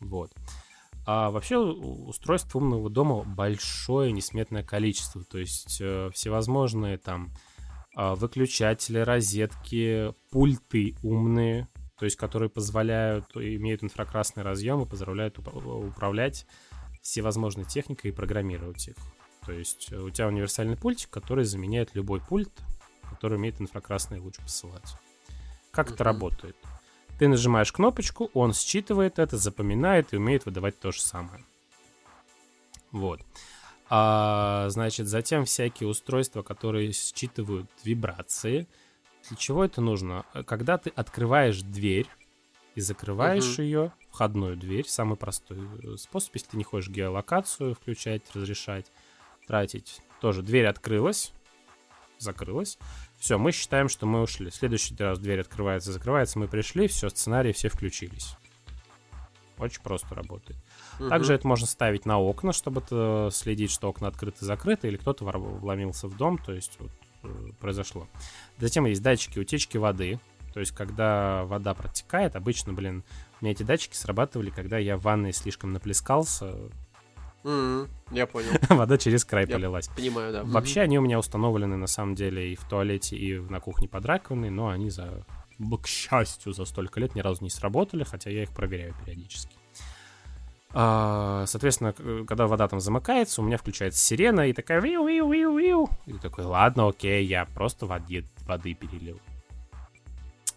Вот. 0.00 0.32
А 1.06 1.30
вообще 1.30 1.56
устройств 1.56 2.54
умного 2.54 2.90
дома 2.90 3.24
большое 3.24 4.12
несметное 4.12 4.62
количество. 4.62 5.24
То 5.24 5.38
есть 5.38 5.78
э, 5.80 6.10
всевозможные 6.12 6.98
там 6.98 7.32
а, 8.00 8.14
выключатели, 8.14 8.98
розетки, 8.98 10.14
пульты 10.30 10.94
умные, 11.02 11.66
то 11.98 12.04
есть 12.04 12.16
которые 12.16 12.48
позволяют, 12.48 13.24
имеют 13.34 13.82
инфракрасный 13.82 14.44
разъем 14.44 14.82
и 14.82 14.88
позволяют 14.88 15.38
уп- 15.38 15.88
управлять 15.88 16.46
всевозможной 17.02 17.64
техникой 17.64 18.12
и 18.12 18.14
программировать 18.14 18.86
их. 18.88 18.96
То 19.48 19.54
есть 19.54 19.90
э, 19.90 19.96
у 19.96 20.10
тебя 20.10 20.28
универсальный 20.28 20.76
пультик, 20.76 21.08
который 21.08 21.44
заменяет 21.44 21.94
любой 21.94 22.20
пульт, 22.20 22.52
который 23.08 23.38
умеет 23.38 23.62
инфракрасный 23.62 24.20
луч 24.20 24.36
посылать. 24.36 24.94
Как 25.70 25.90
это 25.90 26.04
работает? 26.04 26.54
Ты 27.18 27.28
нажимаешь 27.28 27.72
кнопочку, 27.72 28.30
он 28.34 28.52
считывает 28.52 29.18
это, 29.18 29.38
запоминает 29.38 30.12
и 30.12 30.18
умеет 30.18 30.44
выдавать 30.44 30.78
то 30.78 30.92
же 30.92 31.00
самое. 31.00 31.42
Вот. 32.92 33.22
А, 33.88 34.66
значит, 34.68 35.06
затем 35.06 35.46
всякие 35.46 35.88
устройства, 35.88 36.42
которые 36.42 36.92
считывают 36.92 37.70
вибрации. 37.84 38.68
Для 39.28 39.36
чего 39.38 39.64
это 39.64 39.80
нужно? 39.80 40.26
Когда 40.46 40.76
ты 40.76 40.90
открываешь 40.90 41.62
дверь 41.62 42.06
и 42.74 42.82
закрываешь 42.82 43.54
Мгм. 43.54 43.62
ее, 43.62 43.92
входную 44.10 44.58
дверь, 44.58 44.86
самый 44.86 45.16
простой 45.16 45.58
э, 45.58 45.96
способ, 45.96 46.34
если 46.34 46.48
ты 46.48 46.58
не 46.58 46.64
хочешь 46.64 46.90
геолокацию 46.90 47.74
включать, 47.74 48.22
разрешать, 48.34 48.92
тратить. 49.48 50.00
Тоже 50.20 50.42
дверь 50.42 50.66
открылась, 50.66 51.32
закрылась. 52.18 52.78
Все, 53.18 53.38
мы 53.38 53.50
считаем, 53.50 53.88
что 53.88 54.06
мы 54.06 54.22
ушли. 54.22 54.50
Следующий 54.50 54.94
раз 54.96 55.18
дверь 55.18 55.40
открывается, 55.40 55.90
закрывается, 55.90 56.38
мы 56.38 56.46
пришли, 56.46 56.86
все, 56.86 57.08
сценарии 57.08 57.52
все 57.52 57.68
включились. 57.68 58.36
Очень 59.56 59.82
просто 59.82 60.14
работает. 60.14 60.56
Мгм. 61.00 61.08
Также 61.08 61.34
это 61.34 61.48
можно 61.48 61.66
ставить 61.66 62.06
на 62.06 62.20
окна, 62.20 62.52
чтобы 62.52 62.80
следить, 63.32 63.72
что 63.72 63.88
окна 63.88 64.06
открыты 64.06 64.44
закрыты, 64.44 64.86
или 64.86 64.96
кто-то 64.96 65.24
вломился 65.24 66.06
в 66.06 66.16
дом, 66.16 66.38
то 66.38 66.52
есть 66.52 66.76
вот, 66.78 66.92
э, 67.24 67.50
произошло. 67.58 68.06
Затем 68.58 68.86
есть 68.86 69.02
датчики 69.02 69.40
утечки 69.40 69.76
воды, 69.76 70.20
То 70.54 70.60
есть, 70.60 70.72
когда 70.72 71.44
вода 71.44 71.74
протекает, 71.74 72.34
обычно, 72.34 72.72
блин, 72.72 73.04
у 73.40 73.44
меня 73.44 73.52
эти 73.52 73.62
датчики 73.62 73.94
срабатывали, 73.94 74.50
когда 74.50 74.78
я 74.78 74.96
в 74.96 75.02
ванной 75.02 75.32
слишком 75.32 75.72
наплескался. 75.72 76.54
Mm-hmm, 77.44 77.88
я 78.12 78.26
понял. 78.26 78.50
Вода 78.68 78.98
через 78.98 79.24
край 79.24 79.46
я 79.46 79.54
полилась. 79.54 79.88
Понимаю, 79.88 80.32
да. 80.32 80.44
Вообще, 80.44 80.80
mm-hmm. 80.80 80.84
они 80.84 80.98
у 80.98 81.02
меня 81.02 81.18
установлены 81.18 81.76
на 81.76 81.86
самом 81.86 82.14
деле 82.14 82.52
и 82.52 82.56
в 82.56 82.64
туалете, 82.64 83.16
и 83.16 83.38
на 83.38 83.60
кухне 83.60 83.88
под 83.88 84.04
раковиной, 84.04 84.50
но 84.50 84.68
они 84.68 84.90
за 84.90 85.24
к 85.58 85.86
счастью, 85.86 86.52
за 86.52 86.64
столько 86.64 87.00
лет 87.00 87.14
ни 87.14 87.20
разу 87.20 87.42
не 87.42 87.50
сработали, 87.50 88.04
хотя 88.04 88.30
я 88.30 88.44
их 88.44 88.50
проверяю 88.50 88.94
периодически. 89.04 89.56
А, 90.72 91.44
соответственно, 91.46 91.92
когда 91.92 92.46
вода 92.46 92.68
там 92.68 92.80
замыкается, 92.80 93.40
у 93.40 93.44
меня 93.44 93.56
включается 93.56 94.00
сирена 94.00 94.48
и 94.48 94.52
такая 94.52 94.80
виу 94.80 95.06
виу 95.06 95.32
виу 95.32 95.58
виу 95.58 95.88
И 96.06 96.12
такой, 96.14 96.44
ладно, 96.44 96.88
окей, 96.88 97.24
я 97.24 97.46
просто 97.46 97.86
воды, 97.86 98.24
воды 98.46 98.74
перелил. 98.74 99.18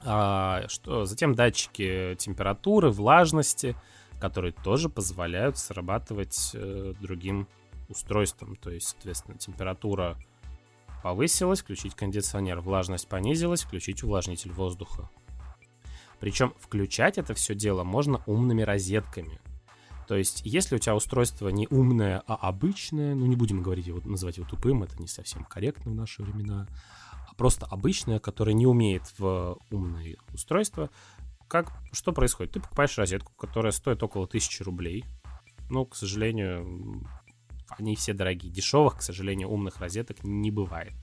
А, 0.04 0.64
что, 0.68 1.06
затем 1.06 1.34
датчики 1.34 2.16
температуры, 2.20 2.90
влажности, 2.90 3.76
которые 4.22 4.53
тоже 4.53 4.88
позволяют 4.88 5.57
срабатывать 5.57 6.51
э, 6.53 6.93
другим 7.01 7.47
устройствам. 7.89 8.55
То 8.55 8.69
есть, 8.69 8.89
соответственно, 8.89 9.38
температура 9.38 10.15
повысилась, 11.03 11.61
включить 11.61 11.95
кондиционер, 11.95 12.61
влажность 12.61 13.07
понизилась, 13.07 13.63
включить 13.63 14.03
увлажнитель 14.03 14.51
воздуха. 14.51 15.09
Причем 16.19 16.53
включать 16.59 17.17
это 17.17 17.34
все 17.34 17.55
дело 17.55 17.84
можно 17.84 18.22
умными 18.28 18.61
розетками. 18.61 19.41
То 20.07 20.15
есть, 20.15 20.41
если 20.45 20.76
у 20.76 20.80
тебя 20.80 20.95
устройство 20.95 21.49
не 21.49 21.67
умное, 21.69 22.22
а 22.28 22.36
обычное, 22.36 23.15
ну 23.15 23.26
не 23.26 23.36
будем 23.36 23.63
говорить 23.63 23.88
его, 23.88 24.01
называть 24.03 24.38
его 24.38 24.47
тупым, 24.47 24.84
это 24.84 25.01
не 25.01 25.07
совсем 25.07 25.45
корректно 25.45 25.91
в 25.91 25.95
наши 25.95 26.22
времена, 26.22 26.67
а 27.28 27.34
просто 27.34 27.65
обычное, 27.65 28.19
которое 28.19 28.53
не 28.53 28.67
умеет 28.67 29.03
в 29.17 29.57
умные 29.72 30.17
устройства, 30.32 30.91
как, 31.52 31.74
что 31.91 32.14
происходит? 32.14 32.54
Ты 32.54 32.62
покупаешь 32.62 32.97
розетку, 32.97 33.34
которая 33.34 33.74
стоит 33.74 34.02
около 34.04 34.26
тысячи 34.26 34.64
рублей. 34.64 35.04
Ну, 35.70 35.86
к 35.86 35.97
сожалению, 35.97 37.06
они 37.78 37.97
все 37.97 38.14
дорогие. 38.14 38.54
Дешевых, 38.54 38.99
к 38.99 39.02
сожалению, 39.02 39.49
умных 39.49 39.82
розеток 39.82 40.24
не 40.24 40.49
бывает. 40.49 40.93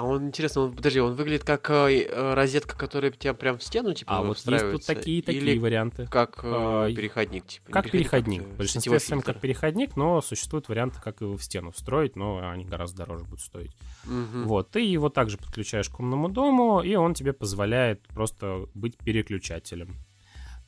А 0.00 0.04
он, 0.04 0.28
интересно, 0.28 0.62
он, 0.62 0.72
подожди, 0.74 0.98
он 0.98 1.12
выглядит 1.12 1.44
как 1.44 1.68
э, 1.68 2.06
э 2.08 2.32
розетка, 2.32 2.74
которая 2.74 3.10
тебя 3.10 3.34
прям 3.34 3.58
в 3.58 3.62
стену, 3.62 3.92
типа, 3.92 4.16
А 4.16 4.22
вот 4.22 4.38
есть 4.38 4.70
тут 4.70 4.86
такие 4.86 5.22
такие 5.22 5.42
Или 5.42 5.58
варианты. 5.58 6.06
как 6.06 6.40
э, 6.42 6.50
а, 6.50 6.90
переходник, 6.90 7.46
типа? 7.46 7.70
Как 7.70 7.90
переходник. 7.90 8.42
В 8.44 8.56
большинстве 8.56 8.98
своем 8.98 9.20
как 9.20 9.40
переходник, 9.40 9.96
но 9.96 10.22
существуют 10.22 10.70
варианты, 10.70 11.02
как 11.02 11.20
его 11.20 11.36
в 11.36 11.44
стену 11.44 11.70
встроить, 11.70 12.16
но 12.16 12.40
они 12.50 12.64
гораздо 12.64 13.04
дороже 13.04 13.24
будут 13.24 13.42
стоить. 13.42 13.76
Вот, 14.06 14.70
ты 14.70 14.80
его 14.80 15.10
также 15.10 15.36
подключаешь 15.36 15.90
к 15.90 16.00
умному 16.00 16.30
дому, 16.30 16.80
и 16.80 16.94
он 16.94 17.12
тебе 17.12 17.34
позволяет 17.34 18.00
просто 18.08 18.68
быть 18.72 18.96
переключателем. 18.96 19.96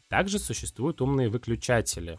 Также 0.08 0.40
существуют 0.40 1.00
умные 1.00 1.30
выключатели 1.30 2.18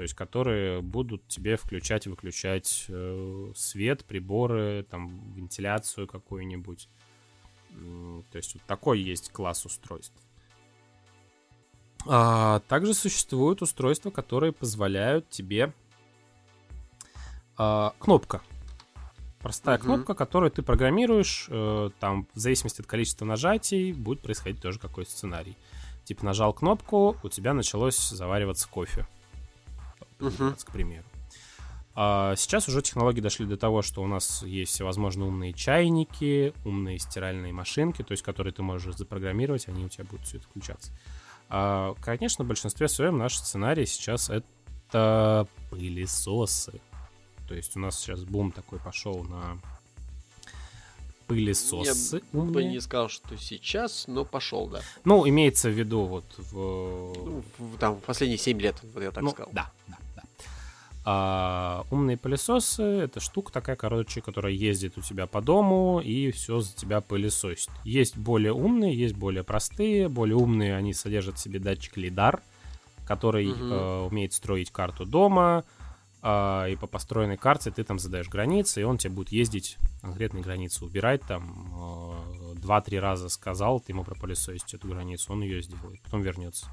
то 0.00 0.04
есть 0.04 0.14
которые 0.14 0.80
будут 0.80 1.28
тебе 1.28 1.58
включать 1.58 2.06
и 2.06 2.08
выключать 2.08 2.86
э, 2.88 3.52
свет, 3.54 4.02
приборы, 4.06 4.86
там, 4.88 5.34
вентиляцию 5.34 6.06
какую-нибудь. 6.06 6.88
То 8.32 8.36
есть 8.38 8.54
вот 8.54 8.62
такой 8.62 8.98
есть 8.98 9.30
класс 9.30 9.66
устройств. 9.66 10.14
А, 12.06 12.60
также 12.60 12.94
существуют 12.94 13.60
устройства, 13.60 14.08
которые 14.08 14.52
позволяют 14.52 15.28
тебе... 15.28 15.74
А, 17.58 17.92
кнопка. 17.98 18.40
Простая 19.40 19.76
uh-huh. 19.76 19.82
кнопка, 19.82 20.14
которую 20.14 20.50
ты 20.50 20.62
программируешь, 20.62 21.46
э, 21.50 21.90
там, 22.00 22.26
в 22.32 22.38
зависимости 22.38 22.80
от 22.80 22.86
количества 22.86 23.26
нажатий, 23.26 23.92
будет 23.92 24.22
происходить 24.22 24.62
тоже 24.62 24.78
какой-то 24.78 25.10
сценарий. 25.10 25.58
Типа 26.04 26.24
нажал 26.24 26.54
кнопку, 26.54 27.18
у 27.22 27.28
тебя 27.28 27.52
началось 27.52 27.98
завариваться 27.98 28.66
кофе 28.66 29.06
uh-huh. 30.20 30.64
к 30.64 30.72
примеру. 30.72 31.04
А 31.94 32.36
сейчас 32.36 32.68
уже 32.68 32.82
технологии 32.82 33.20
дошли 33.20 33.46
до 33.46 33.56
того, 33.56 33.82
что 33.82 34.02
у 34.02 34.06
нас 34.06 34.42
есть 34.42 34.72
всевозможные 34.72 35.28
умные 35.28 35.52
чайники, 35.52 36.54
умные 36.64 36.98
стиральные 36.98 37.52
машинки, 37.52 38.02
то 38.02 38.12
есть 38.12 38.22
которые 38.22 38.52
ты 38.52 38.62
можешь 38.62 38.96
запрограммировать, 38.96 39.68
они 39.68 39.84
у 39.84 39.88
тебя 39.88 40.04
будут 40.04 40.26
все 40.26 40.38
это 40.38 40.46
включаться. 40.46 40.92
А, 41.48 41.94
конечно, 42.00 42.44
в 42.44 42.48
большинстве 42.48 42.88
своем 42.88 43.18
наш 43.18 43.36
сценарий 43.36 43.86
сейчас 43.86 44.30
это 44.30 45.48
пылесосы. 45.70 46.80
То 47.48 47.54
есть 47.54 47.76
у 47.76 47.80
нас 47.80 47.98
сейчас 47.98 48.22
бум 48.22 48.52
такой 48.52 48.78
пошел 48.78 49.24
на 49.24 49.60
пылесосы. 51.26 52.22
Я 52.32 52.38
умные. 52.38 52.52
бы 52.52 52.64
не 52.64 52.80
сказал, 52.80 53.08
что 53.08 53.36
сейчас, 53.36 54.06
но 54.06 54.24
пошел, 54.24 54.68
да. 54.68 54.80
Ну, 55.04 55.28
имеется 55.28 55.68
в 55.68 55.72
виду 55.72 56.02
вот 56.02 56.24
в... 56.38 56.54
Ну, 56.54 57.42
в 57.58 57.78
там, 57.78 57.96
в 57.96 58.00
последние 58.00 58.38
7 58.38 58.60
лет, 58.60 58.76
вот 58.94 59.02
я 59.02 59.10
так 59.10 59.22
ну, 59.22 59.30
сказал. 59.30 59.50
Да, 59.52 59.72
да. 59.88 59.98
А 61.12 61.86
умные 61.90 62.16
пылесосы— 62.16 62.82
это 62.84 63.18
штука 63.18 63.52
такая, 63.52 63.74
короче, 63.74 64.20
которая 64.20 64.52
ездит 64.52 64.96
у 64.96 65.00
тебя 65.00 65.26
по 65.26 65.40
дому 65.40 66.00
и 66.00 66.30
все 66.30 66.60
за 66.60 66.72
тебя 66.72 67.00
пылесосит. 67.00 67.68
Есть 67.82 68.16
более 68.16 68.52
умные, 68.52 68.96
есть 68.96 69.16
более 69.16 69.42
простые. 69.42 70.08
Более 70.08 70.36
умные, 70.36 70.76
они 70.76 70.94
содержат 70.94 71.36
в 71.36 71.40
себе 71.40 71.58
датчик 71.58 71.96
лидар, 71.96 72.40
который 73.08 73.50
угу. 73.50 73.58
э, 73.60 74.06
умеет 74.06 74.34
строить 74.34 74.70
карту 74.70 75.04
дома, 75.04 75.64
э, 76.22 76.66
и 76.70 76.76
по 76.76 76.86
построенной 76.86 77.36
карте 77.36 77.72
ты 77.72 77.82
там 77.82 77.98
задаешь 77.98 78.28
границы, 78.28 78.82
и 78.82 78.84
он 78.84 78.96
тебе 78.96 79.12
будет 79.12 79.32
ездить 79.32 79.78
конкретные 80.02 80.44
границы 80.44 80.84
убирать 80.84 81.22
там. 81.22 82.54
Э, 82.54 82.54
два-три 82.54 83.00
раза 83.00 83.28
сказал, 83.30 83.80
ты 83.80 83.90
ему 83.90 84.04
пропылесосить 84.04 84.74
эту 84.74 84.86
границу, 84.86 85.32
он 85.32 85.42
ее 85.42 85.60
сделает, 85.60 86.00
потом 86.02 86.22
вернется. 86.22 86.66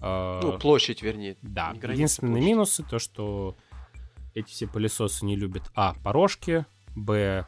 А, 0.00 0.40
ну, 0.42 0.58
площадь, 0.58 1.02
вернее. 1.02 1.36
Да. 1.42 1.72
Единственные 1.74 2.42
минусы 2.42 2.82
то, 2.82 2.98
что 2.98 3.56
эти 4.34 4.50
все 4.50 4.66
пылесосы 4.66 5.24
не 5.24 5.36
любят 5.36 5.64
А. 5.74 5.94
Порожки, 6.04 6.64
Б. 6.94 7.46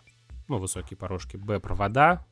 Ну, 0.48 0.58
высокие 0.58 0.96
порожки, 0.96 1.36
Б. 1.36 1.60
Провода. 1.60 2.26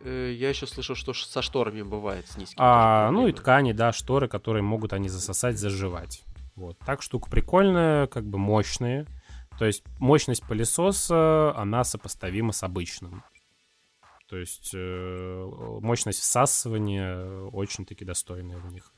Э, 0.00 0.32
я 0.32 0.48
еще 0.48 0.66
слышал, 0.66 0.96
что 0.96 1.14
со 1.14 1.42
шторами 1.42 1.82
бывает 1.82 2.26
с 2.28 2.36
низкими. 2.36 2.58
А, 2.60 3.10
ну 3.10 3.26
и 3.28 3.32
ткани, 3.32 3.72
да, 3.72 3.92
шторы, 3.92 4.28
которые 4.28 4.62
могут 4.62 4.92
они 4.92 5.08
засосать, 5.08 5.58
заживать. 5.58 6.22
Вот. 6.56 6.78
Так 6.80 7.02
штука 7.02 7.30
прикольная, 7.30 8.06
как 8.06 8.24
бы 8.24 8.38
мощная. 8.38 9.06
То 9.58 9.64
есть 9.64 9.84
мощность 9.98 10.42
пылесоса, 10.44 11.56
она 11.56 11.84
сопоставима 11.84 12.52
с 12.52 12.62
обычным. 12.62 13.22
То 14.28 14.36
есть 14.36 14.72
э, 14.74 15.50
мощность 15.80 16.20
всасывания 16.20 17.44
очень-таки 17.50 18.04
достойная 18.04 18.58
у 18.58 18.70
них. 18.70 18.92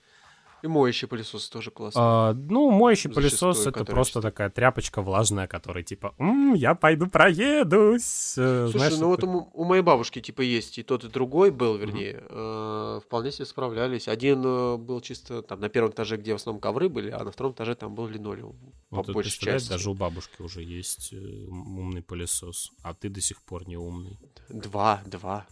И 0.62 0.68
моющий 0.68 1.06
пылесос 1.06 1.48
тоже 1.48 1.70
классно. 1.70 2.00
А, 2.02 2.32
ну, 2.34 2.70
моющий 2.70 3.10
пылесос 3.10 3.66
это 3.66 3.84
просто 3.84 4.20
такая 4.20 4.50
тряпочка 4.50 5.02
влажная, 5.02 5.46
которая 5.46 5.84
типа, 5.84 6.14
М, 6.18 6.54
я 6.54 6.74
пойду 6.74 7.06
проедусь. 7.06 8.34
Э, 8.38 8.68
Слушай, 8.70 8.78
Знаешь, 8.78 8.98
ну 8.98 9.08
вот 9.08 9.24
у, 9.24 9.50
у 9.52 9.64
моей 9.64 9.82
бабушки 9.82 10.20
типа 10.20 10.40
есть 10.40 10.78
и 10.78 10.82
тот, 10.82 11.04
и 11.04 11.08
другой 11.08 11.50
был, 11.50 11.76
вернее, 11.76 12.14
mm-hmm. 12.14 12.96
э, 12.98 13.00
вполне 13.04 13.32
себе 13.32 13.44
справлялись. 13.44 14.08
Один 14.08 14.42
э, 14.44 14.76
был 14.76 15.00
чисто 15.00 15.42
там 15.42 15.60
на 15.60 15.68
первом 15.68 15.90
этаже, 15.90 16.16
где 16.16 16.32
в 16.32 16.36
основном 16.36 16.60
ковры 16.60 16.88
были, 16.88 17.10
а 17.10 17.22
на 17.24 17.30
втором 17.30 17.52
этаже 17.52 17.74
там 17.74 17.94
был 17.94 18.06
линолеум. 18.08 18.56
Вот 18.90 19.06
по 19.06 19.12
большей 19.12 19.38
части. 19.38 19.68
даже 19.68 19.90
у 19.90 19.94
бабушки 19.94 20.40
уже 20.42 20.62
есть 20.62 21.12
э, 21.12 21.16
умный 21.16 22.02
пылесос, 22.02 22.72
а 22.82 22.94
ты 22.94 23.08
до 23.08 23.20
сих 23.20 23.42
пор 23.42 23.68
не 23.68 23.76
умный. 23.76 24.18
Два, 24.48 25.02
два. 25.06 25.46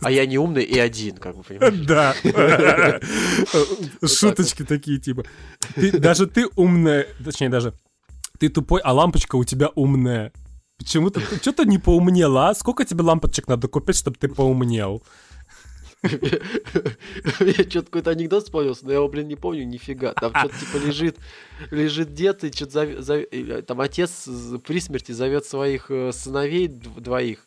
А 0.00 0.10
я 0.10 0.26
не 0.26 0.38
умный 0.38 0.62
и 0.62 0.78
один, 0.78 1.16
как 1.16 1.36
бы, 1.36 1.42
понимаешь? 1.42 1.74
Да. 1.86 2.14
Шуточки 4.06 4.64
такие, 4.64 4.98
типа. 4.98 5.24
Даже 5.76 6.26
ты 6.26 6.46
умная, 6.56 7.06
точнее, 7.24 7.48
даже 7.48 7.72
ты 8.38 8.48
тупой, 8.48 8.80
а 8.82 8.92
лампочка 8.92 9.36
у 9.36 9.44
тебя 9.44 9.70
умная. 9.74 10.32
Почему 10.76 11.10
ты 11.10 11.20
что-то 11.20 11.64
не 11.64 11.78
поумнела, 11.78 12.48
а? 12.48 12.54
Сколько 12.54 12.84
тебе 12.84 13.02
лампочек 13.02 13.46
надо 13.48 13.68
купить, 13.68 13.96
чтобы 13.96 14.16
ты 14.18 14.28
поумнел? 14.28 15.02
Я 16.02 16.10
что-то 17.70 17.84
какой-то 17.84 18.10
анекдот 18.10 18.44
вспомнился, 18.44 18.84
но 18.84 18.90
я 18.90 18.96
его, 18.98 19.08
блин, 19.08 19.28
не 19.28 19.36
помню 19.36 19.64
нифига. 19.64 20.12
Там 20.12 20.34
что-то 20.34 20.54
типа 20.58 20.76
лежит, 20.84 21.16
лежит 21.70 22.12
дед, 22.12 22.44
и 22.44 22.52
что-то 22.52 23.62
там 23.62 23.80
отец 23.80 24.28
при 24.66 24.80
смерти 24.80 25.12
зовет 25.12 25.46
своих 25.46 25.90
э, 25.90 26.12
сыновей 26.12 26.68
двоих. 26.68 27.46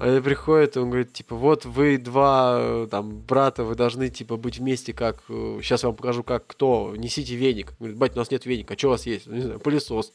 Они 0.00 0.20
приходят, 0.20 0.76
и 0.76 0.78
он 0.78 0.88
говорит, 0.88 1.12
типа, 1.12 1.36
вот 1.36 1.66
вы 1.66 1.98
два 1.98 2.56
э, 2.58 2.88
там 2.90 3.20
брата, 3.20 3.64
вы 3.64 3.74
должны, 3.74 4.08
типа, 4.08 4.38
быть 4.38 4.58
вместе, 4.58 4.94
как... 4.94 5.22
Сейчас 5.28 5.82
э, 5.82 5.86
я 5.86 5.88
вам 5.88 5.96
покажу, 5.96 6.22
как 6.22 6.46
кто. 6.46 6.94
Несите 6.96 7.34
веник. 7.36 7.74
Говорит, 7.78 7.98
бать, 7.98 8.16
у 8.16 8.18
нас 8.18 8.30
нет 8.30 8.46
веника, 8.46 8.74
а 8.74 8.78
что 8.78 8.88
у 8.88 8.90
вас 8.92 9.04
есть? 9.04 9.26
Не 9.26 9.42
знаю, 9.42 9.60
пылесос. 9.60 10.12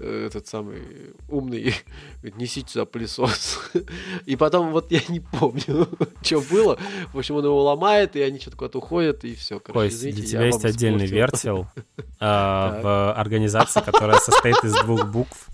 Э, 0.00 0.26
этот 0.26 0.48
самый 0.48 0.82
умный. 1.28 1.72
Говорит, 2.16 2.36
несите 2.36 2.68
сюда 2.68 2.84
пылесос. 2.84 3.70
И 4.26 4.34
потом, 4.34 4.72
вот 4.72 4.90
я 4.90 5.00
не 5.08 5.20
помню, 5.20 5.88
что 6.22 6.40
было. 6.40 6.76
В 7.12 7.18
общем, 7.18 7.36
он 7.36 7.44
его 7.44 7.62
ломает, 7.62 8.16
и 8.16 8.22
они 8.22 8.40
что-то 8.40 8.56
куда-то 8.56 8.78
уходят, 8.78 9.24
и 9.24 9.36
все. 9.36 9.60
Короче, 9.60 9.94
извините, 9.94 10.20
для 10.22 10.28
тебя 10.30 10.46
есть 10.46 10.64
отдельный 10.64 11.06
вертел 11.06 11.68
а, 12.20 12.80
в 12.82 13.12
организации, 13.12 13.80
которая 13.80 14.18
состоит 14.18 14.62
из 14.64 14.74
двух 14.82 15.06
букв. 15.06 15.46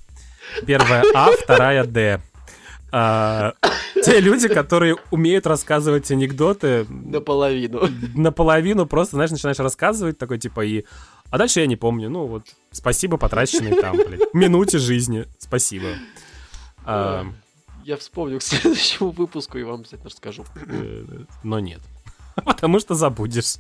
Первая 0.66 1.04
А, 1.14 1.30
вторая 1.32 1.84
Д. 1.84 2.22
А, 2.92 3.54
те 4.04 4.20
люди, 4.20 4.48
которые 4.48 4.96
умеют 5.10 5.46
рассказывать 5.46 6.10
анекдоты... 6.10 6.84
Наполовину. 6.88 7.88
Наполовину 8.14 8.86
просто, 8.86 9.16
знаешь, 9.16 9.30
начинаешь 9.30 9.58
рассказывать 9.58 10.18
такой, 10.18 10.38
типа, 10.38 10.64
и... 10.64 10.84
А 11.30 11.38
дальше 11.38 11.60
я 11.60 11.66
не 11.66 11.76
помню. 11.76 12.10
Ну, 12.10 12.26
вот, 12.26 12.44
спасибо, 12.70 13.16
потраченный 13.16 13.74
там, 13.80 13.96
блядь, 13.96 14.34
минуте 14.34 14.78
жизни. 14.78 15.26
Спасибо. 15.38 15.86
А, 16.84 17.24
я 17.84 17.96
вспомню 17.96 18.38
к 18.38 18.42
следующему 18.42 19.10
выпуску 19.10 19.56
и 19.56 19.62
вам 19.62 19.80
обязательно 19.80 20.10
расскажу. 20.10 20.44
Э, 20.54 21.24
но 21.42 21.58
нет. 21.58 21.80
Потому 22.34 22.78
что 22.78 22.94
забудешь. 22.94 23.56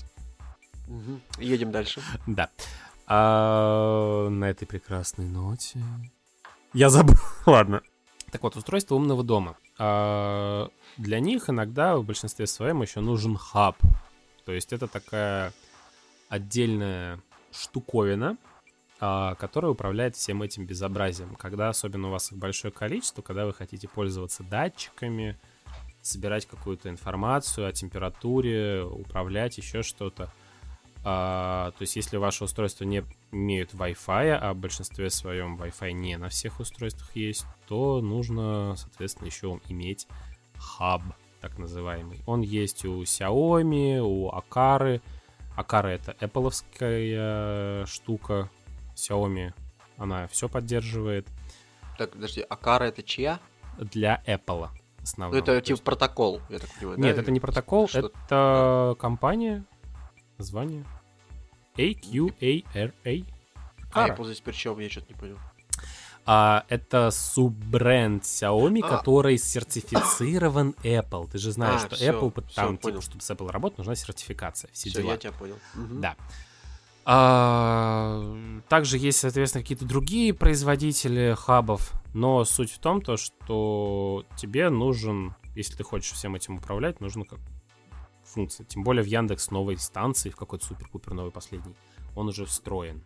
Едем 1.38 1.72
дальше. 1.72 2.02
Да. 2.26 2.50
А, 3.06 4.28
на 4.28 4.50
этой 4.50 4.66
прекрасной 4.66 5.26
ноте... 5.26 5.80
Я 6.74 6.90
забыл. 6.90 7.16
Ладно. 7.46 7.82
Так 8.32 8.42
вот, 8.42 8.56
устройство 8.56 8.94
умного 8.94 9.22
дома. 9.22 9.56
А, 9.78 10.70
для 10.96 11.20
них 11.20 11.50
иногда 11.50 11.98
в 11.98 12.04
большинстве 12.04 12.46
своем 12.46 12.80
еще 12.80 13.00
нужен 13.00 13.36
хаб. 13.36 13.76
То 14.46 14.52
есть 14.52 14.72
это 14.72 14.88
такая 14.88 15.52
отдельная 16.30 17.20
штуковина, 17.52 18.38
а, 19.00 19.34
которая 19.34 19.70
управляет 19.70 20.16
всем 20.16 20.42
этим 20.42 20.64
безобразием. 20.64 21.34
Когда 21.34 21.68
особенно 21.68 22.08
у 22.08 22.10
вас 22.10 22.32
их 22.32 22.38
большое 22.38 22.72
количество, 22.72 23.20
когда 23.20 23.44
вы 23.44 23.52
хотите 23.52 23.86
пользоваться 23.86 24.42
датчиками, 24.42 25.38
собирать 26.00 26.46
какую-то 26.46 26.88
информацию 26.88 27.68
о 27.68 27.72
температуре, 27.72 28.82
управлять 28.82 29.58
еще 29.58 29.82
что-то. 29.82 30.32
А, 31.04 31.72
то 31.72 31.82
есть, 31.82 31.96
если 31.96 32.16
ваши 32.16 32.44
устройства 32.44 32.84
не 32.84 33.04
имеют 33.32 33.74
Wi-Fi, 33.74 34.32
а 34.32 34.52
в 34.52 34.56
большинстве 34.56 35.10
своем 35.10 35.56
Wi-Fi 35.56 35.92
не 35.92 36.16
на 36.16 36.28
всех 36.28 36.60
устройствах 36.60 37.14
есть, 37.16 37.44
то 37.66 38.00
нужно, 38.00 38.74
соответственно, 38.76 39.26
еще 39.26 39.60
иметь 39.68 40.06
хаб, 40.56 41.02
так 41.40 41.58
называемый. 41.58 42.20
Он 42.26 42.40
есть 42.40 42.84
у 42.84 43.02
Xiaomi, 43.02 43.98
у 44.00 44.30
Akara. 44.30 45.00
Akara 45.56 45.88
это 45.88 46.12
Apple 46.20 47.86
штука, 47.86 48.48
Xiaomi, 48.94 49.52
она 49.96 50.28
все 50.28 50.48
поддерживает. 50.48 51.26
Так, 51.98 52.12
подожди, 52.12 52.42
Акара 52.42 52.84
это 52.84 53.02
чья? 53.02 53.40
Для 53.78 54.22
Apple 54.26 54.68
основном. 55.02 55.36
Ну, 55.36 55.42
это 55.42 55.60
типа 55.60 55.72
есть... 55.74 55.84
протокол, 55.84 56.40
я 56.48 56.58
так 56.58 56.70
понимаю, 56.74 56.98
Нет, 56.98 57.16
да? 57.16 57.22
это 57.22 57.30
не 57.30 57.40
протокол, 57.40 57.88
Что? 57.88 58.12
это 58.24 58.96
компания, 58.98 59.64
название. 60.38 60.84
AQARA. 61.76 63.26
А, 63.92 64.08
Apple 64.08 64.24
здесь 64.26 64.40
при 64.40 64.52
чем? 64.52 64.78
Я 64.78 64.90
что-то 64.90 65.12
не 65.12 65.18
понял. 65.18 65.38
А, 66.24 66.64
это 66.68 67.10
суббренд 67.10 68.22
Xiaomi, 68.22 68.80
а. 68.84 68.98
который 68.98 69.38
сертифицирован 69.38 70.74
Apple. 70.82 71.28
Ты 71.30 71.38
же 71.38 71.50
знаешь, 71.52 71.82
а, 71.82 71.86
что 71.86 71.96
все, 71.96 72.12
Apple, 72.12 72.44
там, 72.54 72.78
все, 72.78 72.90
типа, 72.90 73.02
чтобы 73.02 73.22
с 73.22 73.30
Apple 73.30 73.50
работать, 73.50 73.78
нужна 73.78 73.94
сертификация. 73.96 74.70
Все, 74.72 74.90
все 74.90 75.02
дела. 75.02 75.12
я 75.12 75.16
тебя 75.18 75.32
понял. 75.32 75.58
Угу. 75.74 76.00
Да. 76.00 76.16
А, 77.04 78.60
также 78.68 78.98
есть, 78.98 79.18
соответственно, 79.18 79.62
какие-то 79.62 79.84
другие 79.84 80.32
производители 80.32 81.34
хабов, 81.36 81.92
но 82.14 82.44
суть 82.44 82.70
в 82.70 82.78
том, 82.78 83.02
то, 83.02 83.16
что 83.16 84.24
тебе 84.36 84.70
нужен, 84.70 85.34
если 85.56 85.74
ты 85.74 85.82
хочешь 85.82 86.12
всем 86.12 86.36
этим 86.36 86.58
управлять, 86.58 87.00
нужно 87.00 87.24
как 87.24 87.40
функция. 88.32 88.64
Тем 88.64 88.84
более 88.84 89.02
в 89.02 89.06
Яндекс 89.06 89.50
новой 89.50 89.78
станции, 89.78 90.30
в 90.30 90.36
какой-то 90.36 90.66
супер-пупер 90.66 91.14
новый 91.14 91.32
последний, 91.32 91.74
он 92.16 92.28
уже 92.28 92.44
встроен. 92.46 93.04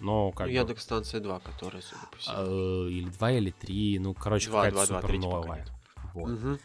Но 0.00 0.32
как 0.32 0.48
ну, 0.48 0.52
Яндекс 0.52 0.82
станция 0.82 1.20
2, 1.20 1.40
которая, 1.40 1.82
судя 1.82 2.06
по 2.10 2.16
всему. 2.18 2.36
А, 2.36 2.88
или 2.88 3.08
2, 3.08 3.32
или 3.32 3.50
3, 3.50 3.98
ну, 4.00 4.14
короче, 4.14 4.50
какая-то 4.50 4.86
супер 4.86 5.18
новая. 5.18 5.66
Вот. 6.12 6.30
Угу. 6.30 6.58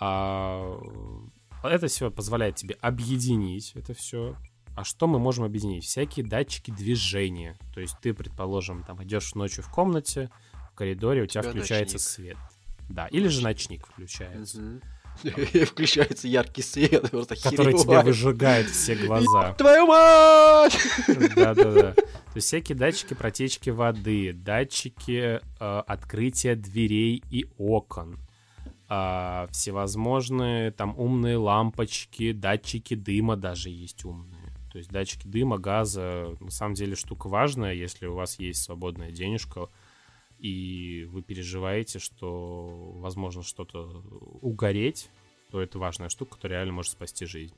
А, 0.00 0.80
это 1.64 1.86
все 1.88 2.10
позволяет 2.10 2.56
тебе 2.56 2.76
объединить 2.80 3.72
это 3.74 3.92
все 3.94 4.36
а 4.78 4.84
что 4.84 5.08
мы 5.08 5.18
можем 5.18 5.42
объединить? 5.42 5.82
Всякие 5.82 6.24
датчики 6.24 6.70
движения. 6.70 7.58
То 7.74 7.80
есть 7.80 7.96
ты, 8.00 8.14
предположим, 8.14 8.84
там 8.84 9.02
идешь 9.02 9.34
ночью 9.34 9.64
в 9.64 9.70
комнате, 9.72 10.30
в 10.70 10.76
коридоре, 10.76 11.22
у 11.22 11.26
тебя, 11.26 11.42
тебя 11.42 11.50
включается 11.50 11.96
ночник. 11.96 12.08
свет. 12.08 12.36
Да, 12.88 13.08
или 13.08 13.26
же 13.26 13.42
ночник 13.42 13.84
включается. 13.88 14.80
Включается 15.66 16.28
яркий 16.28 16.62
свет, 16.62 17.10
просто 17.10 17.36
Который 17.36 17.74
тебе 17.74 18.00
выжигает 18.02 18.68
все 18.68 18.94
глаза. 18.94 19.54
Твою 19.54 19.86
мать! 19.86 20.78
Да-да-да. 21.36 21.92
То 21.92 22.34
есть 22.34 22.46
всякие 22.46 22.76
датчики 22.76 23.14
протечки 23.14 23.70
воды, 23.70 24.32
датчики 24.32 25.40
э, 25.40 25.82
открытия 25.86 26.54
дверей 26.54 27.22
и 27.30 27.46
окон, 27.58 28.18
э, 28.88 29.46
всевозможные 29.50 30.70
там 30.70 30.98
умные 30.98 31.36
лампочки, 31.36 32.32
датчики 32.32 32.94
дыма 32.94 33.36
даже 33.36 33.70
есть 33.70 34.04
умные. 34.04 34.38
То 34.70 34.78
есть 34.78 34.90
датчики 34.90 35.26
дыма, 35.26 35.58
газа, 35.58 36.36
на 36.40 36.50
самом 36.50 36.74
деле 36.74 36.94
штука 36.94 37.28
важная, 37.28 37.72
если 37.72 38.06
у 38.06 38.14
вас 38.14 38.38
есть 38.38 38.62
свободная 38.62 39.10
денежка, 39.10 39.68
и 40.38 41.08
вы 41.10 41.22
переживаете, 41.22 41.98
что 41.98 42.92
возможно 42.96 43.42
что-то 43.42 44.02
угореть, 44.40 45.10
то 45.50 45.60
это 45.60 45.78
важная 45.78 46.08
штука, 46.08 46.36
которая 46.36 46.58
реально 46.58 46.74
может 46.74 46.92
спасти 46.92 47.26
жизнь. 47.26 47.54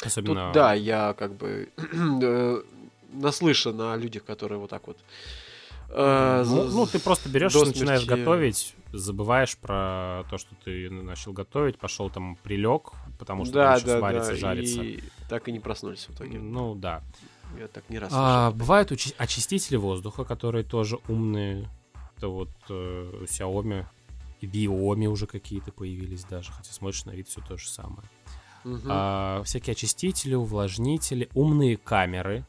Особенно... 0.00 0.46
Тут, 0.46 0.54
да, 0.54 0.74
я 0.74 1.14
как 1.14 1.36
бы 1.36 1.68
э, 2.22 2.62
наслышан 3.12 3.80
о 3.80 3.96
людях, 3.96 4.24
которые 4.24 4.58
вот 4.58 4.70
так 4.70 4.86
вот 4.86 4.98
Э, 5.96 6.42
ну, 6.44 6.64
ну, 6.64 6.86
ты 6.86 6.98
просто 6.98 7.28
берешь, 7.28 7.54
начинаешь 7.54 8.04
готовить, 8.04 8.74
забываешь 8.92 9.56
про 9.56 10.24
то, 10.28 10.38
что 10.38 10.54
ты 10.64 10.90
начал 10.90 11.32
готовить, 11.32 11.78
пошел 11.78 12.10
там 12.10 12.36
прилег, 12.42 12.92
потому 13.18 13.44
что 13.44 13.54
да, 13.54 13.80
да, 13.80 13.98
сварится, 13.98 14.30
да, 14.30 14.36
жарится. 14.36 14.82
И 14.82 15.00
так 15.28 15.48
и 15.48 15.52
не 15.52 15.60
проснулись 15.60 16.08
в 16.08 16.14
итоге. 16.14 16.38
Ну 16.38 16.74
да. 16.74 17.02
Я 17.58 17.68
так 17.68 17.88
не 17.88 17.98
раз. 17.98 18.10
А, 18.12 18.50
бывают 18.50 18.90
учи- 18.92 19.14
очистители 19.18 19.76
воздуха, 19.76 20.24
которые 20.24 20.64
тоже 20.64 20.98
умные. 21.08 21.68
Это 22.16 22.28
вот 22.28 22.50
э, 22.68 23.24
Xiaomi 23.24 23.84
и 24.40 24.46
Xiaomi 24.46 25.06
уже 25.06 25.26
какие-то 25.26 25.72
появились 25.72 26.24
даже, 26.24 26.52
хотя 26.52 26.72
смотришь 26.72 27.04
на 27.04 27.10
вид 27.10 27.28
все 27.28 27.40
то 27.40 27.56
же 27.56 27.68
самое. 27.68 28.08
Угу. 28.64 28.80
А, 28.86 29.42
всякие 29.44 29.72
очистители, 29.72 30.34
увлажнители, 30.34 31.28
умные 31.34 31.76
камеры, 31.76 32.46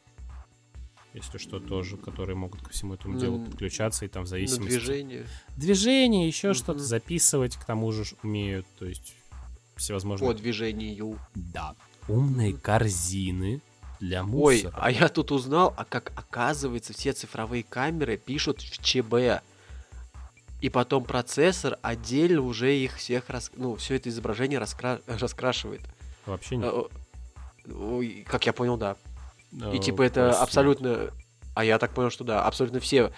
если 1.16 1.38
что, 1.38 1.60
тоже, 1.60 1.96
которые 1.96 2.36
могут 2.36 2.60
ко 2.60 2.70
всему 2.70 2.94
этому 2.94 3.18
делу 3.18 3.42
подключаться 3.42 4.04
и 4.04 4.08
там 4.08 4.24
в 4.24 4.26
зависимости... 4.26 4.78
Движение. 4.78 5.26
Движение, 5.56 6.26
еще 6.26 6.50
mm-hmm. 6.50 6.54
что-то 6.54 6.80
записывать, 6.80 7.56
к 7.56 7.64
тому 7.64 7.90
же 7.90 8.04
умеют, 8.22 8.66
то 8.78 8.84
есть 8.84 9.16
всевозможные... 9.76 10.30
По 10.30 10.36
движению. 10.36 11.18
Да. 11.34 11.74
Умные 12.06 12.52
корзины 12.52 13.62
для 14.00 14.22
мусора. 14.22 14.68
Ой, 14.68 14.72
а 14.76 14.90
я 14.90 15.08
тут 15.08 15.32
узнал, 15.32 15.74
а 15.76 15.84
как 15.84 16.12
оказывается 16.16 16.92
все 16.92 17.12
цифровые 17.12 17.62
камеры 17.62 18.16
пишут 18.16 18.60
в 18.60 18.82
ЧБ. 18.82 19.42
И 20.60 20.70
потом 20.70 21.04
процессор 21.04 21.78
отдельно 21.82 22.40
уже 22.40 22.74
их 22.74 22.96
всех, 22.96 23.28
рас... 23.28 23.50
ну, 23.56 23.76
все 23.76 23.96
это 23.96 24.08
изображение 24.08 24.58
раскра... 24.58 25.00
раскрашивает. 25.06 25.82
Вообще 26.24 26.56
нет. 26.56 26.74
Как 28.26 28.46
я 28.46 28.52
понял, 28.52 28.76
да. 28.76 28.96
И 29.72 29.78
типа 29.78 30.02
это 30.02 30.40
абсолютно... 30.40 31.10
А 31.54 31.64
я 31.64 31.78
так 31.78 31.92
понял, 31.92 32.10
что 32.10 32.24
да, 32.24 32.44
абсолютно 32.44 32.80
все 32.80 33.12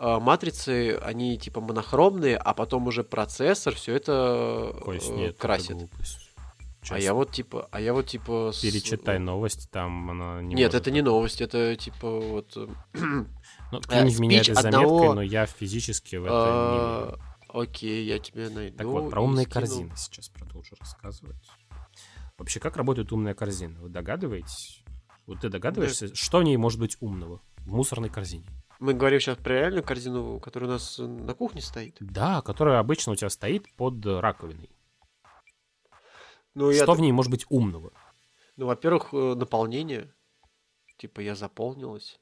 э, 0.00 0.18
матрицы, 0.18 0.96
они 0.96 1.38
типа 1.38 1.60
монохромные, 1.60 2.36
а 2.36 2.52
потом 2.52 2.88
уже 2.88 3.04
процессор 3.04 3.76
все 3.76 3.94
это 3.94 4.74
Кость, 4.82 5.10
э, 5.10 5.14
нет, 5.14 5.36
красит. 5.38 5.76
Это 5.76 5.88
а 6.90 6.98
я 6.98 7.14
вот 7.14 7.32
типа, 7.32 7.68
а 7.70 7.80
я 7.80 7.92
вот 7.92 8.06
типа... 8.06 8.52
Перечитай 8.60 9.18
с... 9.18 9.20
новость, 9.20 9.70
там 9.70 10.10
она 10.10 10.42
не 10.42 10.54
Нет, 10.54 10.74
это 10.74 10.90
не 10.90 11.02
новость, 11.02 11.40
это 11.40 11.76
типа 11.76 12.20
вот... 12.20 12.56
Э, 12.56 12.66
ну, 13.72 13.80
кинь 13.80 14.08
в 14.08 14.20
меня 14.20 14.40
этой 14.40 14.54
заметкой, 14.54 14.84
одного... 14.84 15.14
но 15.14 15.22
я 15.22 15.46
физически 15.46 16.16
в 16.16 16.24
это 16.24 16.32
не 16.32 16.38
а, 16.40 17.06
верю. 17.06 17.22
Окей, 17.48 18.04
я 18.04 18.18
тебя 18.18 18.50
найду. 18.50 18.76
Так 18.76 18.86
вот, 18.86 19.10
про 19.10 19.22
умные 19.22 19.46
корзины 19.46 19.92
сейчас 19.96 20.28
продолжу 20.28 20.74
рассказывать. 20.78 21.36
Вообще, 22.36 22.58
как 22.58 22.76
работает 22.76 23.12
умная 23.12 23.34
корзина? 23.34 23.80
Вы 23.80 23.88
догадываетесь? 23.88 24.82
Вот 25.26 25.40
ты 25.40 25.48
догадываешься, 25.48 26.08
да. 26.08 26.14
что 26.14 26.38
в 26.38 26.42
ней 26.42 26.56
может 26.56 26.80
быть 26.80 26.96
умного 27.00 27.40
в 27.58 27.72
мусорной 27.72 28.10
корзине? 28.10 28.46
Мы 28.80 28.92
говорим 28.92 29.20
сейчас 29.20 29.38
про 29.38 29.52
реальную 29.54 29.84
корзину, 29.84 30.40
которая 30.40 30.70
у 30.70 30.72
нас 30.72 30.98
на 30.98 31.32
кухне 31.32 31.62
стоит. 31.62 31.96
Да, 32.00 32.42
которая 32.42 32.80
обычно 32.80 33.12
у 33.12 33.16
тебя 33.16 33.30
стоит 33.30 33.64
под 33.76 34.04
раковиной. 34.04 34.68
Ну, 36.54 36.72
что 36.72 36.92
я... 36.92 36.94
в 36.94 37.00
ней 37.00 37.12
может 37.12 37.30
быть 37.30 37.46
умного? 37.48 37.92
Ну, 38.56 38.66
во-первых, 38.66 39.08
э, 39.12 39.34
наполнение. 39.34 40.12
Типа 40.96 41.20
я 41.20 41.34
заполнилась. 41.34 42.20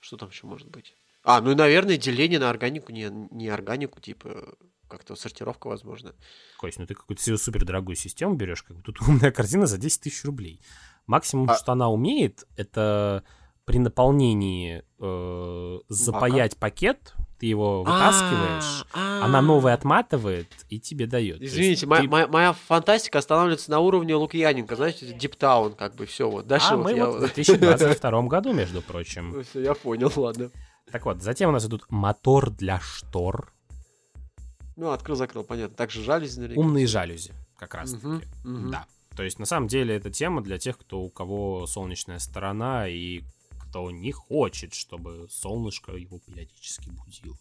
Что 0.00 0.16
там 0.16 0.30
еще 0.30 0.46
может 0.46 0.68
быть? 0.68 0.96
А, 1.22 1.40
ну 1.40 1.52
и, 1.52 1.54
наверное, 1.54 1.96
деление 1.96 2.40
на 2.40 2.50
органику, 2.50 2.90
не, 2.90 3.08
не 3.30 3.48
органику, 3.48 4.00
типа 4.00 4.56
как-то 4.88 5.14
сортировка, 5.14 5.68
возможно. 5.68 6.14
Кость, 6.58 6.78
ну 6.78 6.86
ты 6.86 6.94
какую-то 6.94 7.38
супер 7.38 7.64
дорогую 7.64 7.96
систему 7.96 8.34
берешь, 8.34 8.62
как 8.62 8.76
бы 8.76 8.82
тут 8.82 9.00
умная 9.08 9.30
корзина 9.30 9.66
за 9.66 9.78
10 9.78 10.00
тысяч 10.02 10.24
рублей. 10.24 10.60
Максимум, 11.06 11.48
а... 11.50 11.56
что 11.56 11.72
она 11.72 11.88
умеет, 11.88 12.44
это 12.56 13.24
при 13.64 13.78
наполнении 13.78 14.84
э, 14.98 15.78
запаять 15.88 16.54
Мака? 16.54 16.60
пакет, 16.60 17.14
Ты 17.42 17.46
его 17.46 17.82
вытаскиваешь, 17.82 18.86
она 18.94 19.42
новый 19.42 19.72
отматывает 19.72 20.46
и 20.68 20.78
тебе 20.78 21.08
дает. 21.08 21.42
Извините, 21.42 21.86
моя, 21.88 22.52
фантастика 22.52 23.18
останавливается 23.18 23.68
на 23.72 23.80
уровне 23.80 24.14
Лукьяненко, 24.14 24.76
знаете, 24.76 25.12
Диптаун, 25.12 25.74
как 25.74 25.96
бы 25.96 26.06
все 26.06 26.30
вот. 26.30 26.46
Дальше 26.46 26.74
а 26.74 26.76
мы 26.76 26.94
вот 26.94 27.16
в 27.16 27.18
2022 27.18 28.22
году, 28.28 28.52
между 28.52 28.80
прочим. 28.80 29.42
Все, 29.42 29.60
я 29.60 29.74
понял, 29.74 30.12
ладно. 30.14 30.52
Так 30.92 31.04
вот, 31.04 31.20
затем 31.20 31.50
у 31.50 31.52
нас 31.52 31.66
идут 31.66 31.90
мотор 31.90 32.50
для 32.50 32.78
штор. 32.78 33.52
Ну, 34.76 34.92
открыл-закрыл, 34.92 35.42
понятно. 35.42 35.76
Также 35.76 36.00
жалюзи 36.04 36.38
наверняка. 36.38 36.60
Умные 36.60 36.86
жалюзи, 36.86 37.32
как 37.58 37.74
раз 37.74 37.90
таки. 37.94 38.24
Да. 38.44 38.86
То 39.16 39.24
есть, 39.24 39.40
на 39.40 39.46
самом 39.46 39.66
деле, 39.66 39.96
это 39.96 40.12
тема 40.12 40.42
для 40.42 40.58
тех, 40.58 40.78
кто 40.78 41.00
у 41.00 41.10
кого 41.10 41.66
солнечная 41.66 42.20
сторона 42.20 42.86
и 42.86 43.22
кто 43.72 43.90
не 43.90 44.12
хочет, 44.12 44.74
чтобы 44.74 45.26
солнышко 45.30 45.92
его 45.92 46.18
периодически 46.18 46.90
будило. 46.90 47.38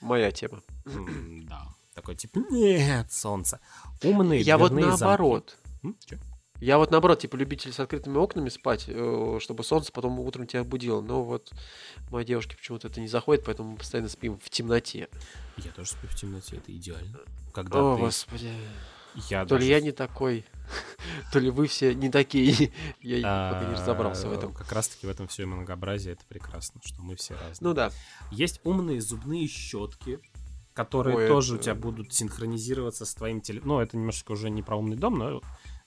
Моя 0.00 0.30
тема. 0.30 0.62
Да. 0.84 1.74
Такой 1.92 2.14
типа, 2.14 2.38
нет, 2.50 3.10
солнце. 3.10 3.58
Умные 4.04 4.42
Я 4.42 4.58
вот 4.58 4.70
наоборот. 4.70 5.58
Я 6.60 6.78
вот 6.78 6.92
наоборот, 6.92 7.18
типа, 7.18 7.34
любитель 7.34 7.72
с 7.72 7.80
открытыми 7.80 8.16
окнами 8.16 8.48
спать, 8.48 8.84
э, 8.86 9.38
чтобы 9.40 9.64
солнце 9.64 9.90
потом 9.90 10.20
утром 10.20 10.46
тебя 10.46 10.62
будило. 10.62 11.00
Но 11.00 11.24
вот 11.24 11.50
моей 12.10 12.24
девушке 12.24 12.56
почему-то 12.56 12.86
это 12.86 13.00
не 13.00 13.08
заходит, 13.08 13.44
поэтому 13.44 13.72
мы 13.72 13.76
постоянно 13.76 14.08
спим 14.08 14.38
в 14.38 14.48
темноте. 14.48 15.08
Я 15.56 15.72
тоже 15.72 15.90
сплю 15.90 16.08
в 16.08 16.14
темноте, 16.14 16.58
это 16.58 16.72
идеально. 16.72 17.18
Когда 17.52 17.80
О, 17.80 17.96
ты... 17.96 18.02
господи. 18.02 18.52
Я 19.28 19.44
То 19.44 19.56
ли 19.56 19.60
даже 19.60 19.70
я 19.70 19.80
не 19.80 19.92
такой, 19.92 20.44
то 21.32 21.38
ли 21.38 21.50
вы 21.50 21.66
все 21.66 21.94
не 21.94 22.10
такие. 22.10 22.72
Я 23.00 23.50
пока 23.52 23.64
не 23.68 23.74
разобрался 23.74 24.28
в 24.28 24.32
А, 24.32 24.36
этом. 24.36 24.54
Как 24.54 24.72
раз 24.72 24.88
таки 24.88 25.06
в 25.06 25.10
этом 25.10 25.28
все 25.28 25.44
многообразие, 25.46 26.14
это 26.14 26.24
прекрасно, 26.26 26.80
что 26.84 27.02
мы 27.02 27.16
все 27.16 27.34
разные. 27.34 27.56
Ну 27.60 27.74
да. 27.74 27.92
Есть 28.30 28.60
умные 28.64 29.00
зубные 29.00 29.46
щетки, 29.48 30.18
которые 30.72 31.16
Ой, 31.16 31.28
тоже 31.28 31.52
у 31.52 31.56
это- 31.56 31.64
тебя 31.64 31.74
будут 31.74 32.14
синхронизироваться 32.14 33.04
с 33.04 33.14
твоим 33.14 33.40
телефоном. 33.40 33.76
Ну, 33.76 33.82
это 33.82 33.96
немножечко 33.96 34.32
уже 34.32 34.48
не 34.50 34.62
про 34.62 34.76
умный 34.76 34.96
дом, 34.96 35.18
но 35.18 35.42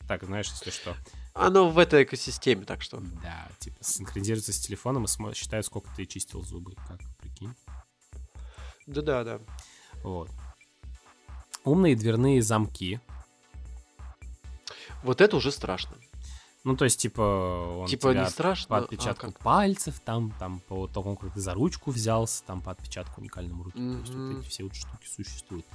так, 0.08 0.24
знаешь, 0.24 0.50
если 0.52 0.70
что. 0.70 0.96
Оно 1.34 1.70
в 1.70 1.80
этой 1.80 2.04
экосистеме, 2.04 2.64
так 2.66 2.82
что. 2.84 3.00
Да, 3.24 3.50
типа 3.60 3.78
синхронизируется 3.82 4.54
с 4.54 4.60
телефоном 4.60 5.06
и 5.06 5.08
смо- 5.08 5.34
считает, 5.34 5.66
сколько 5.66 5.90
ты 5.96 6.06
чистил 6.06 6.44
зубы. 6.44 6.76
Как, 6.88 7.00
прикинь. 7.20 7.54
Да-да, 8.86 9.24
да. 9.24 9.40
Вот. 10.04 10.30
Умные 11.64 11.96
дверные 11.96 12.44
замки. 12.44 13.00
Вот 15.06 15.22
это 15.22 15.38
уже 15.38 15.52
страшно. 15.52 15.96
Ну, 16.64 16.76
то 16.76 16.86
есть, 16.86 17.00
типа, 17.00 17.22
он 17.82 17.88
Типа 17.88 18.12
тебя 18.12 18.24
не 18.24 18.30
страшно, 18.30 18.70
по 18.70 18.78
а 18.78 18.80
отпечатку 18.82 19.32
как? 19.32 19.40
пальцев, 19.40 20.00
там, 20.00 20.34
там, 20.40 20.62
по 20.62 20.88
тому, 20.88 21.16
как 21.16 21.32
ты 21.32 21.40
за 21.40 21.54
ручку 21.54 21.92
взялся, 21.92 22.44
там, 22.44 22.60
по 22.64 22.72
отпечатку 22.72 23.22
уникальному 23.22 23.66
руки. 23.66 23.78
То 23.78 24.00
есть, 24.00 24.14
вот 24.14 24.40
эти 24.40 24.50
все 24.50 24.64
вот 24.64 24.76
штуки 24.76 25.06
существуют. 25.06 25.66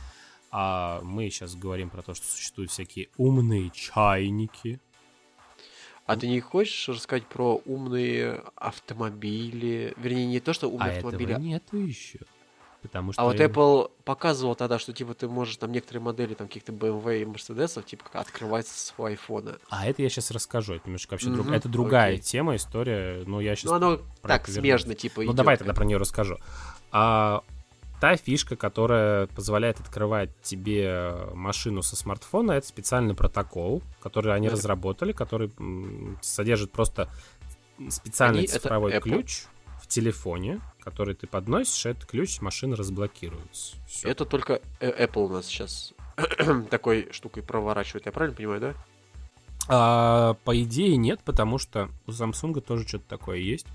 А 0.50 1.00
мы 1.02 1.30
сейчас 1.30 1.54
говорим 1.54 1.90
про 1.90 2.02
то, 2.02 2.12
что 2.12 2.26
существуют 2.26 2.72
всякие 2.72 3.08
умные 3.16 3.70
чайники. 3.70 4.80
А 6.06 6.16
ты 6.16 6.26
не 6.26 6.40
хочешь 6.40 6.88
рассказать 6.88 7.24
про 7.26 7.62
умные 7.66 8.42
автомобили? 8.56 9.94
Вернее, 9.96 10.26
не 10.26 10.40
то, 10.40 10.52
что 10.52 10.66
А 10.66 10.70
умные 10.70 10.96
этого 10.96 11.12
автомобили, 11.12 11.38
нету 11.40 11.76
еще. 11.76 12.18
Потому 12.82 13.12
что... 13.12 13.20
А 13.20 13.24
вот 13.26 13.36
Apple 13.36 13.90
показывал 14.04 14.54
тогда, 14.54 14.78
что 14.78 14.92
типа 14.92 15.12
ты 15.14 15.28
можешь 15.28 15.56
там 15.56 15.70
некоторые 15.72 16.02
модели 16.02 16.34
там 16.34 16.46
каких-то 16.48 16.72
BMW 16.72 17.22
и 17.22 17.24
Mercedes 17.24 17.82
типа 17.84 18.04
как 18.04 18.22
открывается 18.22 18.72
с 18.78 18.84
своего 18.86 19.06
айфона. 19.06 19.58
А 19.68 19.86
это 19.86 20.02
я 20.02 20.08
сейчас 20.08 20.30
расскажу. 20.30 20.74
Это 20.74 20.86
немножко 20.86 21.12
вообще 21.12 21.28
друг- 21.28 21.46
Мгм, 21.46 21.54
Это 21.54 21.68
другая 21.68 22.12
окей. 22.14 22.20
тема, 22.22 22.56
история. 22.56 23.22
Но 23.26 23.40
я 23.40 23.54
сейчас... 23.56 23.70
Ну 23.70 23.76
оно 23.76 24.00
так 24.22 24.48
смежно 24.48 24.94
типа 24.94 25.20
Ну 25.20 25.26
идёт 25.26 25.36
давай 25.36 25.56
тогда 25.58 25.74
про 25.74 25.84
нее 25.84 25.98
расскажу. 25.98 26.38
А, 26.90 27.42
та 28.00 28.16
фишка, 28.16 28.56
которая 28.56 29.26
позволяет 29.26 29.78
открывать 29.78 30.30
тебе 30.40 31.14
машину 31.34 31.82
со 31.82 31.96
смартфона, 31.96 32.52
это 32.52 32.66
специальный 32.66 33.14
протокол, 33.14 33.82
который 34.00 34.34
они 34.34 34.48
Да. 34.48 34.54
разработали, 34.54 35.12
который 35.12 35.52
содержит 36.22 36.72
просто 36.72 37.08
специальный 37.90 38.38
Они- 38.40 38.46
цифровой 38.48 38.92
Apple. 38.94 39.00
ключ 39.00 39.42
в 39.59 39.59
телефоне, 39.90 40.60
который 40.80 41.14
ты 41.14 41.26
подносишь, 41.26 41.86
этот 41.86 42.06
ключ 42.06 42.40
машина 42.40 42.76
разблокируется. 42.76 43.76
Всё. 43.86 44.08
Это 44.08 44.24
только 44.24 44.62
э, 44.80 45.06
Apple 45.06 45.26
у 45.26 45.28
нас 45.28 45.46
сейчас 45.46 45.92
такой 46.70 47.08
штукой 47.12 47.42
проворачивает, 47.42 48.06
я 48.06 48.12
правильно 48.12 48.36
понимаю, 48.36 48.60
да? 48.60 48.74
А, 49.68 50.34
по 50.44 50.60
идее 50.60 50.96
нет, 50.96 51.20
потому 51.24 51.58
что 51.58 51.90
у 52.06 52.10
Samsung 52.10 52.60
тоже 52.60 52.88
что-то 52.88 53.04
такое 53.08 53.38
есть. 53.38 53.66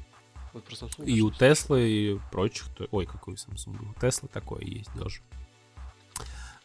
Вот 0.53 0.63
про 0.63 0.74
Samsung 0.74 1.05
И 1.05 1.22
у. 1.22 1.32
Теслы, 1.32 1.89
и 1.89 2.20
прочих. 2.32 2.68
Ой, 2.91 3.05
какой 3.05 3.34
у 3.34 3.38
Samsung? 3.38 3.91
У 3.95 3.99
Теслы 3.99 4.30
такое 4.32 4.61
есть 4.61 4.89
тоже. 4.97 5.22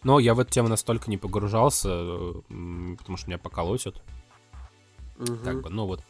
Но 0.03 0.19
я 0.19 0.35
в 0.35 0.41
эту 0.41 0.51
тему 0.51 0.69
настолько 0.69 1.11
не 1.11 1.19
погружался, 1.19 1.89
э, 1.91 2.33
потому 2.99 3.17
что 3.19 3.29
меня 3.29 3.39
поколотят. 3.39 4.03
Мгм. 5.19 5.45
Как 5.45 5.63
бы, 5.63 5.69
ну 5.69 5.87
вот. 5.87 6.03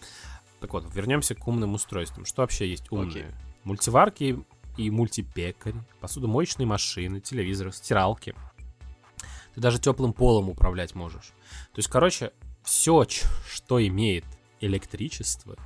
Так 0.61 0.73
вот, 0.73 0.95
вернемся 0.95 1.35
к 1.35 1.47
умным 1.49 1.75
устройствам. 1.75 2.25
Что 2.25 2.43
вообще 2.43 2.69
есть 2.69 2.91
умные? 2.93 3.25
Окей. 3.25 3.35
Мультиварки 3.65 4.45
и 4.77 4.91
мультипекари, 4.91 5.77
посудомоечные 6.01 6.67
машины, 6.67 7.21
телевизоры, 7.21 7.73
стиралки. 7.73 8.35
Ты 9.55 9.61
даже 9.61 9.79
теплым 9.79 10.13
полом 10.13 10.49
управлять 10.49 10.95
можешь. 10.95 11.33
То 11.73 11.79
есть, 11.79 11.89
короче, 11.89 12.33
все, 12.63 13.05
что 13.49 13.85
имеет 13.87 14.25
электричество, 14.61 15.57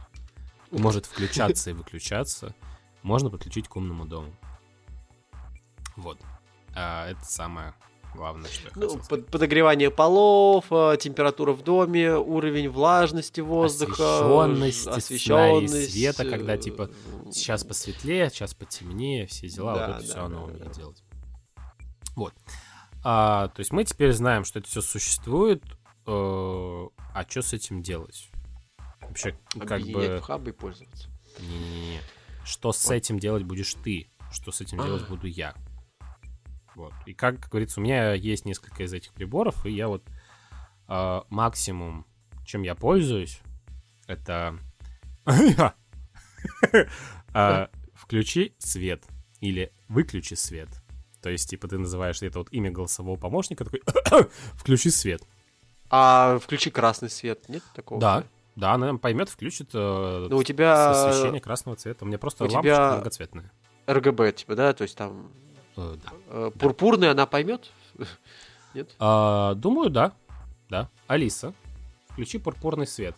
может 0.71 1.07
включаться 1.07 1.71
и 1.71 1.73
выключаться, 1.75 2.55
можно 3.03 3.31
подключить 3.31 3.69
к 3.69 3.77
умному 3.77 4.07
дому. 4.07 4.35
Вот. 5.97 6.19
А, 6.75 7.09
это 7.09 7.25
самое 7.25 7.75
главное, 8.15 8.49
что 8.51 8.67
я 8.69 8.73
Ну, 8.77 8.99
под- 9.09 9.27
подогревание 9.27 9.91
полов, 9.91 10.67
э, 10.71 10.97
температура 11.01 11.53
в 11.53 11.63
доме, 11.63 12.15
уровень 12.17 12.69
влажности 12.69 13.41
воздуха, 13.41 14.19
Освещенность, 14.21 14.87
освещенность, 14.87 15.93
света, 15.93 16.25
когда, 16.25 16.55
э, 16.55 16.59
типа, 16.59 16.91
Сейчас 17.31 17.65
посветлее, 17.65 18.31
сейчас 18.31 18.55
потемнее, 18.55 19.27
все 19.27 19.49
дела, 19.49 19.75
Да, 19.75 19.81
вот 19.87 19.91
это 19.91 19.99
да, 20.01 20.05
все 20.05 20.15
да, 20.15 20.25
оно 20.25 20.39
да, 20.39 20.45
умеет 20.45 20.65
да. 20.65 20.73
делать. 20.73 21.03
Вот. 22.17 22.35
А, 23.03 23.49
то 23.49 23.61
есть 23.61 23.73
мы 23.73 23.85
теперь 23.85 24.13
знаем, 24.13 24.45
что 24.45 24.59
это 24.61 24.69
все 24.69 24.81
существует. 24.81 25.63
э, 26.07 26.89
а 27.15 27.27
что 27.29 27.43
с 27.43 27.53
этим 27.53 27.83
делать? 27.83 28.31
Вообще, 29.01 29.39
как 29.67 29.83
бы... 29.83 30.19
в 30.19 30.21
хабы 30.23 30.51
и 30.51 30.53
пользоваться. 30.53 31.09
Не-не-не. 31.41 32.01
Что 32.45 32.73
с 32.73 32.91
этим 32.91 33.19
делать 33.19 33.43
будешь 33.43 33.75
ты? 33.83 34.09
Что 34.33 34.53
с 34.53 34.61
этим 34.61 34.79
делать 34.85 35.09
буду 35.09 35.27
я? 35.27 35.55
Вот. 36.75 36.93
И 37.07 37.15
как 37.15 37.49
говорится, 37.49 37.81
у 37.81 37.83
меня 37.83 38.13
есть 38.13 38.45
несколько 38.45 38.83
из 38.83 38.93
этих 38.93 39.13
приборов, 39.13 39.65
и 39.67 39.71
я 39.71 39.89
вот 39.89 40.03
э, 40.89 41.21
максимум, 41.31 42.07
чем 42.45 42.63
я 42.63 42.75
пользуюсь, 42.75 43.41
это 44.07 44.59
а, 47.33 47.69
включи 47.95 48.55
свет 48.59 49.05
или 49.41 49.73
выключи 49.89 50.35
свет. 50.35 50.69
То 51.23 51.31
есть, 51.31 51.49
типа, 51.49 51.69
ты 51.69 51.79
называешь 51.79 52.21
это 52.23 52.39
вот 52.39 52.49
имя 52.53 52.71
голосового 52.71 53.17
помощника, 53.17 53.65
такой, 53.65 53.81
включи 54.55 54.91
свет. 54.91 55.23
А 55.89 56.39
включи 56.39 56.71
красный 56.71 57.09
свет, 57.09 57.49
нет 57.49 57.63
такого? 57.75 58.01
Да, 58.01 58.25
да, 58.57 58.73
она 58.73 58.97
поймет, 58.97 59.29
включит 59.29 59.71
э, 59.73 60.27
Ну, 60.31 60.37
у 60.37 60.43
тебя 60.43 60.91
освещение 60.91 61.41
красного 61.41 61.77
цвета. 61.77 62.05
У 62.05 62.09
меня 62.09 62.19
просто 62.19 62.45
у 62.45 62.49
лампочка 62.49 62.77
тебя- 62.77 62.95
многоцветная. 62.97 63.53
РГБ, 63.87 64.33
типа, 64.33 64.55
да, 64.55 64.73
то 64.73 64.83
есть 64.83 64.97
там 64.97 65.31
Э, 65.77 65.97
да. 66.03 66.13
э, 66.29 66.51
пурпурный 66.59 67.11
она 67.11 67.27
поймет? 67.27 67.71
Нет? 68.75 68.91
А, 68.99 69.55
думаю, 69.55 69.91
да. 69.91 70.13
Да. 70.69 70.89
Алиса, 71.07 71.53
включи 72.09 72.39
пурпурный 72.39 72.87
свет. 72.87 73.17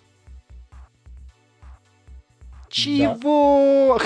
Чего? 2.68 3.98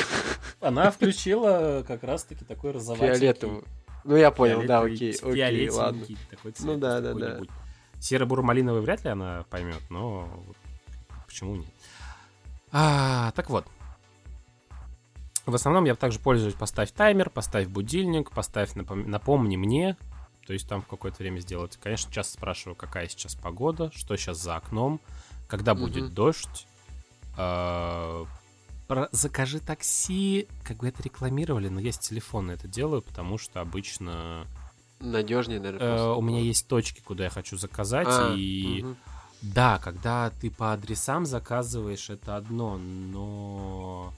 Она 0.60 0.90
включила 0.90 1.84
как 1.86 2.02
раз-таки 2.04 2.44
такой 2.44 2.72
розоватенький. 2.72 3.18
Фиолетовый. 3.18 3.64
Ну, 4.04 4.16
я 4.16 4.30
понял, 4.30 4.62
да, 4.66 4.80
окей, 4.80 5.14
окей, 5.22 5.68
ладно. 5.70 6.04
такой 6.30 6.52
цвет. 6.52 6.66
Ну 6.66 6.78
да, 6.78 7.00
да, 7.00 7.14
да. 7.14 7.40
Серо-буро-малиновый 7.98 8.80
вряд 8.80 9.04
ли 9.04 9.10
она 9.10 9.44
поймет, 9.50 9.82
но 9.90 10.28
почему 11.26 11.56
нет? 11.56 11.68
А, 12.72 13.32
так 13.32 13.50
вот. 13.50 13.66
В 15.46 15.54
основном 15.54 15.84
я 15.84 15.94
также 15.94 16.18
пользуюсь 16.18 16.54
поставь 16.54 16.92
таймер, 16.92 17.30
поставь 17.30 17.66
будильник, 17.68 18.30
поставь 18.30 18.74
напом- 18.74 19.06
напомни 19.08 19.56
мне. 19.56 19.96
То 20.46 20.52
есть 20.52 20.68
там 20.68 20.82
в 20.82 20.86
какое-то 20.86 21.18
время 21.18 21.38
сделать. 21.40 21.78
Конечно, 21.82 22.12
часто 22.12 22.34
спрашиваю, 22.34 22.74
какая 22.74 23.08
сейчас 23.08 23.34
погода, 23.34 23.90
что 23.94 24.16
сейчас 24.16 24.38
за 24.38 24.56
окном, 24.56 25.00
когда 25.48 25.74
будет 25.74 26.04
Мгм. 26.04 26.14
дождь. 26.14 26.66
А, 27.36 28.26
про 28.88 29.08
закажи 29.12 29.60
такси, 29.60 30.48
как 30.64 30.78
бы 30.78 30.88
это 30.88 31.02
рекламировали, 31.02 31.68
но 31.68 31.80
я 31.80 31.92
с 31.92 31.98
телефона 31.98 32.52
это 32.52 32.66
делаю, 32.68 33.02
потому 33.02 33.38
что 33.38 33.60
обычно 33.60 34.46
Надежнее, 34.98 35.58
э, 35.58 35.62
наверное. 35.62 36.08
у 36.12 36.20
меня 36.20 36.40
есть 36.40 36.66
точки, 36.66 37.00
куда 37.00 37.24
я 37.24 37.30
хочу 37.30 37.56
заказать, 37.56 38.08
А, 38.10 38.34
и 38.36 38.84
да, 39.42 39.78
когда 39.78 40.30
ты 40.40 40.50
по 40.50 40.72
адресам 40.72 41.24
заказываешь, 41.24 42.10
это 42.10 42.36
одно, 42.36 42.76
но 42.78 44.12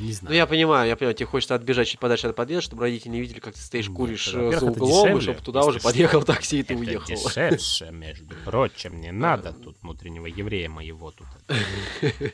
Не 0.00 0.12
знаю. 0.12 0.30
Ну, 0.30 0.36
я 0.36 0.46
понимаю, 0.46 0.88
я 0.88 0.96
понимаю, 0.96 1.14
тебе 1.14 1.26
хочется 1.26 1.54
отбежать 1.54 1.88
чуть 1.88 2.00
подальше 2.00 2.28
от 2.28 2.36
подъезда, 2.36 2.62
чтобы 2.62 2.82
родители 2.82 3.10
не 3.10 3.20
видели, 3.20 3.40
как 3.40 3.54
ты 3.54 3.60
стоишь, 3.60 3.88
куришь 3.90 4.28
это, 4.28 4.40
э, 4.40 4.58
за 4.58 4.66
углом, 4.66 4.88
и 4.88 4.92
дешевле, 4.92 5.20
чтобы 5.20 5.40
туда 5.40 5.64
уже 5.64 5.80
подъехал 5.80 6.22
такси, 6.24 6.60
и 6.60 6.62
ты 6.62 6.74
Это 6.74 6.80
уехал. 6.80 7.06
дешевше, 7.06 7.90
между 7.90 8.34
прочим, 8.44 9.00
не 9.00 9.12
надо 9.12 9.52
тут 9.52 9.76
внутреннего 9.82 10.26
еврея 10.26 10.68
моего 10.70 11.10
тут. 11.10 11.26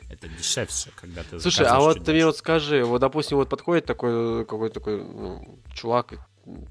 Это 0.09 0.27
дешевше, 0.37 0.91
когда 0.95 1.23
ты 1.23 1.39
Слушай, 1.39 1.65
а 1.67 1.79
вот 1.79 2.03
ты 2.03 2.13
мне 2.13 2.25
вот 2.25 2.37
скажи, 2.37 2.85
вот, 2.85 2.99
допустим, 2.99 3.37
вот 3.37 3.49
подходит 3.49 3.85
такой, 3.85 4.45
какой-то 4.45 4.75
такой 4.75 5.03
ну, 5.03 5.59
чувак, 5.73 6.13
и, 6.13 6.17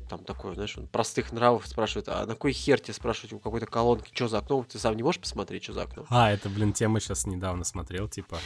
там 0.08 0.24
такой, 0.24 0.54
знаешь, 0.54 0.76
он 0.78 0.86
простых 0.88 1.32
нравов 1.32 1.66
спрашивает, 1.66 2.08
а 2.08 2.26
на 2.26 2.34
кой 2.34 2.52
хер 2.52 2.80
тебе 2.80 2.94
спрашивать 2.94 3.32
у 3.32 3.38
какой-то 3.38 3.66
колонки, 3.66 4.10
что 4.14 4.28
за 4.28 4.38
окном, 4.38 4.64
ты 4.64 4.78
сам 4.78 4.96
не 4.96 5.02
можешь 5.02 5.20
посмотреть, 5.20 5.64
что 5.64 5.72
за 5.72 5.82
окном? 5.82 6.06
А, 6.08 6.30
это, 6.30 6.48
блин, 6.48 6.72
тема 6.72 7.00
сейчас 7.00 7.26
недавно 7.26 7.64
смотрел, 7.64 8.08
типа... 8.08 8.38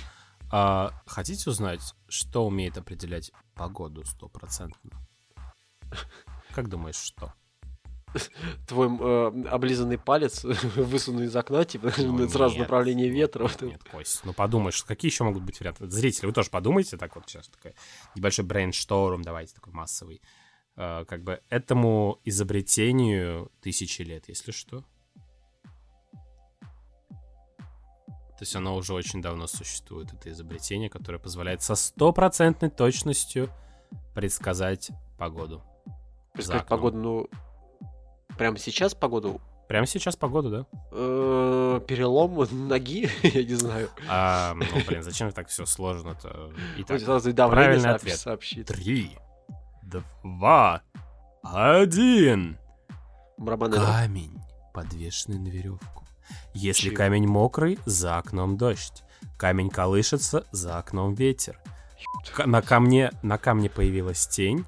а, 0.51 0.93
хотите 1.07 1.51
узнать, 1.51 1.95
что 2.09 2.47
умеет 2.47 2.77
определять 2.79 3.33
погоду 3.55 4.05
стопроцентно? 4.05 4.91
Как 6.55 6.69
думаешь, 6.69 6.97
что? 6.97 7.33
Твой 8.67 8.89
э, 8.89 9.49
облизанный 9.51 9.99
палец 9.99 10.43
высунул 10.75 11.23
из 11.23 11.37
окна, 11.37 11.65
типа, 11.65 11.93
Ну, 11.99 12.29
сразу 12.29 12.55
нет, 12.55 12.63
направление 12.63 13.09
ветра. 13.09 13.45
Нет, 13.45 13.63
нет, 13.63 13.85
Кость, 13.85 14.25
ну 14.25 14.33
подумаешь, 14.33 14.83
какие 14.83 15.11
еще 15.11 15.23
могут 15.23 15.45
быть 15.45 15.61
варианты? 15.61 15.89
Зрители, 15.89 16.27
вы 16.27 16.33
тоже 16.33 16.51
подумайте, 16.51 16.97
так 16.97 17.15
вот 17.15 17.29
сейчас 17.29 17.49
такой 17.49 17.75
небольшой 18.17 18.45
брейншторм, 18.45 19.23
давайте 19.23 19.55
такой 19.55 19.73
массовый. 19.73 20.21
Э, 20.77 21.05
как 21.07 21.23
бы 21.23 21.41
этому 21.49 22.19
изобретению 22.25 23.51
тысячи 23.61 24.03
лет, 24.03 24.29
если 24.29 24.53
что. 24.53 24.85
То 27.11 28.45
есть 28.45 28.57
оно 28.57 28.75
уже 28.75 28.95
очень 28.95 29.21
давно 29.21 29.47
существует, 29.47 30.15
это 30.15 30.31
изобретение, 30.31 30.89
которое 30.89 31.19
позволяет 31.19 31.63
со 31.63 31.75
стопроцентной 31.75 32.71
точностью 32.71 33.51
предсказать 34.15 34.91
погоду. 35.19 35.63
Предсказать 36.33 36.67
погоду, 36.67 36.97
ну, 36.97 37.29
прямо 38.39 38.57
сейчас 38.57 38.95
погоду? 38.95 39.43
Прямо 39.69 39.87
сейчас 39.87 40.17
погоду, 40.17 40.51
да? 40.51 40.67
Э, 40.91 41.81
Перелом 41.87 42.35
ноги, 42.69 43.11
я 43.23 43.45
не 43.45 43.55
знаю. 43.55 43.91
А, 44.09 44.55
ну, 44.55 44.65
блин, 44.87 45.03
зачем 45.03 45.31
так 45.33 45.49
все 45.49 45.67
сложно-то? 45.67 46.51
Итак, 46.79 47.03
правильный 47.51 47.91
ответ. 47.91 48.67
Три, 48.67 49.19
два, 50.23 50.83
один. 51.43 52.59
Дробь. 53.39 53.75
Камень, 53.75 54.39
подвешенный 54.75 55.39
на 55.39 55.49
веревку. 55.49 56.05
Если 56.55 56.89
Чего? 56.89 56.97
камень 56.97 57.27
мокрый, 57.27 57.79
за 57.87 58.19
окном 58.19 58.57
дождь. 58.57 59.03
Камень 59.39 59.71
колышется, 59.71 60.47
за 60.53 60.79
окном 60.79 61.15
ветер. 61.15 61.59
К- 62.35 62.47
на, 62.47 62.63
камне, 62.63 63.11
на 63.23 63.39
камне 63.39 63.71
появилась 63.71 64.27
тень. 64.27 64.65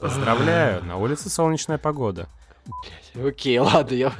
Поздравляю, 0.00 0.84
на 0.84 0.96
улице 0.96 1.28
солнечная 1.28 1.78
погода. 1.78 2.28
Окей, 3.14 3.58
ладно, 3.58 3.94
я... 3.94 4.12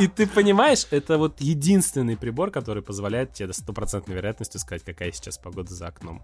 И 0.00 0.08
ты 0.08 0.26
понимаешь, 0.26 0.86
это 0.90 1.18
вот 1.18 1.40
единственный 1.40 2.16
прибор, 2.16 2.50
который 2.50 2.82
позволяет 2.82 3.34
тебе 3.34 3.48
до 3.48 3.52
стопроцентной 3.52 4.14
вероятностью 4.16 4.60
сказать, 4.60 4.82
какая 4.82 5.12
сейчас 5.12 5.38
погода 5.38 5.74
за 5.74 5.88
окном. 5.88 6.22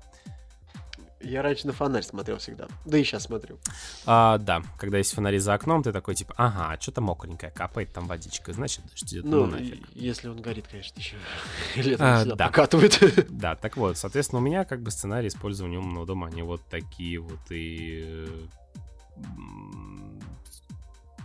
Я 1.22 1.42
раньше 1.42 1.66
на 1.66 1.72
фонарь 1.72 2.02
смотрел 2.02 2.38
всегда. 2.38 2.66
Да 2.84 2.98
и 2.98 3.04
сейчас 3.04 3.24
смотрю. 3.24 3.58
А, 4.06 4.38
да, 4.38 4.62
когда 4.78 4.98
есть 4.98 5.14
фонари 5.14 5.38
за 5.38 5.54
окном, 5.54 5.82
ты 5.82 5.92
такой 5.92 6.14
типа, 6.14 6.34
ага, 6.36 6.76
что-то 6.80 7.00
мокренькое, 7.00 7.52
капает 7.52 7.92
там 7.92 8.06
водичка, 8.06 8.52
значит 8.52 8.84
дождь 8.90 9.12
идет, 9.12 9.24
ну, 9.24 9.46
Ну, 9.46 9.52
нафиг. 9.52 9.86
если 9.94 10.28
он 10.28 10.40
горит, 10.42 10.66
конечно, 10.68 10.98
еще. 10.98 11.16
Летом 11.76 12.06
А, 12.06 12.18
всегда 12.18 12.34
да. 12.34 12.46
покатывает. 12.48 13.26
Да, 13.30 13.54
так 13.56 13.76
вот, 13.76 13.96
соответственно, 13.98 14.40
у 14.40 14.44
меня 14.44 14.64
как 14.64 14.82
бы 14.82 14.90
сценарий 14.90 15.28
использования 15.28 15.78
умного 15.78 16.06
дома, 16.06 16.26
они 16.28 16.42
вот 16.42 16.60
такие 16.68 17.18
вот 17.20 17.40
и... 17.50 18.26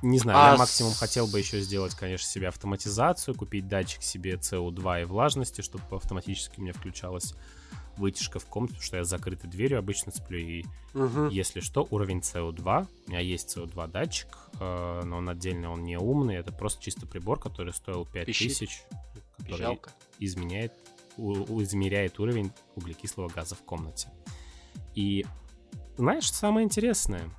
Не 0.04 0.20
знаю, 0.20 0.38
А 0.38 0.50
я 0.52 0.56
с- 0.56 0.60
максимум 0.60 0.93
хотел 0.93 1.26
бы 1.26 1.39
еще 1.39 1.60
сделать, 1.60 1.95
конечно, 1.95 2.28
себе 2.28 2.50
автоматизацию, 2.50 3.34
купить 3.34 3.68
датчик 3.68 4.04
себе 4.04 4.36
CO2 4.36 5.02
и 5.02 5.06
влажности, 5.06 5.62
чтобы 5.62 5.84
автоматически 5.89 6.60
у 6.60 6.62
меня 6.62 6.74
включалась 6.74 7.34
вытяжка 7.98 8.39
в 8.39 8.45
комнате, 8.45 8.74
потому 8.76 8.86
что 8.86 8.98
я 8.98 9.04
с 9.04 9.10
закрытой 9.10 9.48
дверью 9.48 9.80
обычно 9.80 10.12
сплю, 10.12 10.38
и 10.39 10.64
Мгм. 10.93 11.30
если 11.30 11.60
что, 11.60 11.88
уровень 11.91 12.20
CO2, 12.20 12.88
у 13.08 13.10
меня 13.10 13.20
есть 13.20 13.56
CO2 13.56 13.88
датчик, 13.88 14.28
э, 14.60 15.02
но 15.06 15.18
он 15.18 15.30
отдельно, 15.30 15.72
он 15.72 15.84
не 15.84 15.98
умный, 15.98 16.36
это 16.36 16.52
просто 16.52 16.82
чисто 16.84 17.06
прибор, 17.08 17.39
который 17.39 17.74
стоил 17.74 18.06
5000, 18.06 18.84
который 19.38 19.58
Жалко. 19.58 19.91
изменяет, 20.20 20.74
у- 21.18 21.62
измеряет 21.64 22.20
уровень 22.20 22.52
углекислого 22.76 23.28
газа 23.30 23.56
в 23.56 23.62
комнате. 23.64 24.10
И 24.95 25.26
знаешь, 25.98 26.32
самое 26.32 26.66
интересное? 26.66 27.30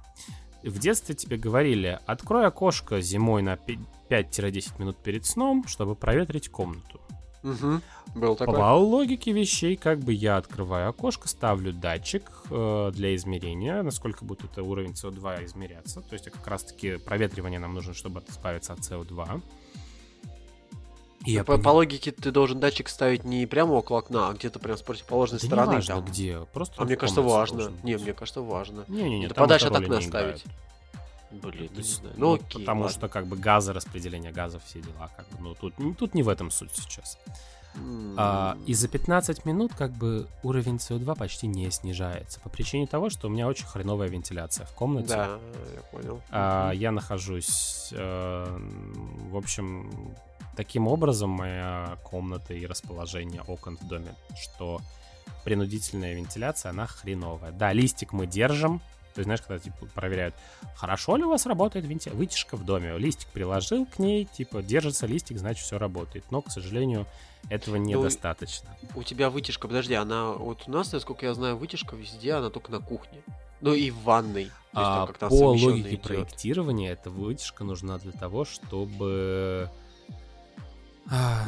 В 0.64 0.78
детстве 0.80 1.14
тебе 1.14 1.36
говорили, 1.36 2.00
открой 2.06 2.46
окошко 2.46 3.00
зимой 3.00 3.42
на 3.42 3.56
пи- 3.56 3.78
5-10 4.08 4.78
минут 4.80 4.96
перед 5.02 5.24
сном, 5.24 5.64
чтобы 5.68 5.94
проветрить 5.94 6.48
комнату. 6.48 7.00
Мгм. 7.42 7.82
Был 8.14 8.36
такой. 8.36 8.54
По 8.56 8.74
логике 8.76 9.32
вещей, 9.32 9.76
как 9.76 10.00
бы 10.00 10.12
я 10.12 10.36
открываю 10.38 10.88
окошко, 10.90 11.28
ставлю 11.28 11.72
датчик 11.72 12.30
э, 12.50 12.90
для 12.94 13.14
измерения, 13.16 13.82
насколько 13.82 14.24
будет 14.24 14.44
это 14.44 14.62
уровень 14.62 14.92
СО2 14.92 15.44
измеряться. 15.44 16.00
То 16.00 16.14
есть 16.14 16.24
как 16.30 16.46
раз-таки 16.46 16.96
проветривание 16.96 17.60
нам 17.60 17.74
нужно, 17.74 17.94
чтобы 17.94 18.22
избавиться 18.28 18.72
от 18.72 18.80
СО2. 18.80 19.42
И 21.26 21.32
я 21.32 21.44
по, 21.44 21.58
по 21.58 21.70
логике 21.70 22.12
ты 22.12 22.30
должен 22.30 22.60
датчик 22.60 22.88
ставить 22.88 23.24
не 23.24 23.44
прямо 23.46 23.72
около 23.74 23.98
окна, 23.98 24.28
а 24.28 24.32
где-то 24.34 24.58
прям 24.60 24.76
с 24.78 24.82
противоположной 24.82 25.40
Да 25.40 25.44
не 25.44 25.48
стороны. 25.48 25.72
важно 25.74 25.94
там. 25.96 26.04
где, 26.04 26.38
просто 26.52 26.74
А 26.80 26.84
мне 26.84 26.96
кажется, 26.96 27.22
важно. 27.22 27.72
Не, 27.82 27.96
мне 27.96 28.12
кажется, 28.14 28.40
важно. 28.40 28.84
Не-не-не, 28.88 29.28
Да 29.28 29.34
там 29.34 29.44
подальше 29.44 29.66
это 29.66 29.76
от 29.76 29.80
роли 29.82 29.86
окна 29.92 30.00
не 30.00 30.08
ставить. 30.08 30.44
Блин, 31.30 31.68
То 31.68 31.74
не 31.76 31.82
знаю. 31.82 32.14
ну, 32.16 32.26
Ну, 32.28 32.34
окей, 32.34 32.60
потому 32.60 32.82
ладно. 32.82 32.96
что 32.98 33.08
как 33.08 33.26
бы 33.26 33.36
газораспределение 33.36 34.32
газов, 34.32 34.62
все 34.64 34.80
дела, 34.80 35.10
как 35.16 35.26
бы, 35.28 35.36
ну, 35.40 35.54
тут, 35.54 35.74
тут 35.98 36.14
не 36.14 36.22
в 36.22 36.28
этом 36.28 36.50
суть 36.50 36.70
сейчас. 36.74 37.18
М, 37.74 38.14
А, 38.16 38.56
и 38.66 38.72
за 38.74 38.88
15 38.88 39.44
минут 39.44 39.72
как 39.74 39.92
бы 39.92 40.26
уровень 40.42 40.76
СО2 40.76 41.14
почти 41.16 41.46
не 41.46 41.70
снижается 41.70 42.40
по 42.40 42.48
причине 42.48 42.86
того, 42.86 43.10
что 43.10 43.28
у 43.28 43.30
меня 43.30 43.46
очень 43.46 43.66
хреновая 43.66 44.08
вентиляция 44.08 44.64
в 44.66 44.72
комнате. 44.72 45.08
Да, 45.08 45.38
я 45.74 45.82
понял. 45.92 46.20
А, 46.30 46.70
я 46.72 46.90
нахожусь, 46.92 47.90
э, 47.92 48.58
в 49.30 49.36
общем, 49.36 50.14
таким 50.56 50.88
образом 50.88 51.28
моя 51.30 51.98
комната 52.04 52.54
и 52.54 52.66
расположение 52.66 53.42
окон 53.42 53.76
в 53.76 53.86
доме, 53.86 54.14
что 54.40 54.80
принудительная 55.44 56.14
вентиляция, 56.14 56.70
она 56.70 56.86
хреновая. 56.86 57.52
Да, 57.52 57.72
листик 57.72 58.12
мы 58.12 58.26
держим, 58.26 58.80
то 59.18 59.20
есть, 59.20 59.26
знаешь, 59.26 59.42
когда 59.42 59.58
типа 59.58 59.86
проверяют, 59.96 60.36
хорошо 60.76 61.16
ли 61.16 61.24
у 61.24 61.28
вас 61.28 61.44
работает 61.44 61.84
венти... 61.84 62.08
вытяжка 62.08 62.56
в 62.56 62.64
доме. 62.64 62.96
Листик 62.98 63.26
приложил 63.30 63.84
к 63.84 63.98
ней, 63.98 64.26
типа, 64.26 64.62
держится 64.62 65.08
листик, 65.08 65.38
значит, 65.38 65.64
все 65.64 65.76
работает. 65.76 66.30
Но, 66.30 66.40
к 66.40 66.52
сожалению, 66.52 67.04
этого 67.50 67.74
недостаточно. 67.74 68.76
У 68.94 69.02
тебя 69.02 69.28
вытяжка, 69.28 69.66
подожди, 69.66 69.94
она 69.94 70.30
вот 70.30 70.68
у 70.68 70.70
нас, 70.70 70.92
насколько 70.92 71.26
я 71.26 71.34
знаю, 71.34 71.56
вытяжка 71.56 71.96
везде, 71.96 72.34
она 72.34 72.48
только 72.48 72.70
на 72.70 72.78
кухне. 72.78 73.24
Ну 73.60 73.74
и 73.74 73.90
в 73.90 74.04
ванной. 74.04 74.52
А, 74.72 75.04
по 75.06 75.34
логике 75.34 75.94
идёт. 75.94 76.02
проектирования, 76.02 76.92
эта 76.92 77.10
вытяжка 77.10 77.64
нужна 77.64 77.98
для 77.98 78.12
того, 78.12 78.44
чтобы... 78.44 79.68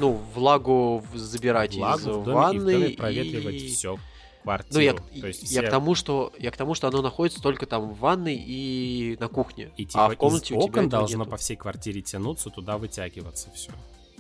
Ну, 0.01 0.21
влагу 0.35 1.05
забирать 1.15 1.77
влагу 1.77 2.01
из 2.01 2.07
в 2.17 2.25
доме 2.25 2.57
и 2.57 2.59
в 2.59 2.65
доме 2.65 2.89
проветривать 2.91 3.63
и- 3.63 3.69
все 3.69 3.97
квартиру. 4.43 4.75
Ну, 4.75 4.81
я, 4.81 5.21
То 5.21 5.27
есть 5.27 5.43
я 5.43 5.61
все- 5.61 5.63
к 5.63 5.71
тому, 5.71 5.95
что 5.95 6.33
я 6.39 6.51
к 6.51 6.57
тому, 6.57 6.75
что 6.75 6.89
оно 6.89 7.03
находится 7.03 7.43
только 7.43 7.67
там 7.67 7.93
в 7.93 7.99
ванной 7.99 8.37
и 8.37 9.17
на 9.21 9.29
кухне. 9.29 9.71
и 9.77 9.85
типа 9.87 10.07
а 10.07 10.09
в 10.11 10.17
комнате 10.17 10.55
из 10.55 10.65
окон 10.65 10.89
должно 10.89 11.19
нету. 11.19 11.31
по 11.31 11.37
всей 11.37 11.57
квартире 11.57 12.03
тянуться, 12.03 12.51
туда 12.51 12.79
вытягиваться 12.79 13.51
все. 13.53 13.71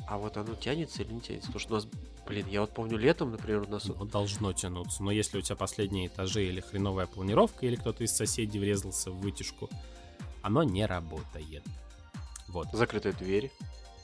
А 0.06 0.18
вот 0.18 0.36
оно 0.36 0.54
тянется 0.54 1.02
или 1.02 1.12
не 1.12 1.20
тянется? 1.20 1.46
Потому 1.52 1.60
что 1.60 1.72
у 1.72 1.76
нас, 1.76 1.88
блин, 2.26 2.46
я 2.50 2.62
вот 2.62 2.74
помню 2.74 2.96
летом, 2.98 3.30
например, 3.30 3.62
у 3.62 3.70
нас 3.70 3.86
Оно 3.86 4.04
должно 4.04 4.52
тянуться. 4.52 5.02
Но 5.04 5.12
если 5.12 5.38
у 5.38 5.40
тебя 5.40 5.56
последние 5.56 6.08
этажи 6.08 6.44
или 6.44 6.60
хреновая 6.60 7.06
планировка, 7.06 7.64
или 7.66 7.76
кто-то 7.76 8.02
из 8.02 8.10
соседей 8.12 8.58
врезался 8.58 9.10
в 9.12 9.20
вытяжку, 9.20 9.70
оно 10.42 10.62
не 10.64 10.84
работает. 10.84 11.62
Вот. 12.48 12.66
закрытые 12.72 13.12
двери. 13.12 13.52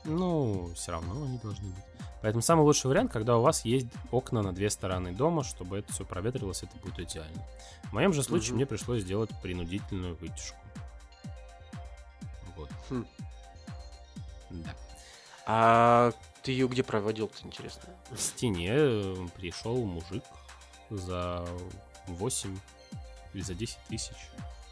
Ну, 0.05 0.71
все 0.77 0.93
равно 0.93 1.25
они 1.25 1.39
должны 1.39 1.67
быть. 1.71 1.85
Поэтому 2.27 2.43
самый 2.43 2.63
лучший 2.63 2.89
вариант, 2.89 3.13
когда 3.13 3.39
у 3.39 3.41
вас 3.41 3.65
есть 3.65 3.87
окна 4.11 4.43
на 4.43 4.53
две 4.53 4.69
стороны 4.69 5.13
дома, 5.13 5.45
чтобы 5.45 5.79
это 5.79 5.93
все 5.93 6.05
проветрилось, 6.05 6.65
это 6.65 6.77
будет 6.79 6.99
идеально. 6.99 7.41
В 7.85 7.93
моем 7.93 8.13
же 8.13 8.25
случае 8.25 8.49
Мгм. 8.49 8.57
мне 8.57 8.67
пришлось 8.67 9.03
сделать 9.03 9.31
принудительную 9.43 10.17
вытяжку. 10.17 10.59
Вот. 12.57 12.69
Хм. 12.91 13.07
Да. 14.51 14.75
А 15.47 16.13
ты 16.43 16.51
ее 16.51 16.67
где 16.67 16.83
проводил, 16.83 17.31
интересно? 17.45 17.95
В 18.11 18.19
стене 18.19 18.73
э, 18.73 19.15
пришел 19.37 19.77
мужик 19.85 20.25
за 20.91 21.47
8 22.09 22.59
или 23.35 23.43
за 23.43 23.55
10 23.55 23.79
тысяч. 23.89 24.17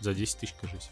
За 0.00 0.12
10 0.12 0.38
тысяч, 0.40 0.54
кажется. 0.60 0.90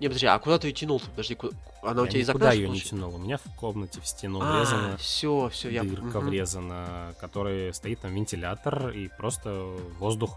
Не, 0.00 0.06
подожди, 0.08 0.26
а 0.26 0.38
куда 0.38 0.58
ты 0.58 0.68
ее 0.68 0.72
тянул-то? 0.74 1.10
Подожди, 1.10 1.34
ку- 1.34 1.50
она 1.82 2.02
у 2.02 2.04
Я 2.04 2.10
тебя 2.10 2.20
из 2.20 2.28
окна? 2.30 2.52
ее 2.52 2.68
не 2.68 2.80
тянул. 2.80 3.14
У 3.14 3.18
меня 3.18 3.36
в 3.38 3.54
комнате 3.56 4.00
в 4.00 4.06
стену 4.06 4.38
А, 4.40 4.58
врезана 4.58 4.96
все, 4.96 5.48
все, 5.48 5.70
я... 5.70 5.82
дырка 5.82 6.20
мгм. 6.20 6.28
врезана, 6.28 7.14
который 7.20 7.74
стоит 7.74 8.00
там 8.00 8.14
вентилятор 8.14 8.90
и 8.90 9.08
просто 9.08 9.50
воздух 9.98 10.36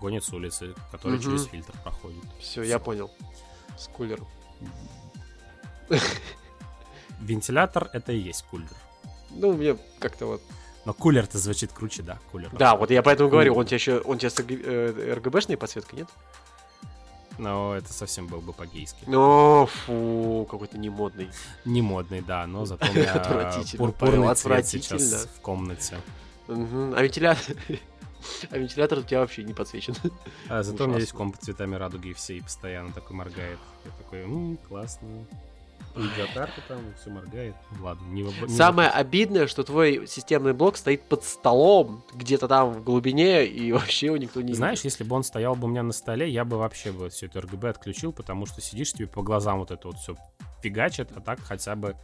гонит 0.00 0.24
с 0.24 0.32
улицы, 0.32 0.74
который 0.92 1.14
Мгм. 1.14 1.22
через 1.22 1.44
фильтр 1.46 1.72
проходит. 1.82 2.22
Все, 2.40 2.62
я 2.62 2.78
Всё. 2.78 2.84
понял. 2.84 3.10
С 3.76 3.88
кулером. 3.88 4.28
Вентилятор— 7.20 7.88
это 7.92 8.12
и 8.12 8.18
есть 8.18 8.44
кулер. 8.50 8.68
Ну, 9.30 9.52
мне 9.52 9.76
как-то 9.98 10.26
вот... 10.26 10.42
Но 10.84 10.92
кулер-то 10.92 11.38
звучит 11.38 11.72
круче, 11.72 12.02
да, 12.02 12.18
кулер. 12.32 12.50
Да, 12.52 12.74
вот 12.76 12.90
я 12.90 13.02
поэтому 13.02 13.28
говорю, 13.30 13.52
Кулер. 13.52 13.60
он 13.60 13.66
тебе 13.66 13.76
еще... 13.76 13.98
Он 14.00 14.18
тебе 14.18 14.30
с 14.30 14.38
э, 14.40 15.14
RGB-шной 15.16 15.56
подсветкой, 15.56 16.00
нет? 16.00 16.08
Но 17.42 17.74
это 17.74 17.92
совсем 17.92 18.28
был 18.28 18.40
бы 18.40 18.52
по-гейски. 18.52 19.04
О, 19.12 19.66
фу, 19.66 20.46
какой-то 20.48 20.78
немодный. 20.78 21.28
Не 21.64 21.82
модный, 21.82 22.20
да, 22.20 22.46
но 22.46 22.64
зато 22.66 22.86
у 22.88 22.94
меня 22.94 23.64
пурпурный 23.76 24.34
цвет 24.36 24.66
сейчас 24.66 25.28
в 25.36 25.40
комнате. 25.40 25.98
А 26.48 26.52
вентилятор... 27.02 27.56
А 28.52 28.56
вентилятор 28.56 29.00
у 29.00 29.02
тебя 29.02 29.18
вообще 29.18 29.42
не 29.42 29.52
подсвечен. 29.52 29.96
А 30.48 30.62
зато 30.62 30.84
у 30.84 30.86
меня 30.86 31.00
есть 31.00 31.10
комп 31.10 31.36
цветами 31.38 31.74
радуги 31.74 32.12
все, 32.12 32.36
и 32.36 32.40
постоянно 32.40 32.92
такой 32.92 33.16
моргает. 33.16 33.58
Я 33.84 33.90
такой, 33.98 34.20
м 34.20 34.58
классно. 34.68 35.26
Видеокарта 35.96 36.60
там, 36.68 36.78
все 37.00 37.10
моргает. 37.10 37.54
Ладно, 37.80 38.04
не 38.06 38.22
не 38.22 38.48
Самое 38.48 38.88
вопрос. 38.88 39.00
обидное, 39.00 39.46
что 39.46 39.62
твой 39.62 40.06
системный 40.06 40.52
блок 40.52 40.76
стоит 40.76 41.02
под 41.02 41.24
столом, 41.24 42.04
где-то 42.14 42.48
там 42.48 42.72
в 42.72 42.82
глубине, 42.84 43.44
и 43.46 43.72
вообще 43.72 44.06
его 44.06 44.16
никто 44.16 44.40
не 44.40 44.54
Знаешь, 44.54 44.78
видит. 44.78 44.92
если 44.92 45.04
бы 45.04 45.16
он 45.16 45.22
стоял 45.24 45.54
бы 45.54 45.66
у 45.66 45.70
меня 45.70 45.82
на 45.82 45.92
столе, 45.92 46.28
я 46.28 46.44
бы 46.44 46.56
вообще 46.58 46.92
бы 46.92 47.08
все 47.10 47.26
это 47.26 47.40
RGB 47.40 47.68
отключил, 47.68 48.12
потому 48.12 48.46
что 48.46 48.60
сидишь, 48.60 48.92
тебе 48.92 49.06
по 49.06 49.22
глазам 49.22 49.58
вот 49.58 49.70
это 49.70 49.86
вот 49.88 49.96
все 49.98 50.16
фигачит, 50.62 51.10
а 51.16 51.20
так 51.20 51.40
хотя 51.40 51.74
бы 51.74 51.96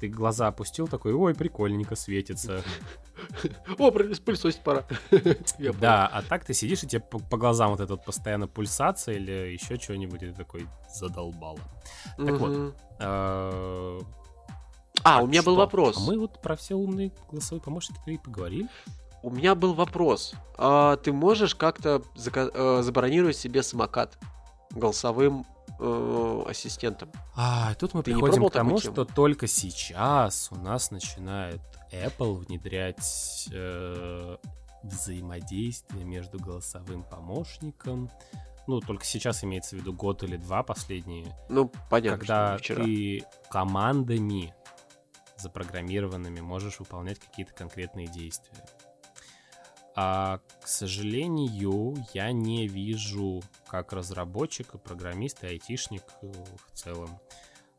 ты 0.00 0.08
глаза 0.08 0.48
опустил, 0.48 0.88
такой, 0.88 1.12
ой, 1.12 1.34
прикольненько 1.34 1.96
светится. 1.96 2.62
О, 3.78 3.90
пылесосить 3.90 4.60
пора. 4.62 4.84
Да, 5.80 6.06
а 6.06 6.22
так 6.22 6.44
ты 6.44 6.54
сидишь, 6.54 6.82
и 6.82 6.86
тебе 6.86 7.00
по, 7.00 7.36
глазам 7.36 7.70
вот 7.70 7.80
эта 7.80 7.94
вот 7.94 8.04
постоянно 8.04 8.46
пульсация 8.48 9.16
или 9.16 9.52
еще 9.52 9.76
что-нибудь, 9.76 10.22
и 10.22 10.32
такой 10.32 10.66
задолбало. 10.92 11.60
так 12.16 12.38
вот. 12.38 12.74
А, 12.98 13.98
так 15.02 15.22
у 15.22 15.26
меня 15.26 15.42
был 15.42 15.56
вопрос. 15.56 15.96
А 15.96 16.00
мы 16.00 16.18
вот 16.18 16.40
про 16.40 16.56
все 16.56 16.74
умные 16.74 17.12
голосовые 17.30 17.62
помощники 17.62 17.98
и 18.06 18.18
поговорили. 18.18 18.68
У 19.22 19.30
меня 19.30 19.54
был 19.54 19.74
вопрос. 19.74 20.34
А, 20.58 20.96
ты 20.96 21.12
можешь 21.12 21.54
как-то 21.54 22.02
э, 22.16 22.82
забронировать 22.82 23.36
себе 23.36 23.62
самокат 23.62 24.18
голосовым 24.70 25.46
э, 25.78 26.42
ассистентом? 26.48 27.10
А, 27.34 27.74
тут 27.74 27.94
мы 27.94 28.02
Ты 28.02 28.12
приходим 28.12 28.48
к 28.48 28.52
тому, 28.52 28.78
что 28.78 29.04
только 29.04 29.46
сейчас 29.46 30.48
у 30.50 30.56
нас 30.56 30.90
начинает 30.90 31.60
Apple 31.92 32.44
внедрять 32.46 33.48
э, 33.52 34.36
взаимодействие 34.82 36.04
между 36.04 36.38
голосовым 36.38 37.02
помощником. 37.02 38.10
Ну, 38.66 38.80
только 38.80 39.04
сейчас 39.04 39.44
имеется 39.44 39.76
в 39.76 39.80
виду 39.80 39.92
год 39.92 40.24
или 40.24 40.36
два 40.36 40.62
последние, 40.62 41.26
Ну, 41.48 41.70
понятно, 41.88 42.18
когда 42.18 42.58
что 42.58 42.76
ты 42.76 43.24
командами 43.48 44.52
запрограммированными 45.36 46.40
можешь 46.40 46.80
выполнять 46.80 47.18
какие-то 47.18 47.52
конкретные 47.54 48.06
действия. 48.08 48.64
А, 49.98 50.40
к 50.60 50.68
сожалению, 50.68 51.96
я 52.12 52.30
не 52.30 52.68
вижу, 52.68 53.42
как 53.66 53.94
разработчик, 53.94 54.74
и 54.74 54.78
программист, 54.78 55.42
и 55.42 55.46
айтишник 55.46 56.02
э, 56.20 56.30
в 56.66 56.76
целом, 56.76 57.18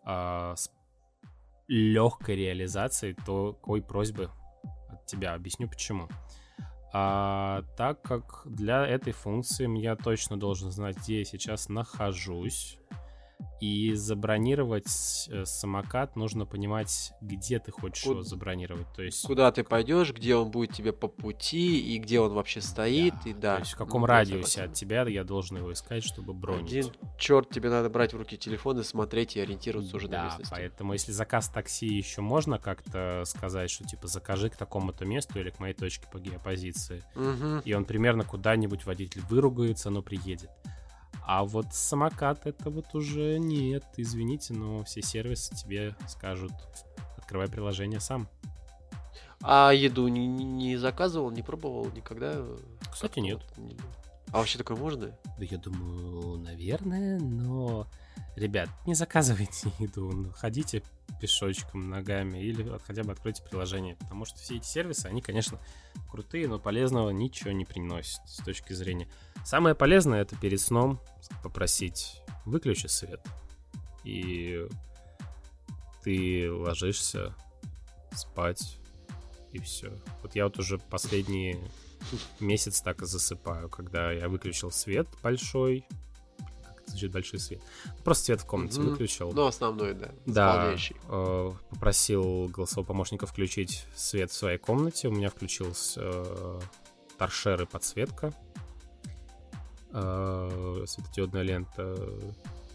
а, 0.03 0.55
с 0.55 0.72
легкой 1.68 2.38
реализацией 2.38 3.13
такой 3.13 3.84
просьбы 3.84 4.32
от 4.89 5.05
тебя. 5.05 5.36
Объясню 5.36 5.70
почему. 5.70 6.07
А, 6.91 7.61
так 7.78 8.01
как 8.01 8.41
для 8.45 8.88
этой 8.88 9.13
функции 9.13 9.68
я 9.80 9.95
точно 9.95 10.39
должен 10.39 10.72
знать, 10.72 10.97
где 10.97 11.20
я 11.20 11.26
сейчас 11.26 11.70
нахожусь, 11.70 12.80
и 13.60 13.94
забронировать 13.96 15.28
э, 15.32 15.46
самокат 15.46 16.16
нужно 16.16 16.46
понимать, 16.46 17.12
где 17.22 17.60
ты 17.60 17.72
хочешь 17.72 18.04
Куд- 18.04 18.12
его 18.12 18.22
забронировать. 18.24 18.88
То 18.96 19.02
есть 19.02 19.26
Куда 19.26 19.52
ты 19.52 19.64
пойдешь, 19.64 20.14
где 20.14 20.36
он 20.36 20.52
будет 20.52 20.74
тебе 20.74 20.94
по 20.94 21.08
пути, 21.08 21.80
и 21.80 21.98
где 21.98 22.20
он 22.20 22.34
вообще 22.34 22.62
стоит, 22.62 23.14
и 23.26 23.34
да. 23.34 23.56
То 23.56 23.60
есть 23.62 23.74
в 23.74 23.78
каком 23.78 24.02
Ну, 24.02 24.08
радиусе 24.08 24.64
от 24.64 24.74
тебя 24.74 25.04
я 25.08 25.24
должен 25.24 25.58
его 25.58 25.74
искать, 25.74 26.04
чтобы 26.04 26.34
бронить. 26.34 26.72
Один 26.86 26.94
черт, 27.18 27.50
тебе 27.50 27.70
надо 27.70 27.90
брать 27.90 28.14
в 28.14 28.18
руки 28.18 28.38
телефон 28.38 28.80
и 28.80 28.84
смотреть 28.84 29.36
и 29.36 29.40
ориентироваться 29.40 29.96
уже 29.98 30.08
на 30.08 30.12
да, 30.12 30.24
местности. 30.26 30.52
поэтому 30.52 30.94
если 30.94 31.12
заказ 31.12 31.50
такси 31.50 31.88
еще 31.88 32.22
можно 32.22 32.60
как-то 32.60 33.24
сказать, 33.26 33.70
что 33.72 33.86
типа 33.86 34.08
закажи 34.08 34.50
к 34.50 34.56
такому-то 34.58 35.06
месту 35.06 35.40
или 35.40 35.50
к 35.50 35.60
моей 35.60 35.74
точке 35.74 36.08
по 36.12 36.20
геопозиции, 36.20 37.04
Мгм. 37.16 37.60
и 37.66 37.74
он 37.74 37.86
примерно 37.86 38.24
куда-нибудь 38.24 38.86
водитель 38.86 39.22
выругается, 39.30 39.90
но 39.90 40.02
приедет. 40.02 40.50
А 41.30 41.44
вот 41.44 41.74
самокат 41.74 42.48
это 42.48 42.70
вот 42.70 42.96
уже 42.96 43.38
нет, 43.38 43.84
извините, 43.98 44.54
но 44.54 44.86
все 44.86 45.02
сервисы 45.02 45.54
тебе 45.54 45.94
скажут, 46.08 46.54
открывай 47.18 47.50
приложение 47.50 48.00
сам. 48.00 48.30
А 49.44 49.72
еду 49.72 50.08
не, 50.08 50.26
не- 50.26 50.78
заказывал, 50.78 51.30
не 51.32 51.42
пробовал 51.44 51.92
никогда? 51.92 52.46
Кстати, 52.90 53.20
нет. 53.20 53.42
А 54.32 54.38
вообще 54.38 54.58
такое 54.58 54.78
можно? 54.78 55.08
Да 55.38 55.44
я 55.44 55.58
думаю, 55.58 56.38
наверное, 56.40 57.20
но... 57.20 57.88
Ребят, 58.38 58.70
не 58.86 58.94
заказывайте 58.94 59.72
еду, 59.80 60.12
ну, 60.12 60.32
ходите 60.32 60.84
пешочком, 61.20 61.90
ногами, 61.90 62.38
или 62.38 62.78
хотя 62.86 63.04
бы 63.04 63.12
откройте 63.12 63.42
приложение, 63.42 63.96
потому 63.96 64.26
что 64.26 64.38
все 64.38 64.58
эти 64.58 64.66
сервисы, 64.66 65.08
они, 65.08 65.24
конечно, 65.24 65.58
крутые, 66.12 66.48
но 66.48 66.60
полезного 66.60 67.10
ничего 67.10 67.52
не 67.52 67.66
приносят 67.66 68.22
с 68.28 68.38
точки 68.38 68.74
зрения. 68.74 69.10
Самое 69.44 69.74
полезное 69.74 70.22
это 70.22 70.36
перед 70.36 70.62
сном 70.62 71.00
попросить 71.42 72.22
выключи 72.46 72.86
свет, 72.86 73.26
и 74.04 74.68
ты 76.04 76.52
ложишься 76.52 77.34
спать, 78.12 78.78
и 79.52 79.58
все. 79.58 79.92
Вот 80.22 80.36
я 80.36 80.44
вот 80.44 80.60
уже 80.60 80.78
последние 80.78 81.60
месяц 82.40 82.82
так 82.82 83.02
и 83.02 83.08
засыпаю, 83.08 83.68
когда 83.68 84.12
я 84.12 84.30
выключил 84.30 84.70
свет 84.70 85.08
большой. 85.24 85.84
Звучит 86.88 87.12
большой 87.12 87.40
свет? 87.40 87.62
Просто 88.04 88.26
свет 88.26 88.42
в 88.42 88.46
комнате 88.46 88.80
Мгм. 88.80 88.92
выключил. 88.92 89.32
Ну, 89.34 89.46
основной, 89.46 89.94
да. 89.94 90.12
Да, 90.26 90.76
э, 91.10 91.52
попросил 91.70 92.48
голосового 92.48 92.88
помощника 92.88 93.28
включить 93.28 93.86
свет 93.96 94.32
в 94.32 94.34
своей 94.34 94.58
комнате. 94.58 95.08
У 95.10 95.12
меня 95.12 95.30
включился 95.30 96.02
э, 96.04 96.60
торшер 97.18 97.62
и 97.62 97.66
подсветка. 97.66 98.34
Э, 99.91 100.84
светодиодная 100.86 101.44
лента. 101.44 101.95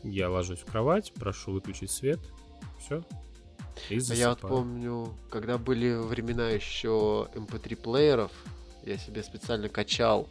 Я 0.03 0.31
ложусь 0.31 0.61
в 0.61 0.65
кровать, 0.67 1.13
прошу 1.15 1.53
выключить 1.53 1.91
свет. 1.91 2.21
Все. 2.81 3.03
И 3.89 3.99
А 4.11 4.15
я 4.15 4.31
вот 4.31 4.41
помню, 4.41 5.15
когда 5.31 5.57
были 5.59 5.95
времена 5.95 6.51
еще 6.51 7.29
MP3 7.35 7.77
плееров, 7.77 8.31
я 8.83 8.99
себе 8.99 9.23
специально 9.23 9.69
качал 9.69 10.29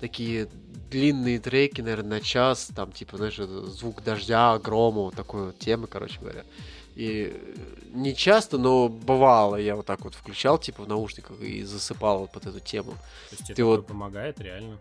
такие 0.00 0.48
длинные 0.90 1.38
треки, 1.38 1.80
наверное, 1.80 2.18
на 2.18 2.20
час, 2.20 2.70
там, 2.74 2.90
типа, 2.92 3.16
знаешь, 3.16 3.38
это 3.38 3.66
звук 3.66 4.02
дождя, 4.02 4.58
грома, 4.58 5.02
вот 5.02 5.14
такой 5.14 5.46
вот 5.46 5.58
темы, 5.58 5.86
короче 5.86 6.18
говоря. 6.20 6.44
И 6.96 7.32
э, 7.32 7.56
не 7.92 8.14
часто, 8.14 8.58
но 8.58 8.88
бывало, 8.88 9.56
я 9.56 9.76
вот 9.76 9.86
так 9.86 10.00
вот 10.04 10.14
включал, 10.14 10.58
типа, 10.58 10.82
в 10.82 10.88
наушниках 10.88 11.40
и 11.40 11.62
засыпал 11.62 12.20
вот 12.20 12.32
под 12.32 12.46
эту 12.46 12.60
тему. 12.60 12.92
То 12.92 13.36
есть 13.36 13.46
ты 13.46 13.54
такое 13.54 13.76
вот- 13.76 13.86
помогает 13.86 14.40
реально? 14.40 14.78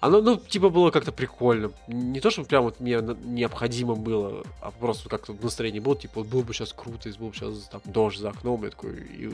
Оно, 0.00 0.20
ну, 0.20 0.36
типа, 0.36 0.68
было 0.68 0.90
как-то 0.90 1.12
прикольно. 1.12 1.70
Не 1.86 2.18
то, 2.20 2.32
что 2.32 2.42
прям 2.42 2.64
вот 2.64 2.80
мне 2.80 3.00
необходимо 3.24 3.94
было, 3.94 4.42
а 4.60 4.72
просто 4.72 5.08
как-то 5.08 5.32
настроение 5.40 5.80
было, 5.80 5.94
типа, 5.94 6.14
вот 6.22 6.26
было 6.26 6.42
бы 6.42 6.52
сейчас 6.52 6.72
круто, 6.72 7.08
если 7.08 7.20
был 7.20 7.28
бы 7.28 7.36
сейчас 7.36 7.68
там 7.70 7.80
дождь 7.84 8.18
за 8.18 8.30
окном, 8.30 8.64
я 8.64 8.70
такой, 8.70 8.96
и 8.96 9.30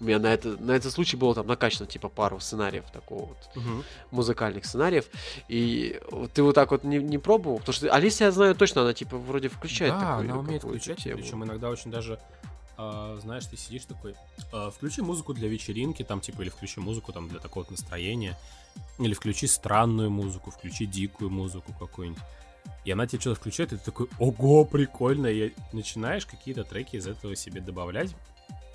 у 0.00 0.04
меня 0.04 0.18
на, 0.18 0.32
это, 0.32 0.60
на 0.60 0.72
этот 0.72 0.92
случай 0.92 1.16
было 1.16 1.34
там 1.34 1.46
накачано, 1.46 1.86
типа, 1.86 2.08
пару 2.08 2.40
сценариев 2.40 2.84
такого 2.92 3.26
вот, 3.26 3.64
музыкальных 4.10 4.64
сценариев, 4.64 5.06
и 5.48 6.00
ты 6.34 6.42
вот 6.42 6.54
так 6.54 6.70
вот 6.70 6.84
не, 6.84 6.98
не 6.98 7.18
пробовал, 7.18 7.58
потому 7.58 7.74
что 7.74 7.92
Алисия, 7.92 8.26
я 8.26 8.32
знаю 8.32 8.54
точно, 8.54 8.82
она, 8.82 8.94
типа, 8.94 9.16
вроде 9.16 9.48
включает 9.48 9.92
да, 9.92 10.00
такую 10.00 10.30
она 10.30 10.38
умеет 10.38 10.62
включать, 10.62 10.98
тему. 10.98 11.18
причем 11.18 11.44
иногда 11.44 11.70
очень 11.70 11.90
даже, 11.90 12.18
а, 12.76 13.18
знаешь, 13.20 13.46
ты 13.46 13.56
сидишь 13.56 13.84
такой, 13.84 14.14
а, 14.52 14.70
включи 14.70 15.02
музыку 15.02 15.34
для 15.34 15.48
вечеринки, 15.48 16.02
там, 16.02 16.20
типа, 16.20 16.42
или 16.42 16.48
включи 16.48 16.80
музыку 16.80 17.12
там 17.12 17.28
для 17.28 17.38
такого 17.38 17.66
настроения, 17.70 18.36
или 18.98 19.14
включи 19.14 19.46
странную 19.46 20.10
музыку, 20.10 20.50
включи 20.50 20.86
дикую 20.86 21.30
музыку 21.30 21.74
какую-нибудь. 21.78 22.22
И 22.84 22.90
она 22.90 23.06
тебе 23.06 23.20
что-то 23.20 23.40
включает, 23.40 23.72
и 23.72 23.76
ты 23.76 23.84
такой, 23.84 24.08
ого, 24.18 24.64
прикольно, 24.64 25.26
и 25.26 25.52
начинаешь 25.72 26.26
какие-то 26.26 26.64
треки 26.64 26.96
из 26.96 27.06
этого 27.06 27.36
себе 27.36 27.60
добавлять, 27.60 28.14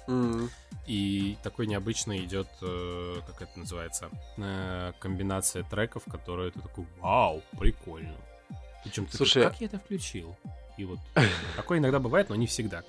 М. 0.07 0.49
и 0.85 1.38
такой 1.43 1.67
необычно 1.67 2.17
идет, 2.19 2.47
э, 2.61 3.15
как 3.27 3.41
это 3.41 3.59
называется, 3.59 4.09
э, 4.38 4.93
комбинация 4.99 5.63
треков, 5.63 6.03
которые 6.09 6.51
ты 6.51 6.61
такой, 6.61 6.85
вау, 6.99 7.41
прикольно. 7.59 8.15
Причем 8.84 9.05
ты 9.05 9.17
Слушай, 9.17 9.43
как 9.43 9.59
я 9.59 9.67
это 9.67 9.79
включил? 9.79 10.35
И 10.77 10.85
вот 10.85 10.99
такое 11.55 11.79
иногда 11.79 11.99
бывает, 11.99 12.29
но 12.29 12.35
не 12.35 12.47
всегда. 12.47 12.84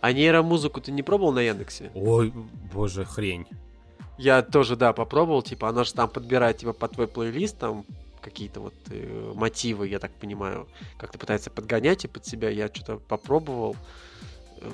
А 0.00 0.12
нейромузыку 0.12 0.80
ты 0.80 0.90
не 0.90 1.02
пробовал 1.02 1.32
на 1.32 1.40
Яндексе? 1.40 1.90
Ой, 1.94 2.32
боже, 2.72 3.04
хрень. 3.04 3.46
Я 4.18 4.42
тоже, 4.42 4.76
да, 4.76 4.92
попробовал, 4.92 5.42
типа, 5.42 5.68
она 5.68 5.84
же 5.84 5.94
там 5.94 6.08
подбирает, 6.08 6.58
типа, 6.58 6.72
под 6.72 6.92
твой 6.92 7.08
плейлист, 7.08 7.58
там, 7.58 7.84
какие-то 8.20 8.60
вот 8.60 8.74
э, 8.90 9.32
мотивы, 9.34 9.88
я 9.88 9.98
так 9.98 10.12
понимаю, 10.12 10.68
как-то 10.96 11.18
пытается 11.18 11.50
подгонять 11.50 12.04
и 12.04 12.08
под 12.08 12.24
себя. 12.24 12.48
Я 12.48 12.68
что-то 12.68 12.96
попробовал. 12.96 13.76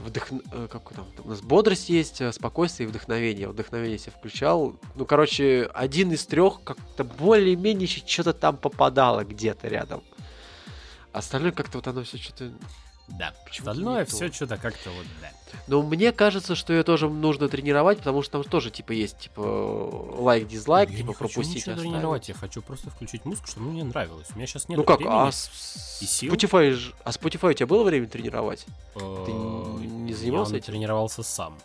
Вдох... 0.05 0.29
Э, 0.53 0.69
как 0.71 0.93
там? 0.93 1.07
У 1.25 1.29
нас 1.29 1.41
бодрость 1.41 1.89
есть, 1.89 2.21
э, 2.21 2.33
спокойствие 2.33 2.87
и 2.87 2.91
вдохновение. 2.91 3.49
Вдохновение 3.49 3.99
себе 3.99 4.13
включал. 4.13 4.77
Ну, 4.95 5.07
короче, 5.07 5.71
один 5.75 6.13
из 6.13 6.25
трех 6.27 6.63
как-то 6.63 7.05
более-менее 7.05 7.87
что-то 7.87 8.33
там 8.33 8.57
попадало 8.57 9.25
где-то 9.25 9.69
рядом. 9.69 10.03
Остальное 11.13 11.53
как-то 11.53 11.79
вот 11.79 11.87
оно 11.87 12.03
все 12.05 12.19
что-то 12.19 12.53
да. 13.09 13.35
Остальное 13.51 14.05
все 14.05 14.31
что-то 14.31 14.57
как-то 14.59 14.91
вот, 14.91 15.07
да. 15.21 15.31
Но 15.67 15.83
мне 15.83 16.13
кажется, 16.13 16.55
что 16.55 16.73
ее 16.73 16.83
тоже 16.83 17.09
нужно 17.09 17.49
тренировать, 17.49 17.99
потому 17.99 18.23
что 18.23 18.33
там 18.33 18.45
тоже, 18.45 18.71
типа, 18.71 18.93
есть, 18.93 19.19
типа, 19.19 19.41
лайк-дизлайк, 19.41 20.91
типа, 20.91 21.13
пропустить. 21.13 21.67
Я 21.67 21.73
не 21.73 21.79
хочу 21.79 21.91
тренировать, 21.91 22.29
я 22.29 22.35
хочу 22.35 22.63
просто 22.63 22.91
включить 22.91 23.25
музыку, 23.25 23.49
чтобы 23.49 23.67
мне 23.67 23.85
нравилось. 23.85 24.27
У 24.33 24.37
меня 24.37 24.47
сейчас 24.47 24.69
нет 24.69 24.79
Ну 24.79 24.85
как, 24.85 25.01
а 25.05 25.31
с... 25.31 25.99
и 26.01 26.07
сил. 26.07 26.33
Spotify, 26.33 26.79
а 27.05 27.11
Spotify 27.11 27.51
у 27.51 27.53
тебя 27.53 27.67
было 27.67 27.85
время 27.85 28.07
тренировать? 28.09 28.67
Ты 28.95 29.01
э, 29.03 29.85
не 29.85 30.15
занимался 30.15 30.57
этим? 30.57 30.73
тренировался 30.73 31.23
сам. 31.23 31.59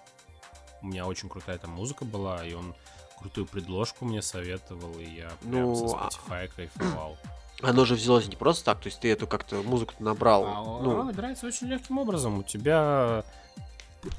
У 0.81 0.87
меня 0.87 1.05
очень 1.05 1.29
крутая 1.29 1.57
там 1.57 1.71
музыка 1.71 2.03
была, 2.03 2.45
и 2.45 2.53
он 2.53 2.75
крутую 3.19 3.47
предложку 3.47 4.05
мне 4.05 4.21
советовал, 4.21 4.91
и 4.99 5.05
я 5.05 5.31
прям 5.41 5.63
ну, 5.63 5.75
со 5.75 5.95
а 5.95 6.09
Spotify 6.09 6.51
кайфовал. 6.53 7.17
Оно 7.61 7.85
же 7.85 7.95
взялось 7.95 8.27
не 8.27 8.35
просто 8.35 8.65
так, 8.65 8.81
то 8.81 8.87
есть 8.87 8.99
ты 8.99 9.09
эту 9.09 9.27
как-то 9.27 9.61
музыку 9.63 9.93
набрал. 9.99 10.45
А, 10.45 10.83
ну... 10.83 10.91
Она 10.91 11.05
набирается 11.05 11.47
очень 11.47 11.67
легким 11.67 11.97
образом. 11.97 12.39
У 12.39 12.43
тебя 12.43 13.23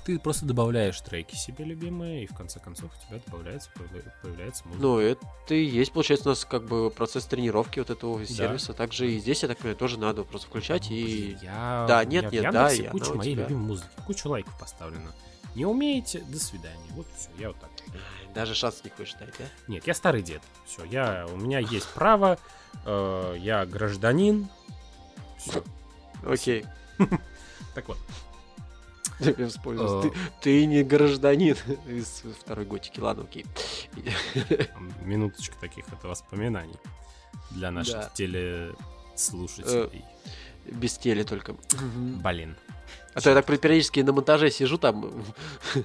ты 0.05 0.19
просто 0.19 0.47
добавляешь 0.47 1.01
треки 1.01 1.35
себе 1.35 1.65
любимые, 1.65 2.25
и 2.25 2.27
в 2.27 2.35
конце 2.35 2.61
концов 2.61 2.91
у 2.93 3.07
тебя 3.07 3.21
добавляется, 3.25 3.71
появляется 4.23 4.65
музыка. 4.67 4.83
Ну, 4.83 4.99
это 4.99 5.55
и 5.55 5.65
есть, 5.65 5.93
получается, 5.93 6.29
у 6.29 6.33
нас 6.33 6.45
как 6.45 6.65
бы 6.67 6.91
процесс 6.91 7.25
тренировки 7.27 7.79
вот 7.79 7.91
этого 7.91 8.19
да. 8.19 8.27
сервиса. 8.27 8.73
Также 8.73 9.11
и 9.11 9.19
здесь, 9.19 9.43
я 9.43 9.49
так 9.49 9.59
понимаю, 9.59 9.77
тоже 9.77 9.99
надо 9.99 10.25
просто 10.25 10.49
включать 10.49 10.89
ну, 10.91 10.97
и... 10.97 11.37
Я... 11.43 11.85
Да, 11.89 12.05
нет, 12.05 12.33
я 12.33 12.43
нет, 12.43 12.53
да, 12.53 12.73
и 12.73 12.87
куча 12.89 13.15
моей 13.15 13.35
тебя... 13.35 13.43
любимой 13.45 13.67
музыки, 13.67 13.91
куча 14.07 14.27
лайков 14.27 14.59
поставлено. 14.59 15.13
Не 15.55 15.67
умеете, 15.67 16.21
до 16.29 16.39
свидания. 16.41 16.91
Вот 16.91 17.07
все, 17.17 17.31
я 17.39 17.49
вот 17.49 17.61
так. 17.61 17.71
Даже 18.35 18.55
шанс 18.55 18.83
не 18.83 18.91
хочешь 18.91 19.15
дать, 19.15 19.33
да? 19.39 19.45
Нет, 19.69 19.87
я 19.87 19.95
старый 19.95 20.23
дед. 20.23 20.43
Все, 20.67 20.85
я, 20.85 21.27
у 21.33 21.37
меня 21.37 21.61
есть 21.61 21.89
право, 21.95 22.39
э, 22.85 23.37
я 23.39 23.65
гражданин. 23.65 24.49
Все. 25.39 25.63
Окей. 26.27 26.65
Так 27.75 27.89
вот. 27.89 27.99
Я 29.39 29.49
вспомнил. 29.49 30.03
Ты, 30.03 30.13
ты 30.41 30.67
не 30.67 30.83
гражданин 30.83 31.57
из 31.87 32.23
второй 32.41 32.67
готики. 32.67 33.01
Ладно, 33.01 33.25
окей. 33.25 33.47
Минуточка 35.03 35.57
таких 35.61 35.87
это 35.93 36.09
воспоминаний 36.09 36.79
для 37.51 37.71
наших 37.71 37.95
да. 37.95 38.11
телеслушателей. 38.15 40.05
Э, 40.05 40.71
без 40.71 40.99
теле 40.99 41.25
только. 41.25 41.57
Блин. 42.23 42.57
А 43.15 43.21
то 43.21 43.31
я 43.31 43.41
так 43.41 43.47
периодически 43.61 44.01
на 44.01 44.13
монтаже 44.13 44.51
сижу 44.51 44.77
там, 44.77 45.25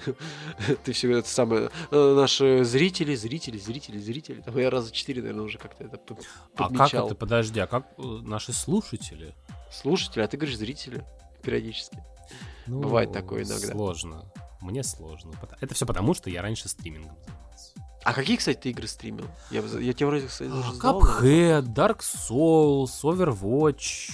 ты 0.84 0.94
все 0.94 1.20
это 1.20 1.30
самое, 1.30 1.70
э, 1.92 2.14
наши 2.16 2.64
зрители, 2.64 3.14
зрители, 3.14 3.60
зрители, 3.60 4.00
зрители, 4.00 4.42
там 4.42 4.58
я 4.58 4.72
раза 4.72 4.92
четыре, 4.92 5.22
наверное, 5.22 5.46
уже 5.46 5.60
как-то 5.60 5.84
это 5.84 5.98
подмечал. 5.98 6.86
А 6.86 6.90
как 6.90 7.06
это, 7.06 7.16
подожди, 7.16 7.60
а 7.60 7.68
как 7.68 7.86
э, 8.00 8.02
наши 8.02 8.52
слушатели? 8.52 9.36
Слушатели, 9.72 10.24
а 10.24 10.28
ты 10.28 10.38
говоришь 10.38 10.58
зрители 10.58 11.06
периодически. 11.44 12.04
Ну, 12.70 12.82
Бывает 12.82 13.12
такое 13.12 13.44
иногда. 13.44 13.68
Сложно. 13.72 14.32
Мне 14.62 14.84
сложно. 14.84 15.32
Это 15.60 15.74
все 15.74 15.86
потому, 15.86 16.14
что 16.14 16.30
я 16.30 16.42
раньше 16.42 16.70
стримингом 16.70 17.18
занимался. 17.26 17.74
А 18.04 18.14
какие, 18.14 18.38
кстати, 18.38 18.58
ты 18.58 18.70
игры 18.70 18.88
стримил? 18.88 19.26
Я, 19.52 19.62
я 19.62 19.94
тебе 19.94 20.06
вроде, 20.06 20.28
кстати, 20.28 20.50
уже 20.50 20.72
Cuphead, 20.74 21.64
Dark 21.74 22.00
Souls, 22.00 22.92
Overwatch, 23.04 24.12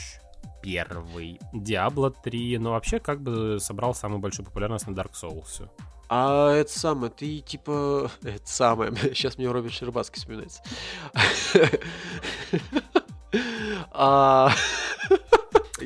первый, 0.61 1.39
Diablo 1.53 2.13
3, 2.23 2.57
но 2.57 2.71
вообще 2.71 2.99
как 2.99 3.21
бы 3.21 3.59
собрал 3.59 3.93
самую 3.93 4.19
большую 4.19 4.45
популярность 4.45 4.87
на 4.87 4.93
Dark 4.93 5.11
Souls. 5.13 5.69
А 6.07 6.51
это 6.51 6.71
самое, 6.77 7.11
ты 7.11 7.39
типа... 7.39 8.11
Это 8.23 8.47
самое, 8.47 8.91
сейчас 9.13 9.37
мне 9.37 9.49
Робин 9.49 9.71
Щербацкий 9.71 10.19
вспоминается. 10.19 10.61
А, 13.91 14.49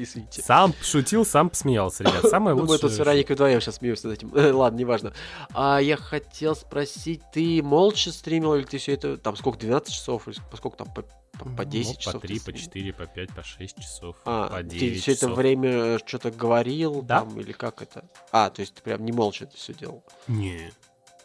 Извините. 0.03 0.41
Сам 0.41 0.73
шутил, 0.81 1.25
сам 1.25 1.49
посмеялся, 1.49 2.03
ребят. 2.03 2.23
Самое 2.29 2.55
лучшее... 2.55 2.75
Мы 2.75 2.77
тут 2.79 2.91
с 2.91 2.97
Вероникой 2.97 3.35
вдвоем 3.35 3.59
сейчас 3.59 3.75
смеемся 3.75 4.07
над 4.07 4.17
этим. 4.17 4.31
Ладно, 4.55 4.77
неважно. 4.77 5.13
А 5.53 5.79
я 5.79 5.97
хотел 5.97 6.55
спросить, 6.55 7.21
ты 7.33 7.61
молча 7.61 8.11
стримил 8.11 8.55
или 8.55 8.63
ты 8.63 8.77
все 8.77 8.93
это... 8.93 9.17
Там 9.17 9.35
сколько, 9.35 9.59
12 9.59 9.93
часов? 9.93 10.27
Или 10.27 10.37
сколько 10.55 10.77
там, 10.77 10.87
по, 10.93 11.03
по 11.45 11.65
10 11.65 11.95
ну, 11.95 11.99
часов? 11.99 12.21
По 12.21 12.27
3, 12.27 12.39
по 12.39 12.53
4, 12.53 12.93
по 12.93 13.05
5, 13.05 13.29
по 13.35 13.43
6 13.43 13.79
часов, 13.79 14.15
а, 14.25 14.47
по 14.49 14.63
9 14.63 14.79
ты 14.79 14.99
все 14.99 15.11
это 15.13 15.29
время 15.29 15.99
что-то 15.99 16.31
говорил 16.31 17.01
да? 17.01 17.19
там 17.19 17.39
или 17.39 17.51
как 17.51 17.81
это? 17.81 18.05
А, 18.31 18.49
то 18.49 18.61
есть 18.61 18.75
ты 18.75 18.81
прям 18.81 19.03
не 19.03 19.11
молча 19.11 19.45
это 19.45 19.57
все 19.57 19.73
делал? 19.73 20.03
Не. 20.27 20.71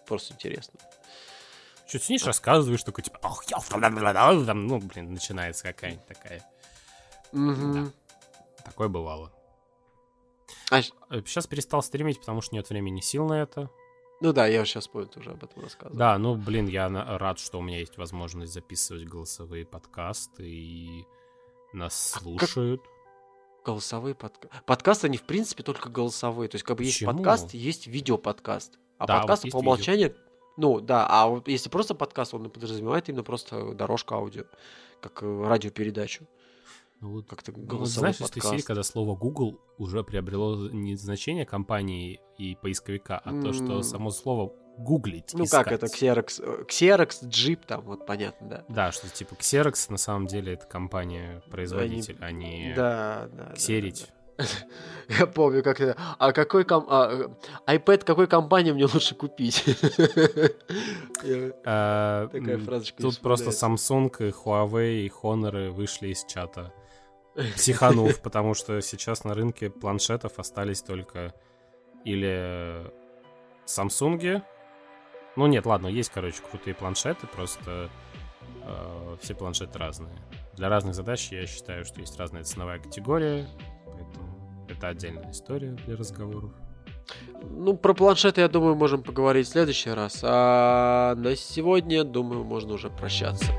Просто 0.07 0.35
интересно. 0.35 0.81
Что 1.87 1.99
сидишь, 1.99 2.25
рассказываешь, 2.25 2.83
такой, 2.83 3.05
типа, 3.05 3.21
ох, 3.23 3.45
я 3.45 3.59
там, 3.71 4.67
ну, 4.67 4.79
блин, 4.79 5.13
начинается 5.13 5.65
какая-нибудь 5.65 6.07
такая. 6.07 6.43
Угу. 7.33 7.73
Да. 7.75 7.91
Такое 8.65 8.89
бывало. 8.89 9.33
А... 10.71 10.83
Сейчас 10.83 11.47
э, 11.47 11.49
перестал 11.49 11.83
стримить, 11.83 12.21
потому 12.21 12.41
что 12.41 12.55
нет 12.55 12.69
времени 12.69 13.01
сил 13.01 13.27
на 13.27 13.43
это. 13.43 13.71
Ну 14.21 14.33
да, 14.33 14.47
я 14.47 14.65
сейчас 14.65 14.89
понял, 14.89 15.11
уже 15.17 15.33
об 15.33 15.45
этом 15.45 15.63
рассказывал. 15.63 15.99
Да, 15.99 16.17
ну 16.19 16.37
блин, 16.37 16.67
я 16.67 16.89
рад, 17.19 17.39
что 17.39 17.59
у 17.59 17.63
меня 17.63 17.81
есть 17.81 17.99
возможность 17.99 18.53
записывать 18.53 19.05
голосовые 19.05 19.67
подкасты 19.67 20.49
и 20.49 21.05
нас 21.73 22.15
а 22.17 22.21
слушают. 22.21 22.83
Как... 22.83 23.67
Голосовые 23.67 24.15
подкасты. 24.15 24.65
Подкасты, 24.67 25.07
они 25.09 25.17
в 25.17 25.25
принципе 25.25 25.63
только 25.63 25.89
голосовые. 25.89 26.49
То 26.49 26.57
есть, 26.57 26.65
как 26.65 26.77
бы 26.77 26.85
Почему? 26.85 27.11
есть 27.11 27.19
подкаст, 27.19 27.55
есть 27.55 27.87
видеоподкаст. 27.87 28.79
А 28.99 29.07
да, 29.07 29.19
подкаст 29.19 29.45
вот 29.45 29.53
по 29.53 29.57
умолчанию. 29.59 30.09
Видео. 30.09 30.23
Ну, 30.57 30.81
да, 30.81 31.07
а 31.09 31.27
вот 31.27 31.49
если 31.49 31.69
просто 31.69 31.95
подкаст, 31.95 32.35
он 32.35 32.49
подразумевает 32.51 33.09
именно 33.09 33.25
просто 33.25 33.73
дорожку 33.73 34.15
аудио, 34.15 34.45
как 35.01 35.23
э, 35.23 35.45
радиопередачу. 35.47 36.27
Ну, 37.05 37.11
вот, 37.11 37.27
как-то 37.29 37.53
ну, 37.55 37.81
вот 37.81 37.87
знаешь, 37.87 38.17
подкаст. 38.17 38.49
серии, 38.49 38.63
когда 38.63 38.83
слово 38.83 39.15
Google 39.15 39.61
уже 39.77 40.03
приобрело 40.03 40.71
не 40.71 40.97
значение 40.97 41.45
компании 41.45 42.19
и 42.39 42.57
поисковика, 42.57 43.21
а 43.23 43.31
mm. 43.31 43.43
то, 43.43 43.53
что 43.53 43.83
само 43.83 44.11
слово 44.11 44.55
гуглить, 44.79 45.35
Ну 45.35 45.45
искать. 45.45 45.65
как 45.65 45.73
это, 45.75 45.87
Xerox, 45.87 46.43
э, 46.43 46.65
Xerox, 46.65 47.29
Jeep, 47.29 47.61
там, 47.67 47.83
вот 47.83 48.07
понятно, 48.07 48.49
да. 48.49 48.65
Да, 48.71 48.91
что 48.91 49.11
типа 49.11 49.35
Xerox 49.35 49.91
на 49.91 49.99
самом 49.99 50.27
деле 50.29 50.55
это 50.55 50.65
компания-производитель, 50.65 52.17
а 52.23 52.33
не 52.33 52.73
да, 52.75 53.29
да, 53.31 53.53
Xerить. 53.53 54.07
Да, 54.39 54.45
да. 55.09 55.15
Я 55.21 55.27
помню, 55.27 55.63
как 55.63 55.83
это. 55.83 56.01
А 56.19 56.33
какой 56.33 56.65
ком... 56.65 56.87
а, 56.89 57.31
iPad 57.67 58.05
какой 58.05 58.29
компании 58.29 58.73
мне 58.73 58.87
лучше 58.87 59.15
купить? 59.15 59.63
А, 61.67 62.29
Такая 62.29 62.59
фразочка. 62.59 63.03
Тут 63.03 63.19
просто 63.21 63.51
Samsung 63.51 64.11
Huawei 64.11 65.03
и 65.03 65.13
Honor 65.23 65.69
вышли 65.71 66.09
из 66.09 66.25
чата 66.25 66.73
психанув, 67.55 68.21
потому 68.21 68.55
что 68.55 68.81
сейчас 68.81 69.25
на 69.25 69.35
рынке 69.35 69.71
планшетов 69.71 70.39
остались 70.39 70.83
только 70.83 71.35
или 72.05 72.91
Samsung. 73.67 74.43
Ну 75.37 75.47
нет, 75.47 75.67
ладно, 75.67 75.89
есть, 75.89 76.11
короче, 76.11 76.43
крутые 76.49 76.75
планшеты, 76.75 77.27
просто 77.27 77.91
э, 78.63 79.17
все 79.21 79.35
планшеты 79.35 79.79
разные. 79.79 80.17
Для 80.55 80.69
разных 80.69 80.95
задач 80.95 81.33
я 81.33 81.47
считаю, 81.47 81.85
что 81.85 82.01
есть 82.01 82.17
разная 82.19 82.45
ценовая 82.45 82.79
категория, 82.79 83.49
поэтому 83.85 84.67
это 84.69 84.89
отдельная 84.89 85.31
история 85.33 85.71
для 85.71 85.97
разговоров. 85.97 86.53
Ну, 87.43 87.77
про 87.77 87.95
планшеты, 87.95 88.41
я 88.41 88.49
думаю, 88.49 88.77
можем 88.77 89.03
поговорить 89.03 89.47
в 89.49 89.51
следующий 89.51 89.91
раз. 89.91 90.21
А 90.23 91.15
на 91.17 91.37
сегодня, 91.37 92.05
думаю, 92.05 92.45
можно 92.45 92.75
уже 92.75 92.91
прощаться. 92.91 93.53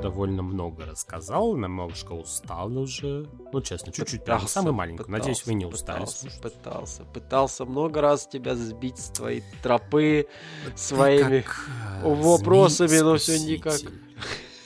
Довольно 0.00 0.42
много 0.42 0.86
рассказал, 0.86 1.56
немножко 1.56 2.12
устал 2.12 2.76
уже. 2.76 3.28
Ну, 3.52 3.60
честно, 3.60 3.92
чуть-чуть, 3.92 4.24
прям 4.24 4.46
самый 4.46 4.72
маленький. 4.72 4.98
Пытался, 4.98 5.18
Надеюсь, 5.18 5.46
вы 5.46 5.54
не 5.54 5.66
устали 5.66 6.00
пытался, 6.00 6.18
слушать. 6.20 6.42
Пытался, 6.42 7.04
пытался 7.04 7.64
много 7.64 8.00
раз 8.00 8.26
тебя 8.26 8.54
сбить 8.54 8.98
с 8.98 9.10
твоей 9.10 9.42
тропы 9.62 10.26
своими 10.74 11.40
как, 11.40 11.68
э, 12.02 12.14
вопросами, 12.14 12.98
но 13.00 13.16
все 13.16 13.38
никак 13.38 13.80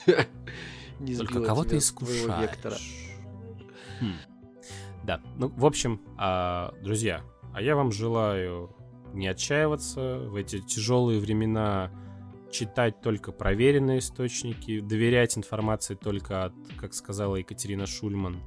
не 0.99 1.15
Только 1.15 1.41
кого 1.41 1.63
ты 1.63 1.77
искушаешь. 1.77 3.09
Хм. 3.99 4.13
Да, 5.03 5.21
ну, 5.37 5.49
в 5.49 5.65
общем, 5.65 6.01
а, 6.17 6.73
друзья, 6.81 7.21
а 7.53 7.61
я 7.61 7.75
вам 7.75 7.91
желаю 7.91 8.75
не 9.13 9.27
отчаиваться 9.27 10.19
в 10.19 10.35
эти 10.35 10.59
тяжелые 10.59 11.19
времена 11.19 11.91
читать 12.55 13.01
только 13.01 13.31
проверенные 13.31 13.99
источники, 13.99 14.79
доверять 14.79 15.37
информации 15.37 15.95
только 15.95 16.45
от, 16.45 16.53
как 16.77 16.93
сказала 16.93 17.35
Екатерина 17.35 17.85
Шульман, 17.85 18.41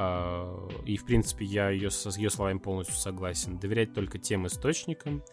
А, 0.00 0.68
и, 0.86 0.96
в 0.96 1.04
принципе, 1.04 1.44
я 1.44 1.70
ее, 1.70 1.90
с 1.90 2.16
ее 2.16 2.30
словами 2.30 2.58
полностью 2.58 2.94
согласен. 2.94 3.58
Доверять 3.58 3.94
только 3.94 4.18
тем 4.18 4.46
источникам, 4.46 5.24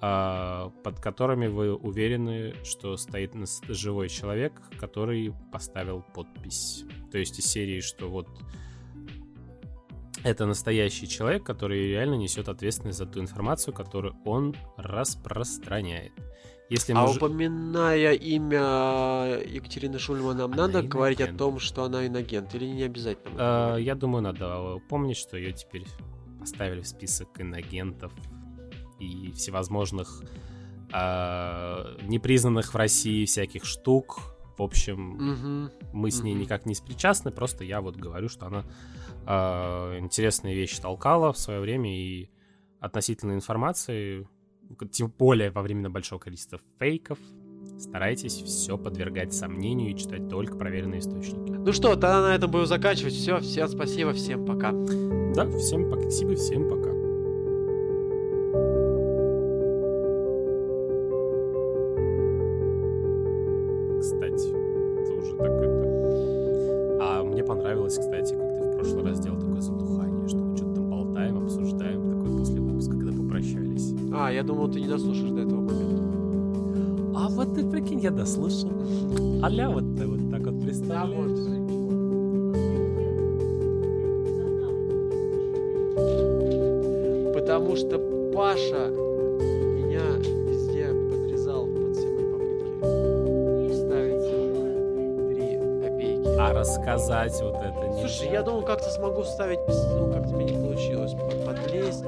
а, 0.00 0.70
под 0.82 0.98
которыми 0.98 1.46
вы 1.46 1.72
уверены, 1.72 2.54
что 2.64 2.96
стоит 2.96 3.32
живой 3.68 4.08
человек, 4.08 4.60
который 4.80 5.32
поставил 5.52 6.04
подпись. 6.14 6.84
То 7.12 7.18
есть 7.18 7.38
из 7.38 7.46
серии, 7.46 7.80
что 7.80 8.08
вот 8.08 8.28
это 10.24 10.46
настоящий 10.46 11.06
человек, 11.06 11.44
который 11.44 11.88
реально 11.88 12.16
несет 12.16 12.48
ответственность 12.48 12.98
за 12.98 13.06
ту 13.06 13.20
информацию, 13.20 13.72
которую 13.72 14.16
он 14.24 14.56
распространяет. 14.76 16.12
Если 16.68 16.92
а 16.92 17.06
мы... 17.06 17.16
упоминая 17.16 18.12
имя 18.12 19.40
Екатерины 19.46 19.98
Шульман, 19.98 20.36
нам 20.36 20.52
она 20.52 20.66
надо 20.66 20.82
говорить 20.82 21.20
о 21.20 21.32
том, 21.32 21.58
что 21.58 21.84
она 21.84 22.06
инагент, 22.06 22.54
или 22.54 22.66
не 22.66 22.82
обязательно? 22.82 23.36
А, 23.38 23.76
я 23.76 23.94
думаю, 23.94 24.22
надо 24.22 24.78
помнить, 24.88 25.16
что 25.16 25.36
ее 25.38 25.52
теперь 25.52 25.86
поставили 26.38 26.82
в 26.82 26.86
список 26.86 27.28
инагентов 27.40 28.12
и 28.98 29.32
всевозможных 29.32 30.22
а, 30.92 31.96
непризнанных 32.02 32.74
в 32.74 32.76
России 32.76 33.24
всяких 33.24 33.64
штук. 33.64 34.20
В 34.58 34.62
общем, 34.62 35.14
угу. 35.14 35.72
мы 35.92 36.10
с 36.10 36.22
ней 36.22 36.34
угу. 36.34 36.42
никак 36.42 36.66
не 36.66 36.74
спричастны, 36.74 37.30
просто 37.30 37.64
я 37.64 37.80
вот 37.80 37.96
говорю, 37.96 38.28
что 38.28 38.46
она 38.46 38.64
а, 39.24 39.98
интересные 39.98 40.54
вещи 40.54 40.80
толкала 40.80 41.32
в 41.32 41.38
свое 41.38 41.60
время 41.60 41.96
и 41.96 42.30
относительно 42.80 43.32
информации 43.32 44.28
тем 44.90 45.12
более 45.18 45.50
во 45.50 45.62
время 45.62 45.90
большого 45.90 46.18
количества 46.18 46.60
фейков, 46.78 47.18
старайтесь 47.78 48.34
все 48.34 48.76
подвергать 48.76 49.32
сомнению 49.32 49.90
и 49.90 49.96
читать 49.96 50.28
только 50.28 50.56
проверенные 50.56 51.00
источники. 51.00 51.50
Ну 51.50 51.72
что, 51.72 51.90
тогда 51.90 52.22
на 52.22 52.34
этом 52.34 52.50
будем 52.50 52.66
заканчивать. 52.66 53.14
Все, 53.14 53.38
всем 53.40 53.68
спасибо, 53.68 54.12
всем 54.12 54.44
пока. 54.44 54.72
Да, 54.72 55.46
всем 55.58 55.90
спасибо, 55.90 56.34
всем 56.34 56.68
пока. 56.68 56.90
Кстати, 64.00 64.48
это 64.48 65.12
уже 65.12 65.36
так 65.36 65.52
это... 65.52 66.98
А 67.00 67.24
мне 67.24 67.44
понравилось, 67.44 67.98
кстати, 67.98 68.34
А, 74.28 74.30
я 74.30 74.42
думал, 74.42 74.68
ты 74.68 74.78
не 74.78 74.86
дослушаешь 74.86 75.30
до 75.30 75.40
этого 75.40 75.62
момента. 75.62 77.18
А 77.18 77.28
вот 77.30 77.54
ты 77.54 77.64
прикинь, 77.64 78.00
я 78.00 78.10
дослушал. 78.10 78.70
Аля 79.42 79.70
вот 79.70 79.96
ты 79.96 80.06
вот 80.06 80.30
так 80.30 80.42
вот 80.42 80.60
представляешь. 80.60 81.38
Потому 87.34 87.74
что 87.76 87.98
Паша 88.34 88.90
меня 88.90 90.18
везде 90.18 90.88
подрезал 91.10 91.66
под 91.66 91.96
все 91.96 92.06
мои 92.08 92.24
попытки 92.30 93.74
ставить 93.76 94.26
три 95.32 95.56
копейки. 95.82 96.38
А 96.38 96.52
рассказать 96.52 97.40
вот 97.40 97.54
это 97.54 97.88
не. 97.94 98.00
Слушай, 98.00 98.30
я 98.30 98.42
думал, 98.42 98.60
как-то 98.60 98.90
смогу 98.90 99.24
ставить, 99.24 99.60
ну, 99.66 100.12
как-то 100.12 100.36
мне 100.36 100.52
не 100.52 100.62
получилось 100.62 101.14
подлезть. 101.46 102.04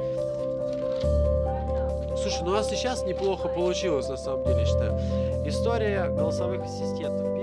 Слушай, 2.41 2.45
ну 2.45 2.51
у 2.53 2.55
нас 2.55 2.71
сейчас 2.71 3.05
неплохо 3.05 3.49
получилось, 3.49 4.09
на 4.09 4.17
самом 4.17 4.45
деле, 4.45 4.65
считаю. 4.65 4.99
История 5.45 6.09
голосовых 6.09 6.65
ассистентов. 6.65 7.40